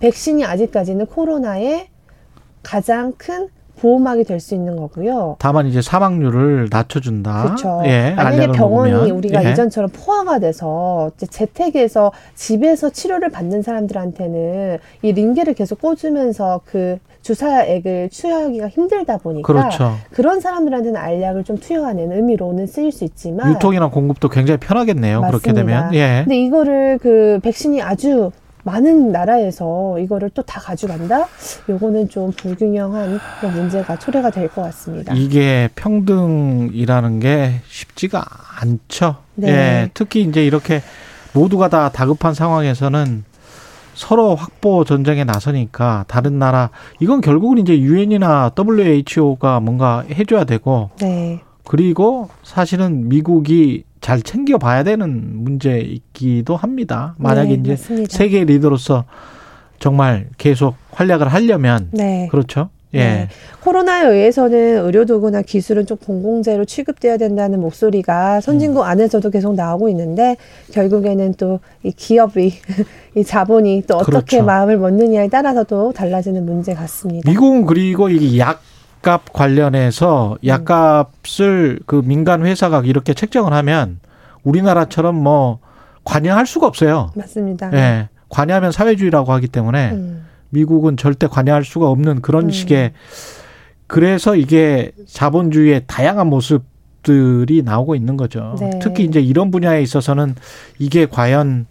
[0.00, 1.88] 백신이 아직까지는 코로나의
[2.62, 3.48] 가장 큰
[3.78, 5.36] 보호막이 될 수 있는 거고요.
[5.40, 7.42] 다만 이제 사망률을 낮춰준다.
[7.44, 7.82] 그렇죠.
[7.86, 8.12] 예.
[8.16, 9.16] 만약에 병원이 먹으면.
[9.16, 9.50] 우리가 예.
[9.52, 18.10] 이전처럼 포화가 돼서 이제 재택에서 집에서 치료를 받는 사람들한테는 이 링게를 계속 꽂으면서 그 주사액을
[18.12, 19.94] 투여하기가 힘들다 보니까 그렇죠.
[20.18, 25.22] 런 사람들한테는 알약을 좀 투여하는 의미로는 쓰일 수 있지만 유통이나 공급도 굉장히 편하겠네요.
[25.22, 25.90] 그렇게 맞습니다.
[25.90, 25.94] 되면.
[25.94, 26.22] 예.
[26.24, 28.30] 근데 이거를 그 백신이 아주
[28.72, 31.26] 많은 나라에서 이거를 또 다 가져간다?
[31.68, 35.14] 요거는 좀 불균형한 그런 문제가 초래가 될 것 같습니다.
[35.14, 38.24] 이게 평등이라는 게 쉽지가
[38.60, 39.16] 않죠.
[39.34, 39.48] 네.
[39.48, 39.90] 예.
[39.94, 40.82] 특히 이제 이렇게
[41.32, 43.24] 모두가 다 다급한 상황에서는
[43.94, 51.40] 서로 확보 전쟁에 나서니까 다른 나라 이건 결국은 이제 유엔이나 WHO가 뭔가 해줘야 되고 네.
[51.66, 57.14] 그리고 사실은 미국이 잘 챙겨봐야 되는 문제이기도 합니다.
[57.18, 58.16] 만약에 네, 이제 맞습니다.
[58.16, 59.04] 세계 리더로서
[59.78, 62.28] 정말 계속 활약을 하려면 네.
[62.30, 62.70] 그렇죠.
[62.94, 62.98] 예.
[62.98, 63.28] 네.
[63.60, 68.86] 코로나에 의해서는 의료도구나 기술은 좀 공공재로 취급돼야 된다는 목소리가 선진국 음.
[68.88, 70.36] 안에서도 계속 나오고 있는데
[70.72, 72.52] 결국에는 또 이 기업이
[73.14, 74.44] 이 자본이 또 어떻게 그렇죠.
[74.44, 77.30] 마음을 먹느냐에 따라서도 달라지는 문제 같습니다.
[77.30, 78.62] 미국은 그리고 이게 약
[79.02, 80.46] 값 관련해서 음.
[80.46, 84.00] 약값을 그 민간 회사가 이렇게 책정을 하면
[84.42, 85.60] 우리나라처럼 뭐
[86.04, 87.10] 관여할 수가 없어요.
[87.14, 87.72] 맞습니다.
[87.74, 88.08] 예.
[88.28, 90.26] 관여하면 사회주의라고 하기 때문에 음.
[90.50, 92.50] 미국은 절대 관여할 수가 없는 그런 음.
[92.50, 92.92] 식의
[93.86, 98.54] 그래서 이게 자본주의의 다양한 모습들이 나오고 있는 거죠.
[98.60, 98.78] 네.
[98.82, 100.34] 특히 이제 이런 분야에 있어서는
[100.78, 101.66] 이게 과연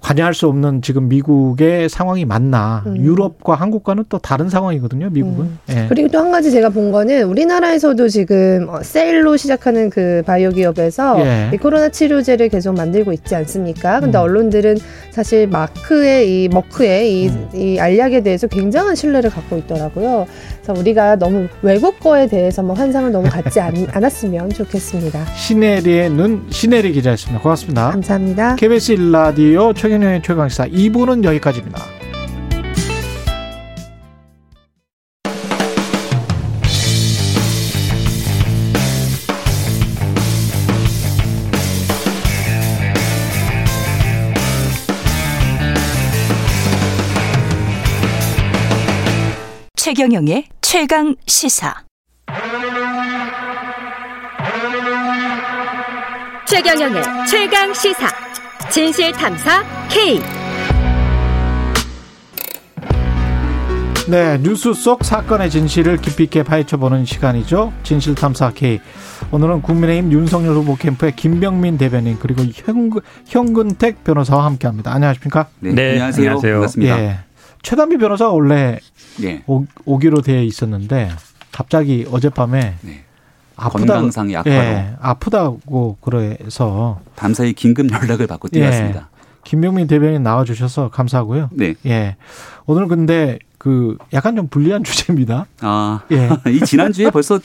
[0.00, 2.82] 관여할 수 없는 지금 미국의 상황이 맞나?
[2.86, 2.96] 음.
[2.96, 5.10] 유럽과 한국과는 또 다른 상황이거든요.
[5.10, 5.58] 미국은.
[5.70, 5.86] 예.
[5.88, 11.18] 그리고 또 한 가지 제가 본 거는 우리나라에서도 지금 어, 셀로 시작하는 그 바이오 기업에서
[11.24, 11.50] 예.
[11.54, 14.00] 이 코로나 치료제를 계속 만들고 있지 않습니까?
[14.00, 14.22] 근데 음.
[14.22, 14.78] 언론들은
[15.10, 17.48] 사실 마크의 이 머크의 이, 음.
[17.54, 20.26] 이 알약에 대해서 굉장한 신뢰를 갖고 있더라고요.
[20.62, 25.24] 그래서 우리가 너무 외국 거에 대해서 뭐 환상을 너무 갖지 않, 않았으면 좋겠습니다.
[25.34, 27.42] 시네리의 눈 시네리 기자였습니다.
[27.42, 27.90] 고맙습니다.
[27.90, 28.56] 감사합니다.
[28.56, 31.84] KBS 일라디오 최 경영의 최강시사 2부는 여기까지입니다.
[49.74, 51.74] 최경영의 최강 시사.
[56.46, 58.29] 최경영의 최강 시사.
[58.70, 60.20] 진실 탐사 K.
[64.08, 67.72] 네, 뉴스 속 사건의 진실을 깊이 있게 파헤쳐보는 시간이죠.
[67.82, 68.80] 진실탐사 K.
[69.32, 74.92] 오늘은 국민의힘 윤석열 후보 캠프의 김병민 대변인 그리고 현근, 현근택 변호사와 함께합니다.
[74.94, 75.48] 안녕하십니까?
[75.58, 76.38] 네, 안녕하세요.
[76.40, 77.00] 반갑습니다.
[77.00, 77.18] 예.
[77.62, 78.78] 최단비 변호사가 원래
[79.22, 79.42] 예.
[79.48, 81.10] 오, 오기로 되어 있었는데
[81.50, 83.04] 갑자기 어젯밤에 네.
[83.60, 84.56] 아프다, 건강상의 악화로.
[84.56, 88.58] 예, 아프다고 그래서 밤사이 긴급 연락을 받고 예.
[88.58, 89.10] 뛰어왔습니다.
[89.44, 91.50] 김병민 대변인 나와주셔서 감사하고요.
[91.52, 91.74] 네.
[91.86, 92.16] 예.
[92.66, 95.46] 오늘 근데 그 약간 좀 불리한 주제입니다.
[95.60, 96.30] 아, 예.
[96.50, 97.38] 이 지난주에 벌써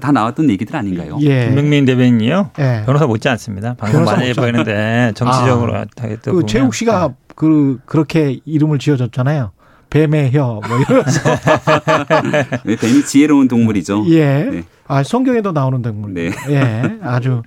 [0.00, 1.18] 다 나왔던 얘기들 아닌가요?
[1.20, 1.46] 예.
[1.46, 2.50] 김명민 대변인이요.
[2.58, 2.82] 예.
[2.84, 3.74] 변호사 못지 않습니다.
[3.74, 5.84] 방송 많이 해보이는데 정치적으로 아,
[6.22, 7.14] 그 최욱 씨가 네.
[7.36, 9.50] 그 그렇게 이름을 지어줬잖아요.
[9.94, 11.20] 뱀의 혀, 뭐 이러면서.
[12.66, 14.04] 뱀이 지혜로운 동물이죠.
[14.08, 14.44] 예.
[14.50, 14.64] 네.
[14.88, 16.12] 아, 성경에도 나오는 동물.
[16.14, 16.32] 네.
[16.48, 16.98] 예.
[17.00, 17.42] 아주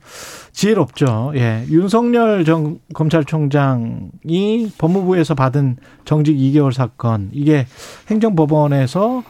[0.53, 1.33] 지혜롭죠.
[1.35, 1.65] 예.
[1.69, 5.75] 윤석열 전 검찰총장이 법무부에서 받은
[6.05, 7.67] 정직 2개월 사건, 이게
[8.09, 9.23] 행정법원에서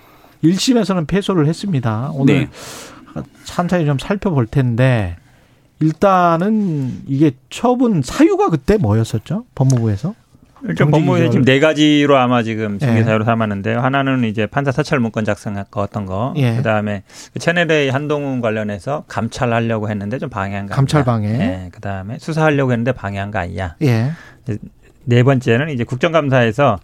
[0.43, 2.11] 1심에서는 패소를 했습니다.
[2.13, 2.47] 오늘
[3.15, 3.21] 네.
[3.45, 5.17] 찬찬히 좀 살펴볼 텐데,
[5.79, 9.45] 일단은 이게 처분 사유가 그때 뭐였었죠?
[9.55, 10.13] 법무부에서?
[10.67, 13.25] 일단 법무부에 지금 네 가지로 아마 지금 징계 사유로 예.
[13.25, 13.79] 삼았는데요.
[13.79, 16.33] 하나는 이제 판사 사찰 문건 작성했던 거.
[16.37, 16.55] 예.
[16.57, 17.03] 그다음에
[17.33, 20.75] 그 채널A 한동훈 관련해서 감찰하려고 했는데 좀 방해한 거.
[20.75, 21.29] 감찰 방해.
[21.29, 21.69] 예.
[21.71, 23.75] 그다음에 수사하려고 했는데 방해한 거 아니야.
[23.81, 24.11] 예.
[25.05, 26.79] 네 번째는 이제 국정감사에서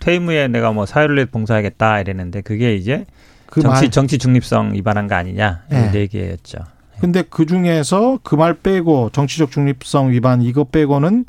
[0.00, 3.04] 퇴임 후에 내가 뭐 사유를 내 봉사하겠다 이랬는데 그게 이제
[3.46, 3.90] 그 정치 말.
[3.90, 5.90] 정치 중립성 위반한 거 아니냐 예.
[5.92, 6.58] 네 개였죠.
[7.00, 11.26] 근데 그 중에서 그 말 빼고 정치적 중립성 위반 이거 빼고는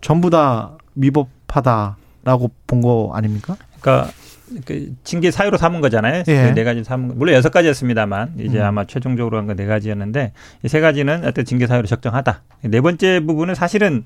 [0.00, 3.56] 전부 다 미법하다라고 본 거 아닙니까?
[3.80, 4.12] 그러니까
[4.66, 6.24] 그 징계 사유로 삼은 거잖아요.
[6.28, 6.42] 예.
[6.48, 8.64] 그네 가지 삼은 물론 여섯 가지였습니다만 이제 음.
[8.64, 10.32] 아마 최종적으로 한 건 네 가지였는데
[10.62, 12.42] 이 세 가지는 어떤 징계 사유로 적정하다.
[12.64, 14.04] 네 번째 부분은 사실은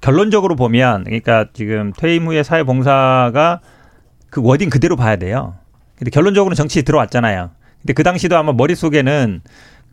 [0.00, 3.60] 결론적으로 보면 그러니까 지금 퇴임 후에 사회 봉사가
[4.30, 5.54] 그 워딩 그대로 봐야 돼요.
[5.96, 7.50] 근데 결론적으로는 정치에 들어왔잖아요.
[7.80, 9.40] 근데 그 당시도 아마 머릿속에는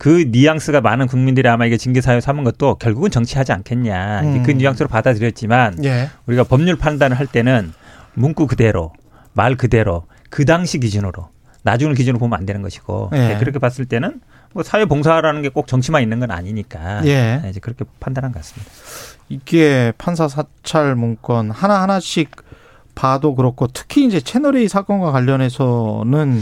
[0.03, 4.21] 그 뉘앙스가 많은 국민들이 아마 이게 징계 사유 삼은 것도 결국은 정치하지 않겠냐.
[4.23, 4.43] 음.
[4.43, 6.09] 그 뉘앙스로 받아들였지만 예.
[6.25, 7.71] 우리가 법률 판단을 할 때는
[8.13, 8.91] 문구 그대로
[9.31, 11.29] 말 그대로 그 당시 기준으로
[11.61, 13.17] 나중을 기준으로 보면 안 되는 것이고 예.
[13.17, 14.19] 네, 그렇게 봤을 때는
[14.51, 17.39] 뭐 사회 봉사라는 게 꼭 정치만 있는 건 아니니까 예.
[17.41, 18.69] 네, 이제 그렇게 판단한 것 같습니다.
[19.29, 22.29] 이게 판사 사찰 문건 하나 하나씩
[22.93, 26.41] 봐도 그렇고 특히 이제 채널 A 사건과 관련해서는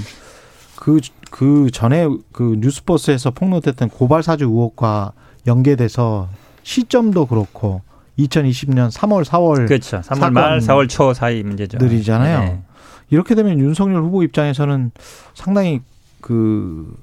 [0.78, 1.00] 그
[1.32, 5.14] 그 전에 그 뉴스버스에서 폭로됐던 고발 사주 의혹과
[5.48, 6.28] 연계돼서
[6.62, 7.82] 시점도 그렇고
[8.20, 10.02] 2020년 3월 4월 그렇죠.
[10.02, 11.80] 3월 말 4월 초 사이 문제죠.
[11.80, 12.40] 들이잖아요.
[12.40, 12.62] 네.
[13.10, 14.92] 이렇게 되면 윤석열 후보 입장에서는
[15.34, 15.82] 상당히
[16.20, 16.96] 그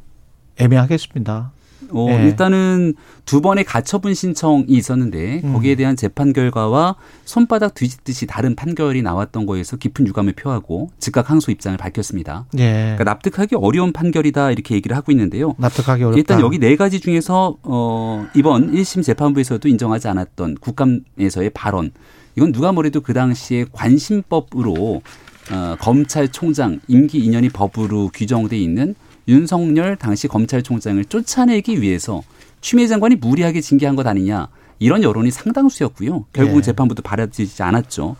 [0.59, 1.51] 애매하겠습니다.
[1.93, 2.25] 어, 네.
[2.25, 5.53] 일단은 두 번의 가처분 신청이 있었는데 음.
[5.53, 11.53] 거기에 대한 재판 결과와 손바닥 뒤집듯이 다른 판결이 나왔던 거에서 깊은 유감을 표하고 즉각 항소
[11.53, 12.47] 입장을 밝혔습니다.
[12.53, 12.95] 네.
[12.97, 15.55] 그러니까 납득하기 어려운 판결이다 이렇게 얘기를 하고 있는데요.
[15.59, 16.19] 납득하기 어렵다.
[16.19, 21.91] 일단 여기 네 가지 중에서 어 이번 1심 재판부에서도 인정하지 않았던 국감에서의 발언
[22.37, 25.03] 이건 누가 뭐래도 그 당시에 관심법으로
[25.51, 28.95] 어, 검찰총장 임기 2년이 법으로 규정돼 있는
[29.29, 32.23] 윤석열 당시 검찰총장을 쫓아내기 위해서
[32.61, 34.49] 추미애 장관이 무리하게 징계한 것 아니냐.
[34.81, 36.27] 이런 여론이 상당수였고요.
[36.33, 36.67] 결국 은 네.
[36.67, 38.17] 재판부도 받아들이지 않았죠.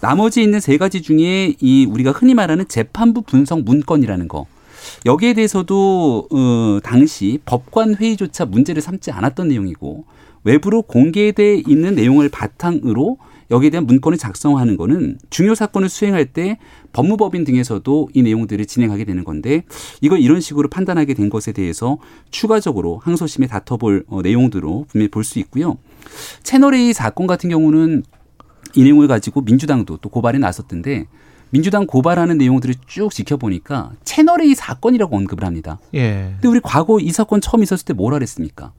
[0.00, 4.46] 나머지 있는 세 가지 중에 이 우리가 흔히 말하는 재판부 분석 문건이라는 거.
[5.04, 10.04] 여기에 대해서도 어 당시 법관 회의조차 문제를 삼지 않았던 내용이고
[10.44, 13.18] 외부로 공개돼 있는 내용을 바탕으로
[13.50, 16.58] 여기에 대한 문건을 작성하는 거는 중요 사건을 수행할 때
[16.92, 19.64] 법무법인 등에서도 이 내용들을 진행하게 되는 건데
[20.00, 21.98] 이걸 이런 식으로 판단하게 된 것에 대해서
[22.30, 25.78] 추가적으로 항소심에 다퉈볼 어, 내용들로 분명히 볼 수 있고요.
[26.42, 28.02] 채널A 사건 같은 경우는
[28.74, 31.06] 이 내용을 가지고 민주당도 또 고발에 나섰던데
[31.50, 35.78] 민주당 고발하는 내용들을 쭉 지켜보니까 채널A 사건이라고 언급을 합니다.
[35.94, 36.32] 예.
[36.34, 38.72] 근데 우리 과거 이 사건 처음 있었을 때 뭐라 그랬습니까?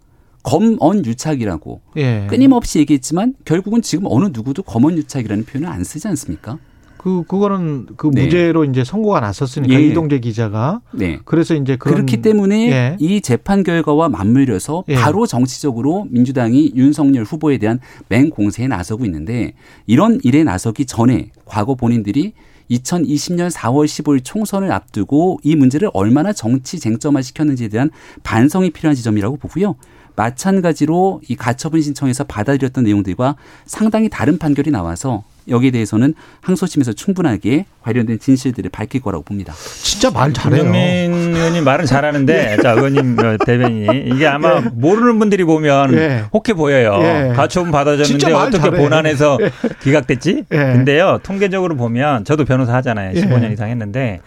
[0.44, 2.28] 검언 유착이라고 예.
[2.30, 6.58] 끊임없이 얘기했지만 결국은 지금 어느 누구도 검언 유착이라는 표현을 안 쓰지 않습니까?
[7.00, 8.26] 그 그거는 그 네.
[8.26, 9.88] 무죄로 이제 선고가 났었으니까 예.
[9.88, 11.20] 이동재 기자가 네.
[11.24, 12.98] 그래서 이제 그렇기 때문에 예.
[13.00, 14.96] 이 재판 결과와 맞물려서 예.
[14.96, 17.80] 바로 정치적으로 민주당이 윤석열 후보에 대한
[18.10, 19.54] 맹공세에 나서고 있는데
[19.88, 22.34] 이런 일에 나서기 전에 과거 본인들이
[22.70, 27.90] 2020년 4월 15일 총선을 앞두고 이 문제를 얼마나 정치 쟁점화 시켰는지에 대한
[28.24, 29.76] 반성이 필요한 지점이라고 보고요.
[30.20, 38.20] 마찬가지로 이 가처분 신청에서 받아들였던 내용들과 상당히 다른 판결이 나와서 여기에 대해서는 항소심에서 충분하게 관련된
[38.20, 39.54] 진실들을 밝힐 거라고 봅니다.
[39.82, 40.64] 진짜 말 잘해요.
[40.64, 44.70] 김민 의원님 말은 잘하는데 자 의원님 어, 대변인이 이게 아마 네.
[44.74, 46.24] 모르는 분들이 보면 네.
[46.34, 46.98] 혹해 보여요.
[46.98, 47.34] 네.
[47.34, 48.78] 가처분 받아줬는데 어떻게 잘해.
[48.78, 49.40] 본안에서
[49.82, 50.46] 기각됐지?
[50.50, 53.14] 근데요 통계적으로 보면 저도 변호사 하잖아요.
[53.14, 54.20] 15년 이상 했는데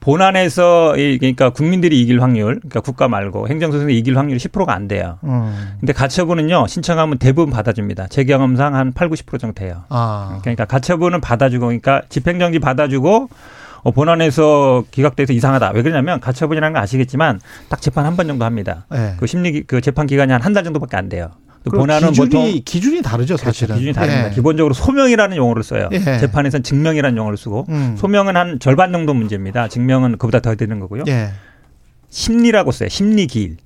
[0.00, 5.18] 본안에서 이 그러니까 국민들이 이길 확률, 그러니까 국가 말고 행정소송이 이길 확률이 10%가 안 돼요.
[5.24, 5.74] 음.
[5.80, 8.06] 근데 가처분은요 신청하면 대부분 받아줍니다.
[8.08, 9.84] 제 경험상 한 8, 90% 정도 돼요.
[9.88, 10.38] 아.
[10.42, 13.28] 그러니까 가처분은 받아주고, 그러니까 집행정지 받아주고
[13.82, 15.70] 어, 본안에서 기각돼서 이상하다.
[15.74, 18.86] 왜 그러냐면 가처분이라는 거 아시겠지만 딱 재판 한 번 정도 합니다.
[18.90, 19.14] 네.
[19.18, 21.30] 그 심리 그 재판 기간이 한 한 달 정도밖에 안 돼요.
[21.70, 23.76] 그 본안은 기준이 보통 기준이 다르죠, 사실은.
[23.76, 24.30] 기준이 다릅니다.
[24.30, 24.34] 예.
[24.34, 25.88] 기본적으로 소명이라는 용어를 써요.
[25.92, 25.98] 예.
[26.18, 27.96] 재판에서는 증명이라는 용어를 쓰고 음.
[27.98, 29.68] 소명은 한 절반 정도 문제입니다.
[29.68, 31.04] 증명은 그보다 더 되는 거고요.
[31.08, 31.30] 예.
[32.10, 32.88] 심리라고 써요.
[32.88, 33.56] 심리 기일.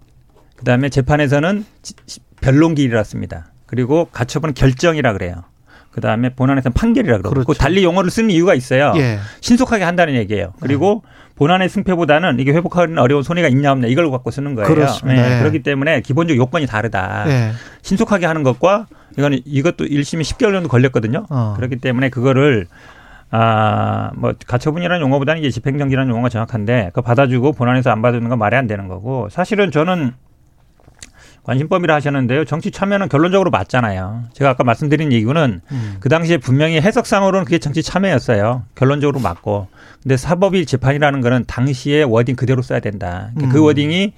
[0.57, 3.47] 그다음에 재판에서는 지- 시- 변론 기일이라 씁니다.
[3.66, 5.45] 그리고 가처분은 결정이라 그래요.
[5.93, 7.47] 그다음에 본안에서는 판결이라 그러고 그렇죠.
[7.47, 8.93] 그 달리 용어를 쓰는 이유가 있어요.
[8.97, 9.19] 예.
[9.41, 10.55] 신속하게 한다는 얘기예요.
[10.61, 11.03] 그리고
[11.43, 14.73] 본안의 승패보다는 이게 회복하기는 어려운 손해가 있냐 없냐 이걸 갖고 쓰는 거예요.
[14.73, 15.35] 그렇습니다.
[15.35, 15.39] 예.
[15.40, 17.24] 그렇기 때문에 기본적 요건이 다르다.
[17.27, 17.51] 예.
[17.82, 18.86] 신속하게 하는 것과
[19.19, 21.27] 이거는 이것도 1심이 10개월 정도 걸렸거든요.
[21.31, 21.55] 어.
[21.56, 22.69] 그렇기 때문에 그거를
[23.32, 28.55] 아, 뭐 가처분이라는 용어보다는 이제 집행정지라는 용어가 정확한데 그거 받아주고 본안에서 안 받아주는 건 말이
[28.55, 30.12] 안 되는 거고 사실은 저는
[31.43, 32.44] 관심법이라 하셨는데요.
[32.44, 34.27] 정치 참여는 결론적으로 맞잖아요.
[34.32, 35.97] 제가 아까 말씀드린 이유는 음.
[35.98, 38.62] 그 당시에 분명히 해석상으로는 그게 정치 참여였어요.
[38.77, 39.66] 결론적으로 맞고.
[40.03, 43.31] 근데 사법의 재판이라는 거는 당시의 wording 그대로 써야 된다.
[43.39, 43.62] 그 음.
[43.62, 44.12] wording이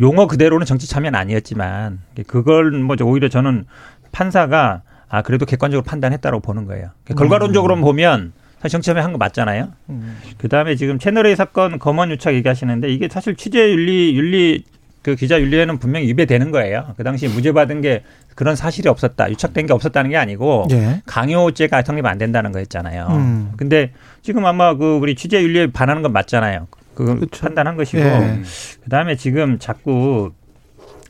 [0.00, 3.66] 용어 그대로는 정치 참여는 아니었지만 그걸 뭐 오히려 저는
[4.12, 6.90] 판사가 아 그래도 객관적으로 판단했다고 보는 거예요.
[7.04, 9.72] 결과론적으로 보면 사실 정치 참여 한거 맞잖아요.
[9.90, 10.18] 음.
[10.38, 14.64] 그다음에 지금 채널A 사건 검언 유착 얘기하시는데 이게 사실 취재 윤리 윤리
[15.02, 16.94] 그 기자 윤리에는 분명히 위배되는 거예요.
[16.96, 18.02] 그 당시 무죄 받은 게
[18.34, 21.02] 그런 사실이 없었다, 유착된 게 없었다는 게 아니고 예.
[21.06, 23.06] 강요죄가 성립 안 된다는 거였잖아요.
[23.10, 23.52] 음.
[23.56, 26.68] 근데 지금 아마 그 우리 취재 윤리에 반하는 건 맞잖아요.
[26.94, 27.40] 그거 그렇죠.
[27.42, 28.42] 판단한 것이고 예.
[28.84, 30.32] 그다음에 지금 자꾸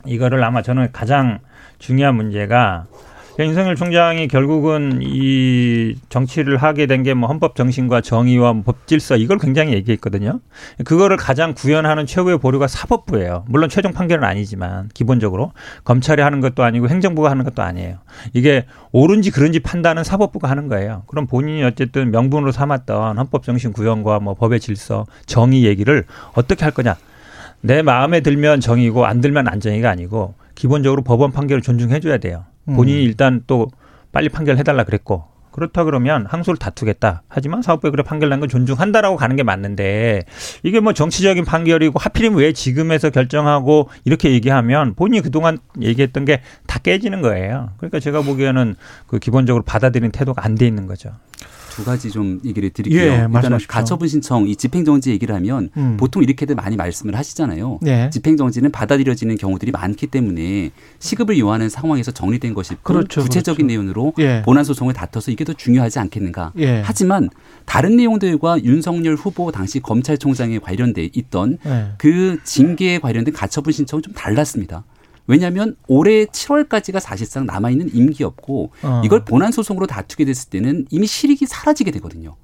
[0.05, 1.39] 이거를 아마 저는 가장
[1.79, 2.85] 중요한 문제가
[3.45, 9.37] 윤석열 총장이 결국은 이 정치를 하게 된 게 뭐 헌법 정신과 정의와 뭐 법질서 이걸
[9.37, 10.39] 굉장히 얘기했거든요.
[10.85, 13.45] 그거를 가장 구현하는 최고의 보류가 사법부예요.
[13.47, 15.51] 물론 최종 판결은 아니지만 기본적으로
[15.83, 17.97] 검찰이 하는 것도 아니고 행정부가 하는 것도 아니에요.
[18.33, 21.03] 이게 옳은지 그른지 판단은 사법부가 하는 거예요.
[21.07, 26.71] 그럼 본인이 어쨌든 명분으로 삼았던 헌법 정신 구현과 뭐 법의 질서, 정의 얘기를 어떻게 할
[26.73, 26.95] 거냐?
[27.61, 32.43] 내 마음에 들면 정의고 안 들면 안 정의가 아니고 기본적으로 법원 판결을 존중해 줘야 돼요.
[32.65, 33.67] 본인이 일단 또
[34.11, 37.23] 빨리 판결해달라 그랬고 그렇다 그러면 항소를 다투겠다.
[37.27, 40.23] 하지만 사법부에 그래 판결 난 건 존중한다라고 가는 게 맞는데
[40.63, 46.79] 이게 뭐 정치적인 판결이고 하필이면 왜 지금에서 결정하고 이렇게 얘기하면 본인이 그동안 얘기했던 게 다
[46.79, 47.71] 깨지는 거예요.
[47.77, 48.75] 그러니까 제가 보기에는
[49.07, 51.11] 그 기본적으로 받아들이는 태도가 안 돼 있는 거죠.
[51.71, 53.01] 두 가지 좀 얘기를 드릴게요.
[53.01, 53.67] 예, 일단은 말씀하십시오.
[53.67, 55.95] 가처분 신청, 이 집행정지 얘기를 하면 음.
[55.97, 57.79] 보통 이렇게들 많이 말씀을 하시잖아요.
[57.87, 58.09] 예.
[58.11, 64.41] 집행정지는 받아들여지는 경우들이 많기 때문에 시급을 요하는 상황에서 정리된 것이 그렇죠, 구체적인 내용으로 예.
[64.43, 66.51] 본안 소송을 다퉈서 이게 더 중요하지 않겠는가.
[66.59, 66.81] 예.
[66.83, 67.29] 하지만
[67.65, 71.93] 다른 내용들과 윤석열 후보 당시 검찰총장에 관련돼 있던 예.
[71.97, 74.83] 그 징계에 관련된 가처분 신청은 좀 달랐습니다.
[75.31, 79.01] 왜냐하면 올해 7월까지가 사실상 남아있는 임기였고 어.
[79.05, 82.35] 이걸 본안 소송으로 다투게 됐을 때는 이미 실익이 사라지게 되거든요.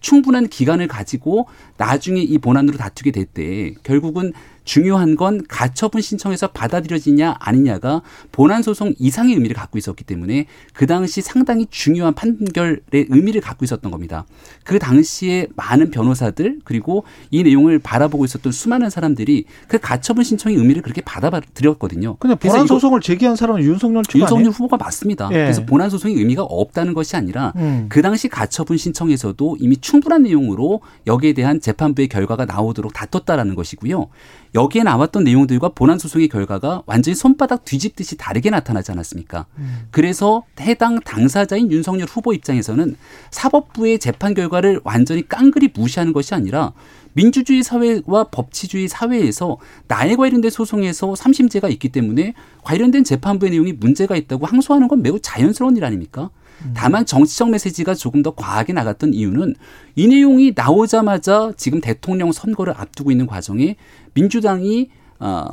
[0.00, 1.46] 충분한 기간을 가지고
[1.76, 4.32] 나중에 이 본안으로 다투게 될 때 결국은
[4.64, 11.20] 중요한 건 가처분 신청에서 받아들여지냐 아니냐가 본안 소송 이상의 의미를 갖고 있었기 때문에 그 당시
[11.20, 14.24] 상당히 중요한 판결의 의미를 갖고 있었던 겁니다.
[14.64, 20.82] 그 당시에 많은 변호사들 그리고 이 내용을 바라보고 있었던 수많은 사람들이 그 가처분 신청의 의미를
[20.82, 22.16] 그렇게 받아들였거든요.
[22.16, 24.50] 근데 본안 소송을 제기한 사람은 윤석열 측 윤석열 아니에요?
[24.50, 25.28] 후보가 맞습니다.
[25.32, 25.36] 예.
[25.36, 27.86] 그래서 본안 소송의 의미가 없다는 것이 아니라 음.
[27.88, 34.08] 그 당시 가처분 신청에서도 이미 충분한 내용으로 여기에 대한 재판부의 결과가 나오도록 다퉜다라는 것이고요.
[34.54, 39.46] 여기에 나왔던 내용들과 본안 소송의 결과가 완전히 손바닥 뒤집듯이 다르게 나타나지 않았습니까?
[39.90, 42.96] 그래서 해당 당사자인 윤석열 후보 입장에서는
[43.30, 46.72] 사법부의 재판 결과를 완전히 깡그리 무시하는 것이 아니라
[47.14, 49.58] 민주주의 사회와 법치주의 사회에서
[49.88, 55.76] 나에 관련된 소송에서 삼심제가 있기 때문에 관련된 재판부의 내용이 문제가 있다고 항소하는 건 매우 자연스러운
[55.76, 56.30] 일 아닙니까?
[56.74, 59.56] 다만 정치적 메시지가 조금 더 과하게 나갔던 이유는
[59.96, 63.76] 이 내용이 나오자마자 지금 대통령 선거를 앞두고 있는 과정에
[64.14, 65.01] 민주당이 어,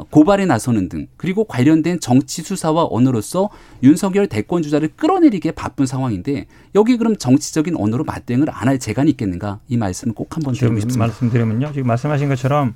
[0.09, 3.49] 고발에 나서는 등 그리고 관련된 정치 수사와 언어로서
[3.83, 9.59] 윤석열 대권 주자를 끌어내리기에 바쁜 상황인데 여기 그럼 정치적인 언어로 맞대응을 안 할 재간이 있겠는가
[9.67, 10.99] 이 말씀을 꼭 한번 드리고 싶습니다.
[11.07, 11.71] 말씀드리면요.
[11.73, 12.75] 지금 말씀하신 것처럼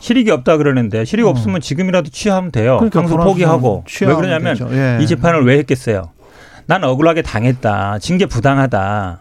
[0.00, 2.78] 실익이 없다 그러는데 실익 없으면 지금이라도 취하면 돼요.
[2.90, 4.56] 불안해서 포기하고 왜 그러냐면.
[4.72, 4.98] 예.
[5.02, 6.10] 이 재판을 왜 했겠어요?
[6.66, 7.98] 난 억울하게 당했다.
[8.00, 9.20] 징계 부당하다.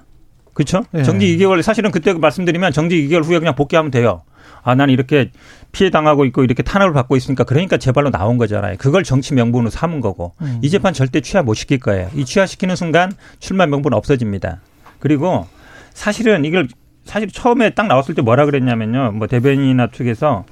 [0.53, 0.83] 그렇죠?
[0.95, 1.03] 예.
[1.03, 4.21] 정직 2개월 사실은 그때 말씀드리면 정직 2개월 후에 그냥 복귀하면 돼요.
[4.63, 5.31] 아, 난 이렇게
[5.71, 8.77] 피해 당하고 있고 이렇게 탄압을 받고 있으니까 그러니까 제발로 나온 거잖아요.
[8.77, 10.33] 그걸 정치 명분으로 삼은 거고.
[10.41, 10.59] 음.
[10.61, 12.09] 이 재판 절대 취하 못 시킬 거예요.
[12.15, 14.61] 이 취하시키는 순간 출마 명분 없어집니다.
[14.99, 15.47] 그리고
[15.93, 16.67] 사실은 이걸
[17.05, 19.13] 사실 처음에 딱 나왔을 때 뭐라 그랬냐면요.
[19.13, 20.45] 뭐 대변인이나 측에서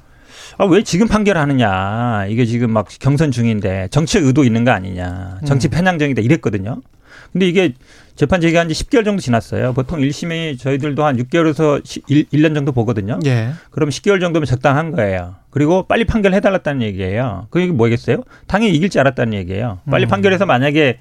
[0.58, 2.26] 아, 왜 지금 판결하느냐.
[2.28, 5.40] 이게 지금 막 경선 중인데 정치적 의도 있는 거 아니냐.
[5.44, 6.80] 정치 편향적이다 이랬거든요.
[7.32, 7.74] 근데 이게
[8.14, 9.74] 재판 제기한 지 10개월 정도 지났어요.
[9.74, 13.18] 보통 1심이 저희들도 한 6개월에서 1, 년 정도 보거든요.
[13.26, 13.50] 예.
[13.70, 15.34] 그럼 10개월 정도면 적당한 거예요.
[15.50, 17.46] 그리고 빨리 판결해달랐다는 얘기예요.
[17.50, 18.24] 그게 뭐겠어요?
[18.46, 19.80] 당연히 이길 줄 알았다는 얘기예요.
[19.90, 20.08] 빨리 음.
[20.08, 20.98] 판결해서 만약에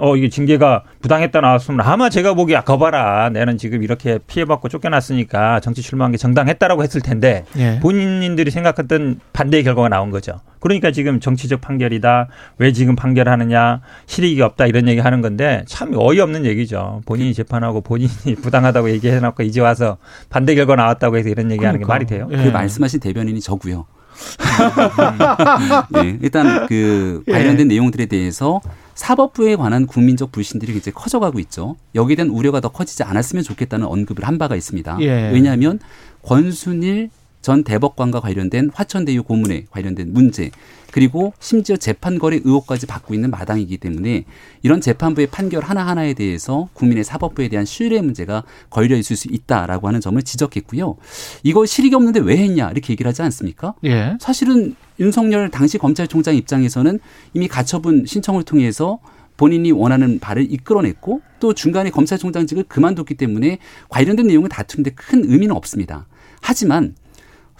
[0.00, 5.60] 어 이게 징계가 부당했다 나왔으면 아마 제가 보기에 아 거봐라 내는 지금 이렇게 피해받고 쫓겨났으니까
[5.60, 7.80] 정치 출마한 게 정당했다라고 했을 텐데 예.
[7.80, 10.40] 본인들이 생각했던 반대의 결과가 나온 거죠.
[10.60, 12.28] 그러니까 지금 정치적 판결이다.
[12.58, 13.80] 왜 지금 판결하느냐.
[14.06, 14.66] 실익이 없다.
[14.66, 17.02] 이런 얘기 하는 건데 참 어이없는 얘기죠.
[17.04, 18.10] 본인이 재판하고 본인이
[18.40, 19.98] 부당하다고 얘기해놓고 이제 와서
[20.30, 22.28] 반대 결과 나왔다고 해서 이런 얘기 하는 게 말이 돼요?
[22.30, 23.86] 그 말씀하신 대변인이 저고요.
[26.04, 27.32] 예, 일단 그 예.
[27.32, 28.60] 관련된 내용들에 대해서
[28.94, 31.76] 사법부에 관한 국민적 불신들이 굉장히 커져가고 있죠.
[31.94, 34.98] 여기에 대한 우려가 더 커지지 않았으면 좋겠다는 언급을 한 바가 있습니다.
[35.00, 35.30] 예.
[35.32, 35.78] 왜냐하면
[36.22, 37.10] 권순일
[37.42, 40.50] 전 대법관과 관련된 화천대유 고문에 관련된 문제
[40.92, 44.24] 그리고 심지어 재판 거래 의혹까지 받고 있는 마당이기 때문에
[44.62, 50.00] 이런 재판부의 판결 하나하나에 대해서 국민의 사법부에 대한 신뢰 문제가 걸려 있을 수 있다라고 하는
[50.00, 50.96] 점을 지적했고요.
[51.42, 53.74] 이거 실익이 없는데 왜 했냐 이렇게 얘기를 하지 않습니까?
[53.84, 54.16] 예.
[54.20, 57.00] 사실은 윤석열 당시 검찰총장 입장에서는
[57.34, 59.00] 이미 가처분 신청을 통해서
[59.38, 63.58] 본인이 원하는 바를 이끌어냈고 또 중간에 검찰총장직을 그만뒀기 때문에
[63.88, 66.06] 관련된 내용을 다투는데 큰 의미는 없습니다.
[66.42, 66.94] 하지만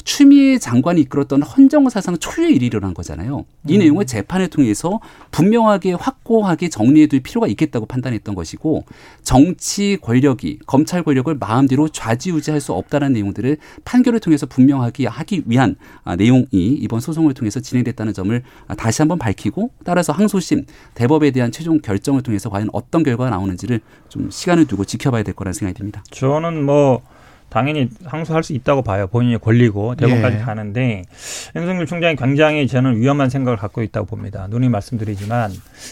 [0.04, 3.44] 추미애 장관이 이끌었던 헌정 사상 초유의 일이 일어난 거잖아요.
[3.68, 5.00] 이 내용을 재판을 통해서
[5.30, 8.84] 분명하게 확고하게 정리해둘 필요가 있겠다고 판단했던 것이고
[9.22, 16.16] 정치 권력이 검찰 권력을 마음대로 좌지우지할 수 없다는 내용들을 판결을 통해서 분명하게 하기 위한 아,
[16.16, 20.64] 내용이 이번 소송을 통해서 진행됐다는 점을 아, 다시 한번 밝히고 따라서 항소심
[20.94, 25.52] 대법에 대한 최종 결정을 통해서 과연 어떤 결과가 나오는지를 좀 시간을 두고 지켜봐야 될 거라는
[25.52, 26.02] 생각이 듭니다.
[26.10, 27.02] 저는 뭐
[27.52, 29.06] 당연히 항소할 수 있다고 봐요.
[29.08, 30.40] 본인의 권리고 대법까지 예.
[30.40, 31.02] 가는데
[31.54, 34.46] 윤석열 총장이 굉장히 저는 위험한 생각을 갖고 있다고 봅니다.
[34.48, 35.50] 눈이 말씀드리지만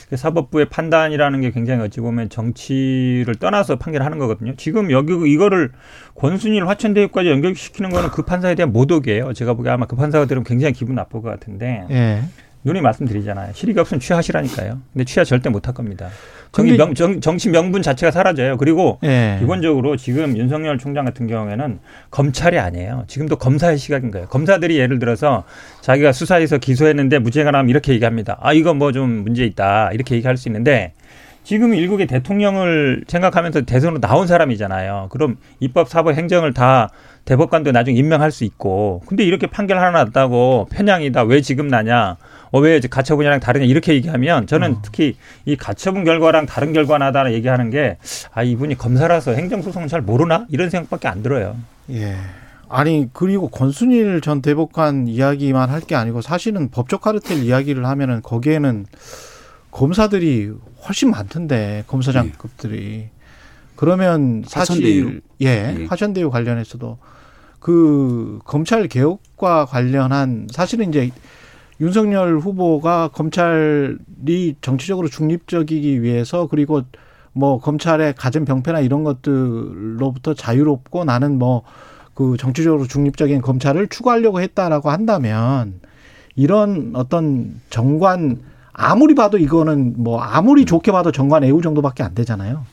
[0.08, 4.54] 그 사법부의 판단이라는 게 굉장히 어찌 보면 정치를 떠나서 판결하는 거거든요.
[4.56, 5.72] 지금 여기 이거를
[6.14, 9.34] 권순일 화천대유까지 연결시키는 거는 그 판사에 대한 모독이에요.
[9.34, 12.22] 제가 보기에 아마 그 판사가 들으면 굉장히 기분 나쁠 것 같은데 예.
[12.64, 13.52] 눈이 말씀드리잖아요.
[13.54, 14.78] 실익이 없으면 취하시라니까요.
[14.92, 16.08] 근데 취하 절대 못 할 겁니다.
[16.52, 18.56] 정치, 근데- 명, 정, 정치 명분 자체가 사라져요.
[18.58, 19.36] 그리고 예.
[19.40, 21.78] 기본적으로 지금 윤석열 총장 같은 경우에는
[22.10, 23.04] 검찰이 아니에요.
[23.06, 24.26] 지금도 검사의 시각인 거예요.
[24.26, 25.44] 검사들이 예를 들어서
[25.80, 28.36] 자기가 수사해서 기소했는데 무죄가 나면 이렇게 얘기합니다.
[28.42, 30.92] 아 이거 뭐 좀 문제 있다 이렇게 얘기할 수 있는데
[31.44, 35.08] 지금 일국의 대통령을 생각하면서 대선으로 나온 사람이잖아요.
[35.10, 36.90] 그럼 입법, 사법, 행정을 다
[37.24, 39.02] 대법관도 나중에 임명할 수 있고.
[39.06, 41.22] 근데 이렇게 판결 하나 났다고 편향이다.
[41.24, 42.16] 왜 지금 나냐?
[42.52, 43.64] 어, 왜 이제 가처분이랑 다르냐?
[43.64, 47.96] 이렇게 얘기하면 저는 특히 이 가처분 결과랑 다른 결과 나다라 얘기하는 게
[48.32, 50.46] 아, 이분이 검사라서 행정소송을 잘 모르나?
[50.50, 51.56] 이런 생각밖에 안 들어요.
[51.90, 52.16] 예.
[52.68, 58.86] 아니 그리고 권순일 전 대법관 이야기만 할 게 아니고 사실은 법적 카르텔 이야기를 하면은 거기에는
[59.70, 60.52] 검사들이
[60.86, 63.08] 훨씬 많던데 검사장급들이
[63.76, 65.20] 그러면 사실 화천대유.
[65.42, 65.46] 예,
[65.80, 65.86] 예.
[65.86, 66.98] 화천대유 관련해서도
[67.58, 71.10] 그 검찰 개혁과 관련한 사실은 이제
[71.80, 76.82] 윤석열 후보가 검찰이 정치적으로 중립적이기 위해서 그리고
[77.32, 81.62] 뭐 검찰의 가진 병폐나 이런 것들로부터 자유롭고 나는 뭐
[82.20, 85.80] 그 정치적으로 중립적인 검찰을 추구하려고 했다라고 한다면
[86.36, 88.40] 이런 어떤 정관
[88.74, 92.66] 아무리 봐도 이거는 뭐 아무리 좋게 봐도 정관 애우 정도밖에 안 되잖아요.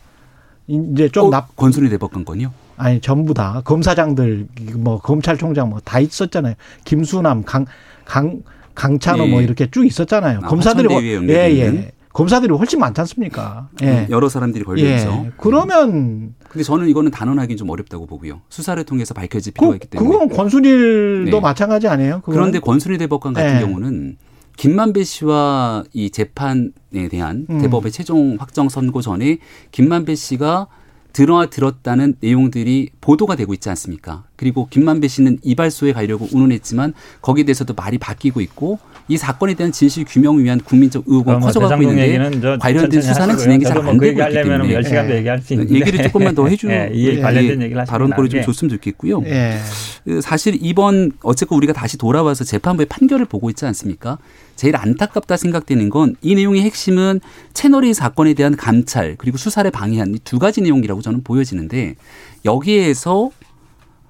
[0.68, 2.52] 이제 좀 어, 납, 권순일 대법관 건요?
[2.76, 6.56] 아니 전부 다 검사장들 뭐 검찰총장 뭐 다 있었잖아요.
[6.84, 7.66] 김수남, 강,
[8.04, 8.42] 강
[8.78, 9.30] 강찬호 예.
[9.30, 10.40] 뭐 이렇게 쭉 있었잖아요.
[10.44, 10.88] 아, 검사들이
[11.30, 11.92] 예, 예.
[12.14, 13.70] 검사들이 훨씬 많지 않습니까?
[13.82, 14.08] 예.
[14.10, 14.96] 여러 사람들이 걸려 예.
[14.96, 15.28] 있죠.
[15.38, 18.42] 그러면 근데 저는 이거는 단언하기는 좀 어렵다고 보고요.
[18.50, 20.10] 수사를 통해서 밝혀질 필요가 있기 때문에.
[20.10, 21.40] 그건 권순일도 네.
[21.42, 22.20] 마찬가지 아니에요?
[22.22, 22.40] 그거는?
[22.40, 23.60] 그런데 권순일 대법관 같은 네.
[23.62, 24.18] 경우는
[24.58, 26.70] 김만배 씨와 이 재판에
[27.10, 27.60] 대한 음.
[27.60, 29.40] 대법의 최종 확정 선고 전에
[29.72, 30.68] 김만배 씨가
[31.14, 34.26] 들어와 들었다는 내용들이 보도가 되고 있지 않습니까?
[34.38, 40.06] 그리고 김만배 씨는 이발소에 가려고 운운했지만 거기에 대해서도 말이 바뀌고 있고 이 사건에 대한 진실
[40.06, 43.38] 규명을 위한 국민적 의혹은 뭐 커져가고 있는데 관련된 수사는.
[43.38, 45.76] 진행이 잘 저도 안 뭐그 되고 있기 때문에 10시간도 얘기할 수 있는데.
[45.76, 48.42] 얘기를 조금만 더 해주 예, 이 관련된 얘기를 발언거리 좀.
[48.44, 49.24] 줬으면 좋겠고요.
[49.26, 49.58] 예.
[50.04, 54.18] 그 사실 이번 어쨌건 우리가 다시 돌아와서 재판부의 판결을 보고 있지 않습니까?
[54.56, 57.20] 제일 안타깝다 생각되는 건 이 내용의 핵심은
[57.54, 61.96] 채널A 사건에 대한 감찰 그리고 수사를 방해한 이 두 가지 내용이라고 저는 보여지는데
[62.44, 63.30] 여기에서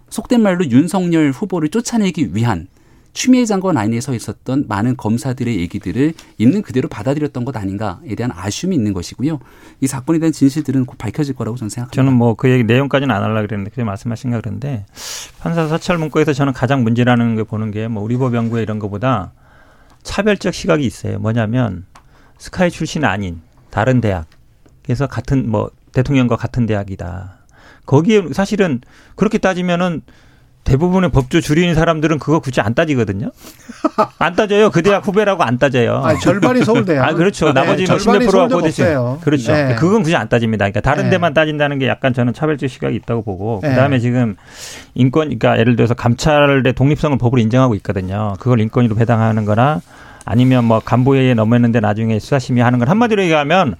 [0.09, 2.67] 속된 말로 윤석열 후보를 쫓아내기 위한
[3.13, 8.75] 추미애 장관 라인에 서 있었던 많은 검사들의 얘기들을 있는 그대로 받아들였던 것 아닌가에 대한 아쉬움이
[8.75, 9.39] 있는 것이고요.
[9.81, 11.95] 이 사건에 대한 진실들은 곧 밝혀질 거라고 저는 생각합니다.
[11.95, 14.85] 저는 뭐 그 얘기 내용까지는 안 하려고 그랬는데 그게 말씀하신 가 그런데
[15.39, 19.31] 판사 사찰 문구에서 저는 가장 문제라는 걸 보는 게 뭐 우리 법 연구에 이런 거보다
[20.03, 21.17] 차별적 시각이 있어요.
[21.17, 21.85] 뭐냐면
[22.37, 24.27] 스카이 출신 아닌 다른 대학
[24.83, 27.36] 그래서 같은 뭐 대통령과 같은 대학이다.
[27.87, 28.81] 거기에 사실은
[29.15, 30.03] 그렇게 따지면은
[30.67, 33.31] 대부분의 법조 줄인 사람들은 그거 굳이 안 따지거든요.
[34.19, 34.69] 안 따져요.
[34.69, 36.01] 그 대학 후배라고 안 따져요.
[36.03, 37.05] 아, 절반이 서울대야.
[37.05, 37.45] 아, 그렇죠.
[37.47, 38.57] 네, 나머지 10몇 프로가.
[38.57, 39.17] 없어요.
[39.23, 39.53] 그렇죠.
[39.53, 39.75] 네.
[39.75, 40.65] 그건 굳이 안 따집니다.
[40.65, 41.11] 그러니까 다른 네.
[41.11, 43.69] 데만 따진다는 게 약간 저는 차별적 시각이 있다고 보고 네.
[43.69, 44.35] 그다음에 지금
[44.93, 48.33] 인권 그러니까 예를 들어서 감찰의 독립성을 법으로 인정하고 있거든요.
[48.41, 49.79] 그걸 인권위로 배당하는 거나
[50.25, 53.75] 아니면 뭐 간부회의에 넘었는데 나중에 수사심의 하는 건 한마디로 얘기하면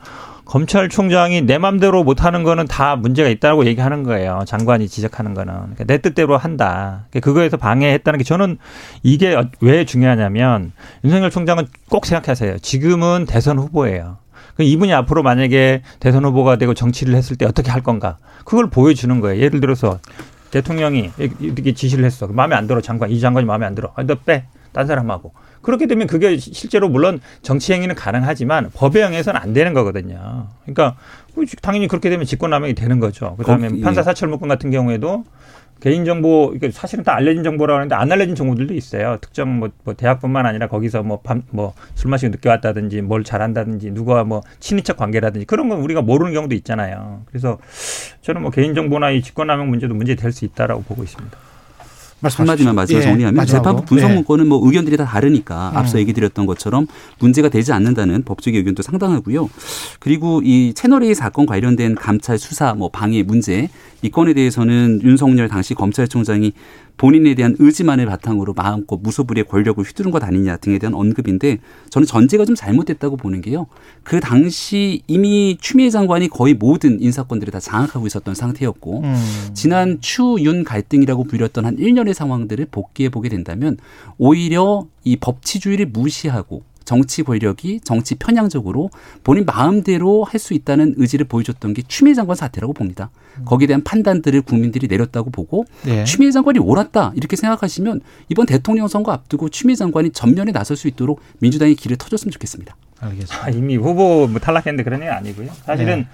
[0.48, 4.44] 검찰총장이 내 맘대로 못 하는 거는 다 문제가 있다고 얘기하는 거예요.
[4.48, 5.53] 장관이 지적하는 거는.
[5.53, 7.06] 그러니까 내 뜻대로 한다.
[7.10, 8.57] 그러니까 그거에서 방해했다는 게 저는
[9.03, 10.72] 이게 어- 왜 중요하냐면
[11.03, 12.60] 윤석열 총장은 꼭 생각하세요.
[12.60, 14.18] 지금은 대선 후보예요.
[14.56, 18.18] 그 이분이 앞으로 만약에 대선 후보가 되고 정치를 했을 때 어떻게 할 건가?
[18.45, 19.41] 그걸 보여주는 거예요.
[19.41, 19.99] 예를 들어서
[20.52, 22.26] 대통령이 이렇게 지시를 했어.
[22.28, 23.11] 마음에 안 들어 장관.
[23.11, 23.91] 이 장관이 마음에 안 들어.
[23.95, 24.45] 아, 너 빼.
[24.72, 25.34] 딴 사람하고.
[25.68, 30.48] 그렇게 되면 그게 실제로 물론 정치 행위는 가능하지만 법에 의해서는 안 되는 거거든요.
[30.64, 30.95] 그러니까
[31.61, 33.35] 당연히 그렇게 되면 직권남용이 되는 거죠.
[33.35, 35.26] 그다음에 거기- 판사 사찰 물건 같은 경우에도
[35.81, 39.18] 개인정보, 이게 사실은 다 알려진 정보라고 하는데 안 알려진 정보들도 있어요.
[39.19, 44.23] 특정 뭐, 뭐 대학뿐만 아니라 거기서 뭐 밤, 뭐술 마시고 늦게 왔다든지 뭘 잘한다든지 누가
[44.23, 47.23] 뭐 친인척 관계라든지 그런 건 우리가 모르는 경우도 있잖아요.
[47.27, 47.57] 그래서
[48.22, 51.38] 저는 뭐 개인정보나 이 직권남용 문제도 문제 될 수 있다라고 보고 있습니다.
[52.22, 53.64] 한마디만 마지막 예, 정리하면 마지막으로.
[53.64, 54.15] 재판부 분석 네.
[54.15, 55.77] 문건은 뭐 의견들이 다 다르니까 음.
[55.77, 56.88] 앞서 얘기 드렸던 것처럼
[57.19, 59.49] 문제가 되지 않는다는 법적인 의견도 상당하고요.
[59.99, 63.69] 그리고 이 채널A 사건 관련된 감찰 수사 뭐 방해 문제
[64.02, 66.53] 이 건에 대해서는 윤석열 당시 검찰총장이
[66.98, 71.60] 본인에 대한 의지만을 바탕으로 마음껏 무소불위의 권력을 휘두른 것 아니냐 등에 대한 언급인데
[71.90, 73.68] 저는 전제가 좀 잘못됐다고 보는 게요.
[74.03, 79.49] 그 당시 이미 추미애 장관이 거의 모든 인사권들을 다 장악하고 있었던 상태였고 음.
[79.53, 83.78] 지난 추윤 갈등이라고 불렸던 한 1년의 상황들을 복귀해 보게 된다면
[84.18, 88.89] 오히려 이 법치주의를 무시하고 정치 권력이 정치 편향적으로
[89.23, 93.09] 본인 마음대로 할 수 있다는 의지를 보여줬던 게 추미애 장관 사태라고 봅니다.
[93.43, 96.03] 거기에 대한 판단들을 국민들이 내렸다고 보고 네.
[96.05, 101.19] 추미애 장관이 옳았다 이렇게 생각하시면 이번 대통령 선거 앞두고 추미애 장관이 전면에 나설 수 있도록
[101.39, 102.76] 민주당이 길을 터줬으면 좋겠습니다.
[103.01, 103.45] 알겠습니다.
[103.45, 105.49] 아, 이미 후보 뭐 탈락했는데 그런 얘기 아니고요.
[105.65, 106.05] 사실은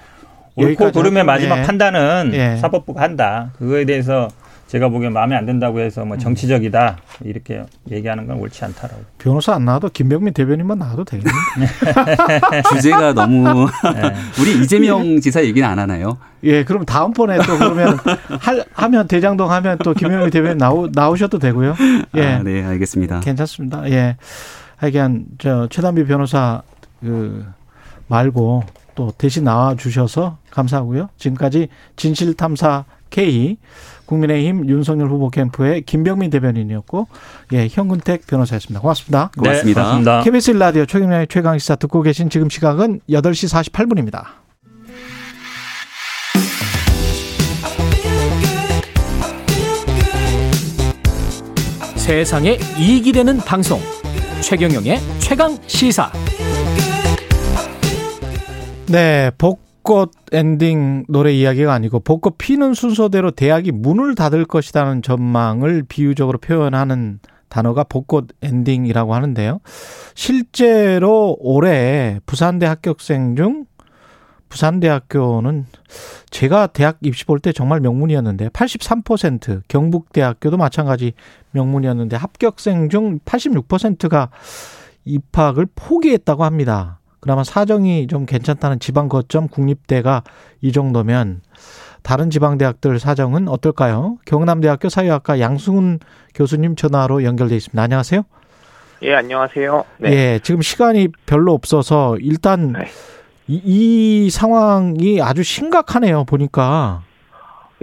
[0.55, 0.63] 네.
[0.63, 1.23] 옳고 그름의.
[1.25, 1.63] 마지막 예.
[1.63, 2.57] 판단은 예.
[2.57, 3.51] 사법부가 한다.
[3.57, 4.29] 그거에 대해서
[4.67, 9.01] 제가 보기엔 마음에 안 든다고 해서 뭐 정치적이다 이렇게 얘기하는 건 옳지 않다라고.
[9.19, 11.37] 변호사 안 나와도 김병민 대변인만 나와도 되겠는데.
[12.73, 14.13] 주제가 너무 네.
[14.41, 16.17] 우리 이재명 지사 얘기는 안 하나요?
[16.43, 17.97] 예, 그럼 다음번에 또 그러면
[18.39, 21.75] 할, 하면 대장동 하면 또 김영민 대변인 나오, 나오셔도 되고요.
[22.15, 22.25] 예.
[22.25, 23.19] 아, 네, 알겠습니다.
[23.19, 23.89] 괜찮습니다.
[23.91, 24.17] 예.
[24.77, 26.61] 하여간 저 최단비 변호사
[26.99, 27.45] 그
[28.07, 28.63] 말고
[28.95, 31.09] 또 대신 나와 주셔서 감사하고요.
[31.17, 33.57] 지금까지 진실탐사 K
[34.13, 37.07] 국민의힘 윤석열 후보 캠프의 김병민 대변인이었고
[37.53, 38.79] 예, 현근택 변호사였습니다.
[38.81, 39.31] 고맙습니다.
[39.37, 39.81] 고맙습니다.
[39.81, 40.21] 네, 고맙습니다.
[40.23, 44.25] KBS 라디오 최경영의 최강 시사 듣고 계신 지금 시각은 8시 48분입니다.
[51.95, 53.79] 세상에 이익이 되는 방송
[54.41, 56.11] 최경영의 최강 시사
[58.87, 59.31] 네,
[59.83, 67.19] 벚꽃 엔딩 노래 이야기가 아니고 벚꽃 피는 순서대로 대학이 문을 닫을 것이라는 전망을 비유적으로 표현하는
[67.49, 69.59] 단어가 벚꽃 엔딩이라고 하는데요.
[70.15, 73.65] 실제로 올해 부산대 합격생 중
[74.49, 75.65] 부산대학교는
[76.29, 81.13] 제가 대학 입시 볼 때 정말 명문이었는데 83% 경북대학교도 마찬가지
[81.51, 84.29] 명문이었는데 합격생 중 86%가
[85.05, 86.99] 입학을 포기했다고 합니다.
[87.23, 90.23] 그나마 사정이 좀 괜찮다는 지방 거점 국립대가
[90.59, 91.39] 이 정도면
[92.03, 94.17] 다른 지방 대학들 사정은 어떨까요?
[94.25, 95.99] 경남대학교 사회학과 양승훈
[96.35, 97.81] 교수님 전화로 연결돼 있습니다.
[97.81, 98.23] 안녕하세요.
[99.03, 99.85] 예, 안녕하세요.
[99.99, 100.11] 네.
[100.11, 102.73] 예, 지금 시간이 별로 없어서 일단
[103.47, 106.25] 이, 이 상황이 아주 심각하네요.
[106.25, 107.03] 보니까.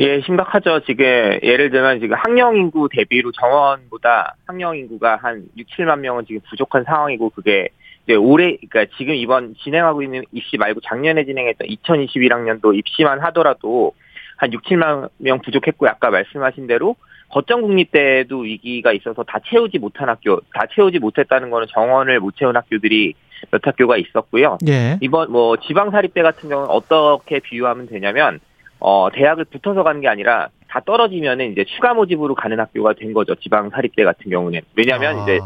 [0.00, 0.80] 예, 심각하죠.
[0.84, 1.06] 지금
[1.42, 6.84] 예를 들면 지금 학령 인구 대비로 정원보다 학령 인구가 한 6, 7만 명은 지금 부족한
[6.84, 7.70] 상황이고 그게
[8.04, 13.92] 이제 올해 그러니까 지금 이번 진행하고 있는 입시 말고 작년에 진행했던 2021학년도 입시만 하더라도
[14.36, 16.96] 한 6, 7만 명 부족했고 아까 말씀하신 대로
[17.28, 22.56] 거점 국립대도 위기가 있어서 다 채우지 못한 학교, 다 채우지 못했다는 거는 정원을 못 채운
[22.56, 23.14] 학교들이
[23.50, 24.58] 몇 학교가 있었고요.
[24.68, 24.98] 예.
[25.00, 28.40] 이번 뭐 지방 사립대 같은 경우는 어떻게 비유하면 되냐면
[28.80, 33.34] 어 대학을 붙어서 가는 게 아니라 다 떨어지면은 이제 추가 모집으로 가는 학교가 된 거죠.
[33.36, 35.38] 지방 사립대 같은 경우는 왜냐하면 이제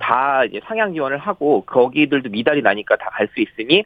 [0.00, 3.84] 다 이제 상향 지원을 하고 거기들도 미달이 나니까 다 갈 수 있으니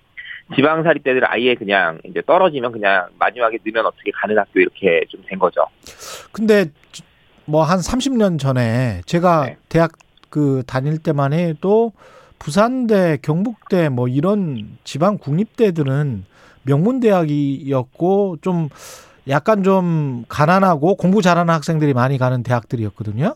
[0.55, 5.23] 지방 사립 대들 아예 그냥 이제 떨어지면 그냥 마지막에 넣으면 어떻게 가는 학교 이렇게 좀
[5.27, 5.67] 된 거죠.
[6.33, 6.67] 근데
[7.47, 9.57] 뭐 한 30년 전에 제가 네.
[9.69, 9.93] 대학
[10.31, 11.93] 그 다닐 때만 해도
[12.39, 16.25] 부산대, 경북대 뭐 이런 지방 국립대들은
[16.65, 18.69] 명문 대학이었고 좀
[19.29, 23.35] 약간 좀 가난하고 공부 잘하는 학생들이 많이 가는 대학들이었거든요.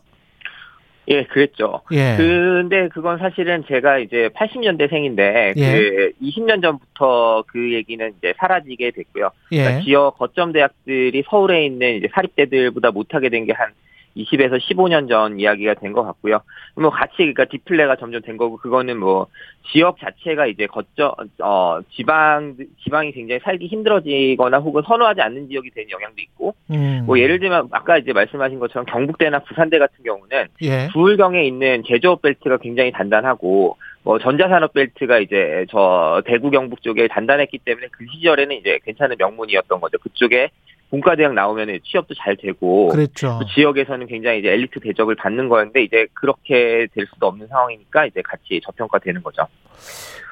[1.11, 1.81] 예, 그랬죠.
[1.93, 2.15] 예.
[2.17, 5.73] 근데 그건 사실은 제가 이제 80년대생인데 예.
[5.73, 9.31] 그 20년 전부터 그 얘기는 이제 사라지게 됐고요.
[9.53, 9.63] 예.
[9.63, 13.73] 그러니까 지역 거점 대학들이 서울에 있는 이제 사립대들보다 못하게 된 게 한
[14.19, 16.41] 20에서 15년 전 이야기가 된 것 같고요.
[16.77, 19.27] 뭐 같이 그러니까 디플레가 점점 된 거고 그거는 뭐
[19.73, 21.13] 지역 자체가 이제 거점
[21.43, 27.03] 어 지방 지방이 굉장히 살기 힘들어지거나 혹은 선호하지 않는 지역이 되는 영향도 있고 음.
[27.07, 30.89] 뭐 예를 들면 아까 이제 말씀하신 것처럼 경북대나 부산대 같은 경우는 예.
[30.93, 37.59] 부울경에 있는 제조업 벨트가 굉장히 단단하고 뭐 전자산업 벨트가 이제 저 대구 경북 쪽에 단단했기
[37.59, 39.99] 때문에 그 시절에는 이제 괜찮은 명문이었던 거죠.
[39.99, 40.51] 그쪽에
[40.91, 43.39] 공과대학 나오면 취업도 잘 되고 그랬죠.
[43.41, 48.23] 그 지역에서는 굉장히 이제 엘리트 대접을 받는 거였는데 이제 그렇게 될 수도 없는 상황이니까 이제
[48.23, 49.47] 같이 저평가되는 거죠.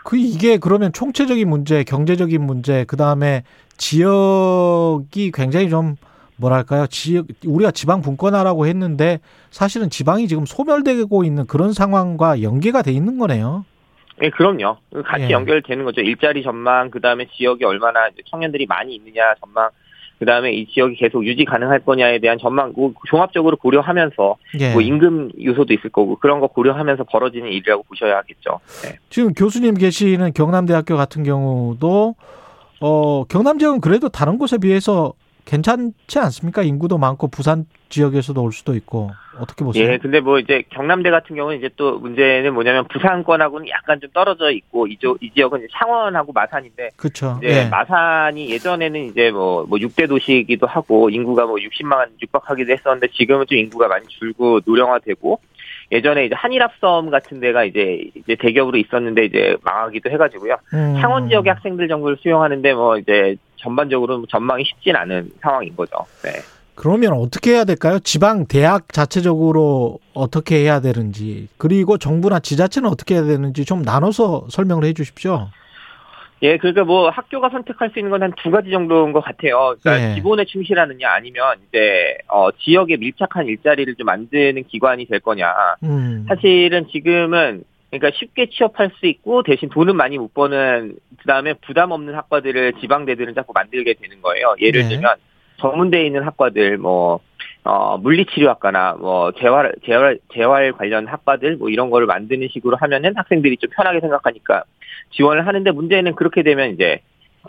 [0.02, 3.42] 그 이게 그러면 총체적인 문제, 경제적인 문제, 그 다음에
[3.76, 5.96] 지역이 굉장히 좀
[6.36, 6.86] 뭐랄까요?
[6.86, 9.20] 지역 우리가 지방 분권화라고 했는데
[9.50, 13.64] 사실은 지방이 지금 소멸되고 있는 그런 상황과 연계가 돼 있는 거네요.
[14.22, 14.78] 예, 그럼요.
[15.04, 15.30] 같이 예.
[15.30, 16.00] 연결되는 거죠.
[16.00, 19.68] 일자리 전망, 그 다음에 지역이 얼마나 청년들이 많이 있느냐 전망,
[20.18, 24.72] 그 다음에 이 지역이 계속 유지 가능할 거냐에 대한 전망, 뭐 종합적으로 고려하면서 예.
[24.72, 28.60] 뭐 임금 요소도 있을 거고 그런 거 고려하면서 벌어지는 일이라고 보셔야겠죠.
[28.84, 28.98] 네.
[29.10, 32.14] 지금 교수님 계시는 경남대학교 같은 경우도
[32.80, 35.12] 어 경남 지역은 그래도 다른 곳에 비해서
[35.46, 36.62] 괜찮지 않습니까?
[36.62, 39.92] 인구도 많고 부산 지역에서도 올 수도 있고 어떻게 보세요?
[39.92, 44.50] 예, 근데 뭐 이제 경남대 같은 경우는 이제 또 문제는 뭐냐면 부산권하고는 약간 좀 떨어져
[44.50, 47.38] 있고 이, 이 지역은 창원하고 마산인데 그렇죠.
[47.44, 47.66] 예.
[47.66, 53.56] 마산이 예전에는 이제 뭐, 뭐 6대 도시이기도 하고 인구가 뭐 60만 육박하기도 했었는데 지금은 좀
[53.58, 55.38] 인구가 많이 줄고 노령화되고
[55.92, 60.56] 예전에 이제 한일합섬 같은 데가 이제 이제 대기업으로 있었는데 이제 망하기도 해가지고요.
[60.74, 60.96] 음.
[61.00, 65.96] 창원 지역의 학생들 정도를 수용하는데 뭐 이제 전반적으로 전망이 쉽진 않은 상황인 거죠.
[66.22, 66.30] 네.
[66.74, 67.98] 그러면 어떻게 해야 될까요?
[68.00, 74.84] 지방 대학 자체적으로 어떻게 해야 되는지 그리고 정부나 지자체는 어떻게 해야 되는지 좀 나눠서 설명을
[74.84, 75.48] 해 주십시오.
[76.42, 79.74] 예, 그러니까 뭐 학교가 선택할 수 있는 건 한 두 가지 정도인 것 같아요.
[79.80, 80.14] 그러니까 예.
[80.16, 85.46] 기본에 충실하느냐 아니면 이제 어 지역에 밀착한 일자리를 좀 만드는 기관이 될 거냐.
[85.82, 86.26] 음.
[86.28, 87.64] 사실은 지금은
[87.98, 93.34] 그러니까 쉽게 취업할 수 있고 대신 돈은 많이 못 버는 그다음에 부담 없는 학과들을 지방대들은
[93.34, 94.54] 자꾸 만들게 되는 거예요.
[94.60, 94.88] 예를 네.
[94.88, 95.16] 들면
[95.58, 97.20] 전문대에 있는 학과들 뭐
[97.64, 103.56] 어, 물리치료학과나 뭐 재활 재활 재활 관련 학과들 뭐 이런 거를 만드는 식으로 하면은 학생들이
[103.56, 104.64] 좀 편하게 생각하니까
[105.10, 107.00] 지원을 하는데 문제는 그렇게 되면 이제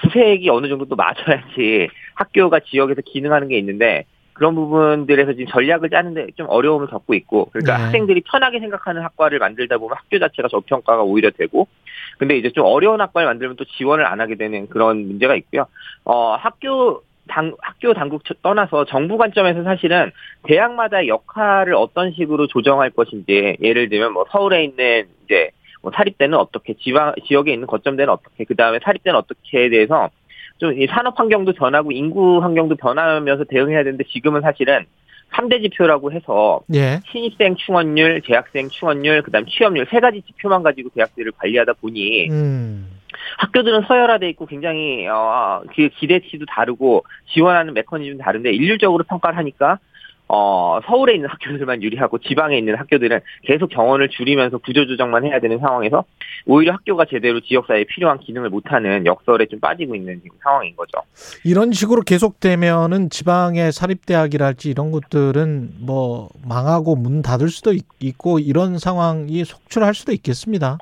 [0.02, 4.06] 구색이 어느 정도 또 맞춰야지 학교가 지역에서 기능하는 게 있는데
[4.38, 7.84] 그런 부분들에서 지금 전략을 짜는데 좀 어려움을 겪고 있고 그러니까 네.
[7.84, 11.68] 학생들이 편하게 생각하는 학과를 만들다 보면 학교 자체가 저평가가 오히려 되고
[12.20, 15.66] 근데 이제 좀 어려운 학과를 만들면 또 지원을 안 하게 되는 그런 문제가 있고요.
[16.06, 20.12] 어 학교 당 학교 당국 쳐- 떠나서 정부 관점에서 사실은
[20.44, 25.50] 대학마다 역할을 어떤 식으로 조정할 것인지 예를 들면 뭐 서울에 있는 이제
[25.82, 30.10] 뭐 사립대는 어떻게 지방 지역에 있는 거점대는 어떻게 그 다음에 사립대는 어떻게에 대해서
[30.58, 34.86] 좀 이 산업 환경도 변하고 인구 환경도 변하면서 대응해야 되는데 지금은 사실은
[35.34, 37.00] 3대 지표라고 해서 예.
[37.12, 42.88] 신입생 충원율, 재학생 충원율, 그다음 취업률 세 가지 지표만 가지고 대학들을 관리하다 보니 음.
[43.38, 47.04] 학교들은 서열화돼 있고 굉장히 어, 그 기대치도 다르고
[47.34, 49.80] 지원하는 메커니즘도 다른데 일률적으로 평가를 하니까
[50.30, 56.04] 어, 서울에 있는 학교들만 유리하고 지방에 있는 학교들은 계속 정원을 줄이면서 구조조정만 해야 되는 상황에서
[56.46, 61.00] 오히려 학교가 제대로 지역사회에 필요한 기능을 못하는 역설에 좀 빠지고 있는 상황인 거죠.
[61.46, 68.78] 이런 식으로 계속되면은 지방의 사립대학이랄지 이런 것들은 뭐 망하고 문 닫을 수도 있- 있고 이런
[68.80, 70.78] 상황이 속출할 수도 있겠습니다.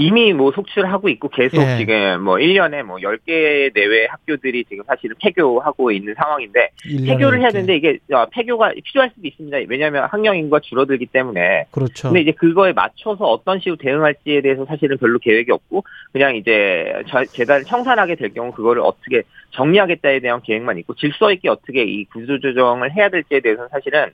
[0.00, 1.76] 이미 뭐 속출하고 있고 계속 예.
[1.78, 6.70] 지금 뭐 1년에 뭐 10개 내외 학교들이 지금 사실은 폐교하고 있는 상황인데
[7.06, 7.50] 폐교를 해야.
[7.50, 9.58] 되는데 이게 어, 폐교가 필요할 수도 있습니다.
[9.68, 11.66] 왜냐하면 학령 인구가 줄어들기 때문에.
[11.70, 12.08] 그렇죠.
[12.08, 17.24] 근데 이제 그거에 맞춰서 어떤 식으로 대응할지에 대해서 사실은 별로 계획이 없고 그냥 이제 저-
[17.26, 22.92] 재단을 청산하게 될 경우 그거를 어떻게 정리하겠다에 대한 계획만 있고 질서 있게 어떻게 이 구조조정을
[22.94, 24.06] 해야 될지에 대해서는 사실은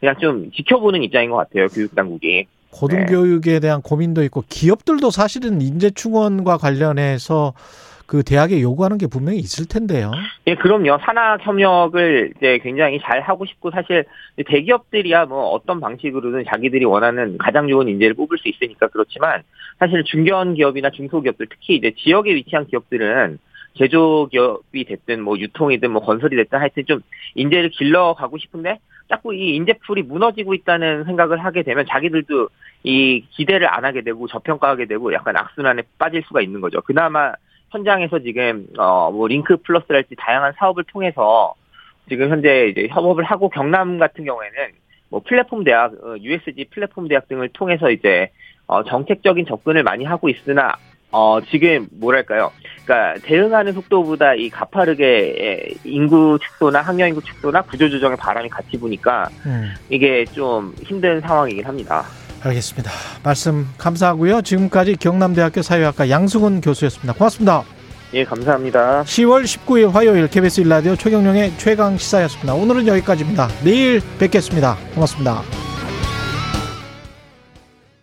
[0.00, 2.46] 그냥 좀 지켜보는 입장인 것 같아요 교육 당국이.
[2.74, 7.54] 고등교육에 대한 고민도 있고 기업들도 사실은 인재 충원과 관련해서
[8.06, 10.12] 그 대학에 요구하는 게 분명히 있을 텐데요.
[10.46, 10.98] 예, 그럼요.
[11.00, 14.04] 산학 협력을 이제 굉장히 잘 하고 싶고 사실
[14.46, 19.42] 대기업들이야 뭐 어떤 방식으로든 자기들이 원하는 가장 좋은 인재를 뽑을 수 있으니까 그렇지만
[19.78, 23.38] 사실 중견 기업이나 중소기업들 특히 이제 지역에 위치한 기업들은
[23.78, 27.00] 제조 기업이 됐든 뭐 유통이든 뭐 건설이 됐든 하여튼 좀
[27.34, 28.78] 인재를 길러 가고 싶은데
[29.08, 32.48] 자꾸 이 인재풀이 무너지고 있다는 생각을 하게 되면 자기들도
[32.84, 36.80] 이 기대를 안 하게 되고 저평가하게 되고 약간 악순환에 빠질 수가 있는 거죠.
[36.82, 37.32] 그나마
[37.70, 41.54] 현장에서 지금 어 뭐 링크 플러스랄지 다양한 사업을 통해서
[42.08, 44.54] 지금 현재 이제 협업을 하고 경남 같은 경우에는
[45.10, 48.30] 뭐 플랫폼 대학, 어, USG 플랫폼 대학 등을 통해서 이제
[48.66, 50.76] 어, 정책적인 접근을 많이 하고 있으나
[51.16, 52.50] 어, 지금 뭐랄까요?
[52.84, 59.28] 그러니까 대응하는 속도보다 이 가파르게 인구 축소나 학령 인구 축소나 구조 조정의 바람이 같이 부니까
[59.46, 59.72] 음.
[59.88, 62.04] 이게 좀 힘든 상황이긴 합니다.
[62.42, 62.90] 알겠습니다.
[63.22, 64.42] 말씀 감사하고요.
[64.42, 67.14] 지금까지 경남대학교 사회학과 양승훈 교수였습니다.
[67.14, 67.62] 고맙습니다.
[68.12, 69.04] 예, 감사합니다.
[69.04, 72.54] 10월 19일 화요일 KBS 일라디오 최경령의 최강 시사였습니다.
[72.54, 73.48] 오늘은 여기까지입니다.
[73.62, 74.76] 내일 뵙겠습니다.
[74.94, 75.73] 고맙습니다.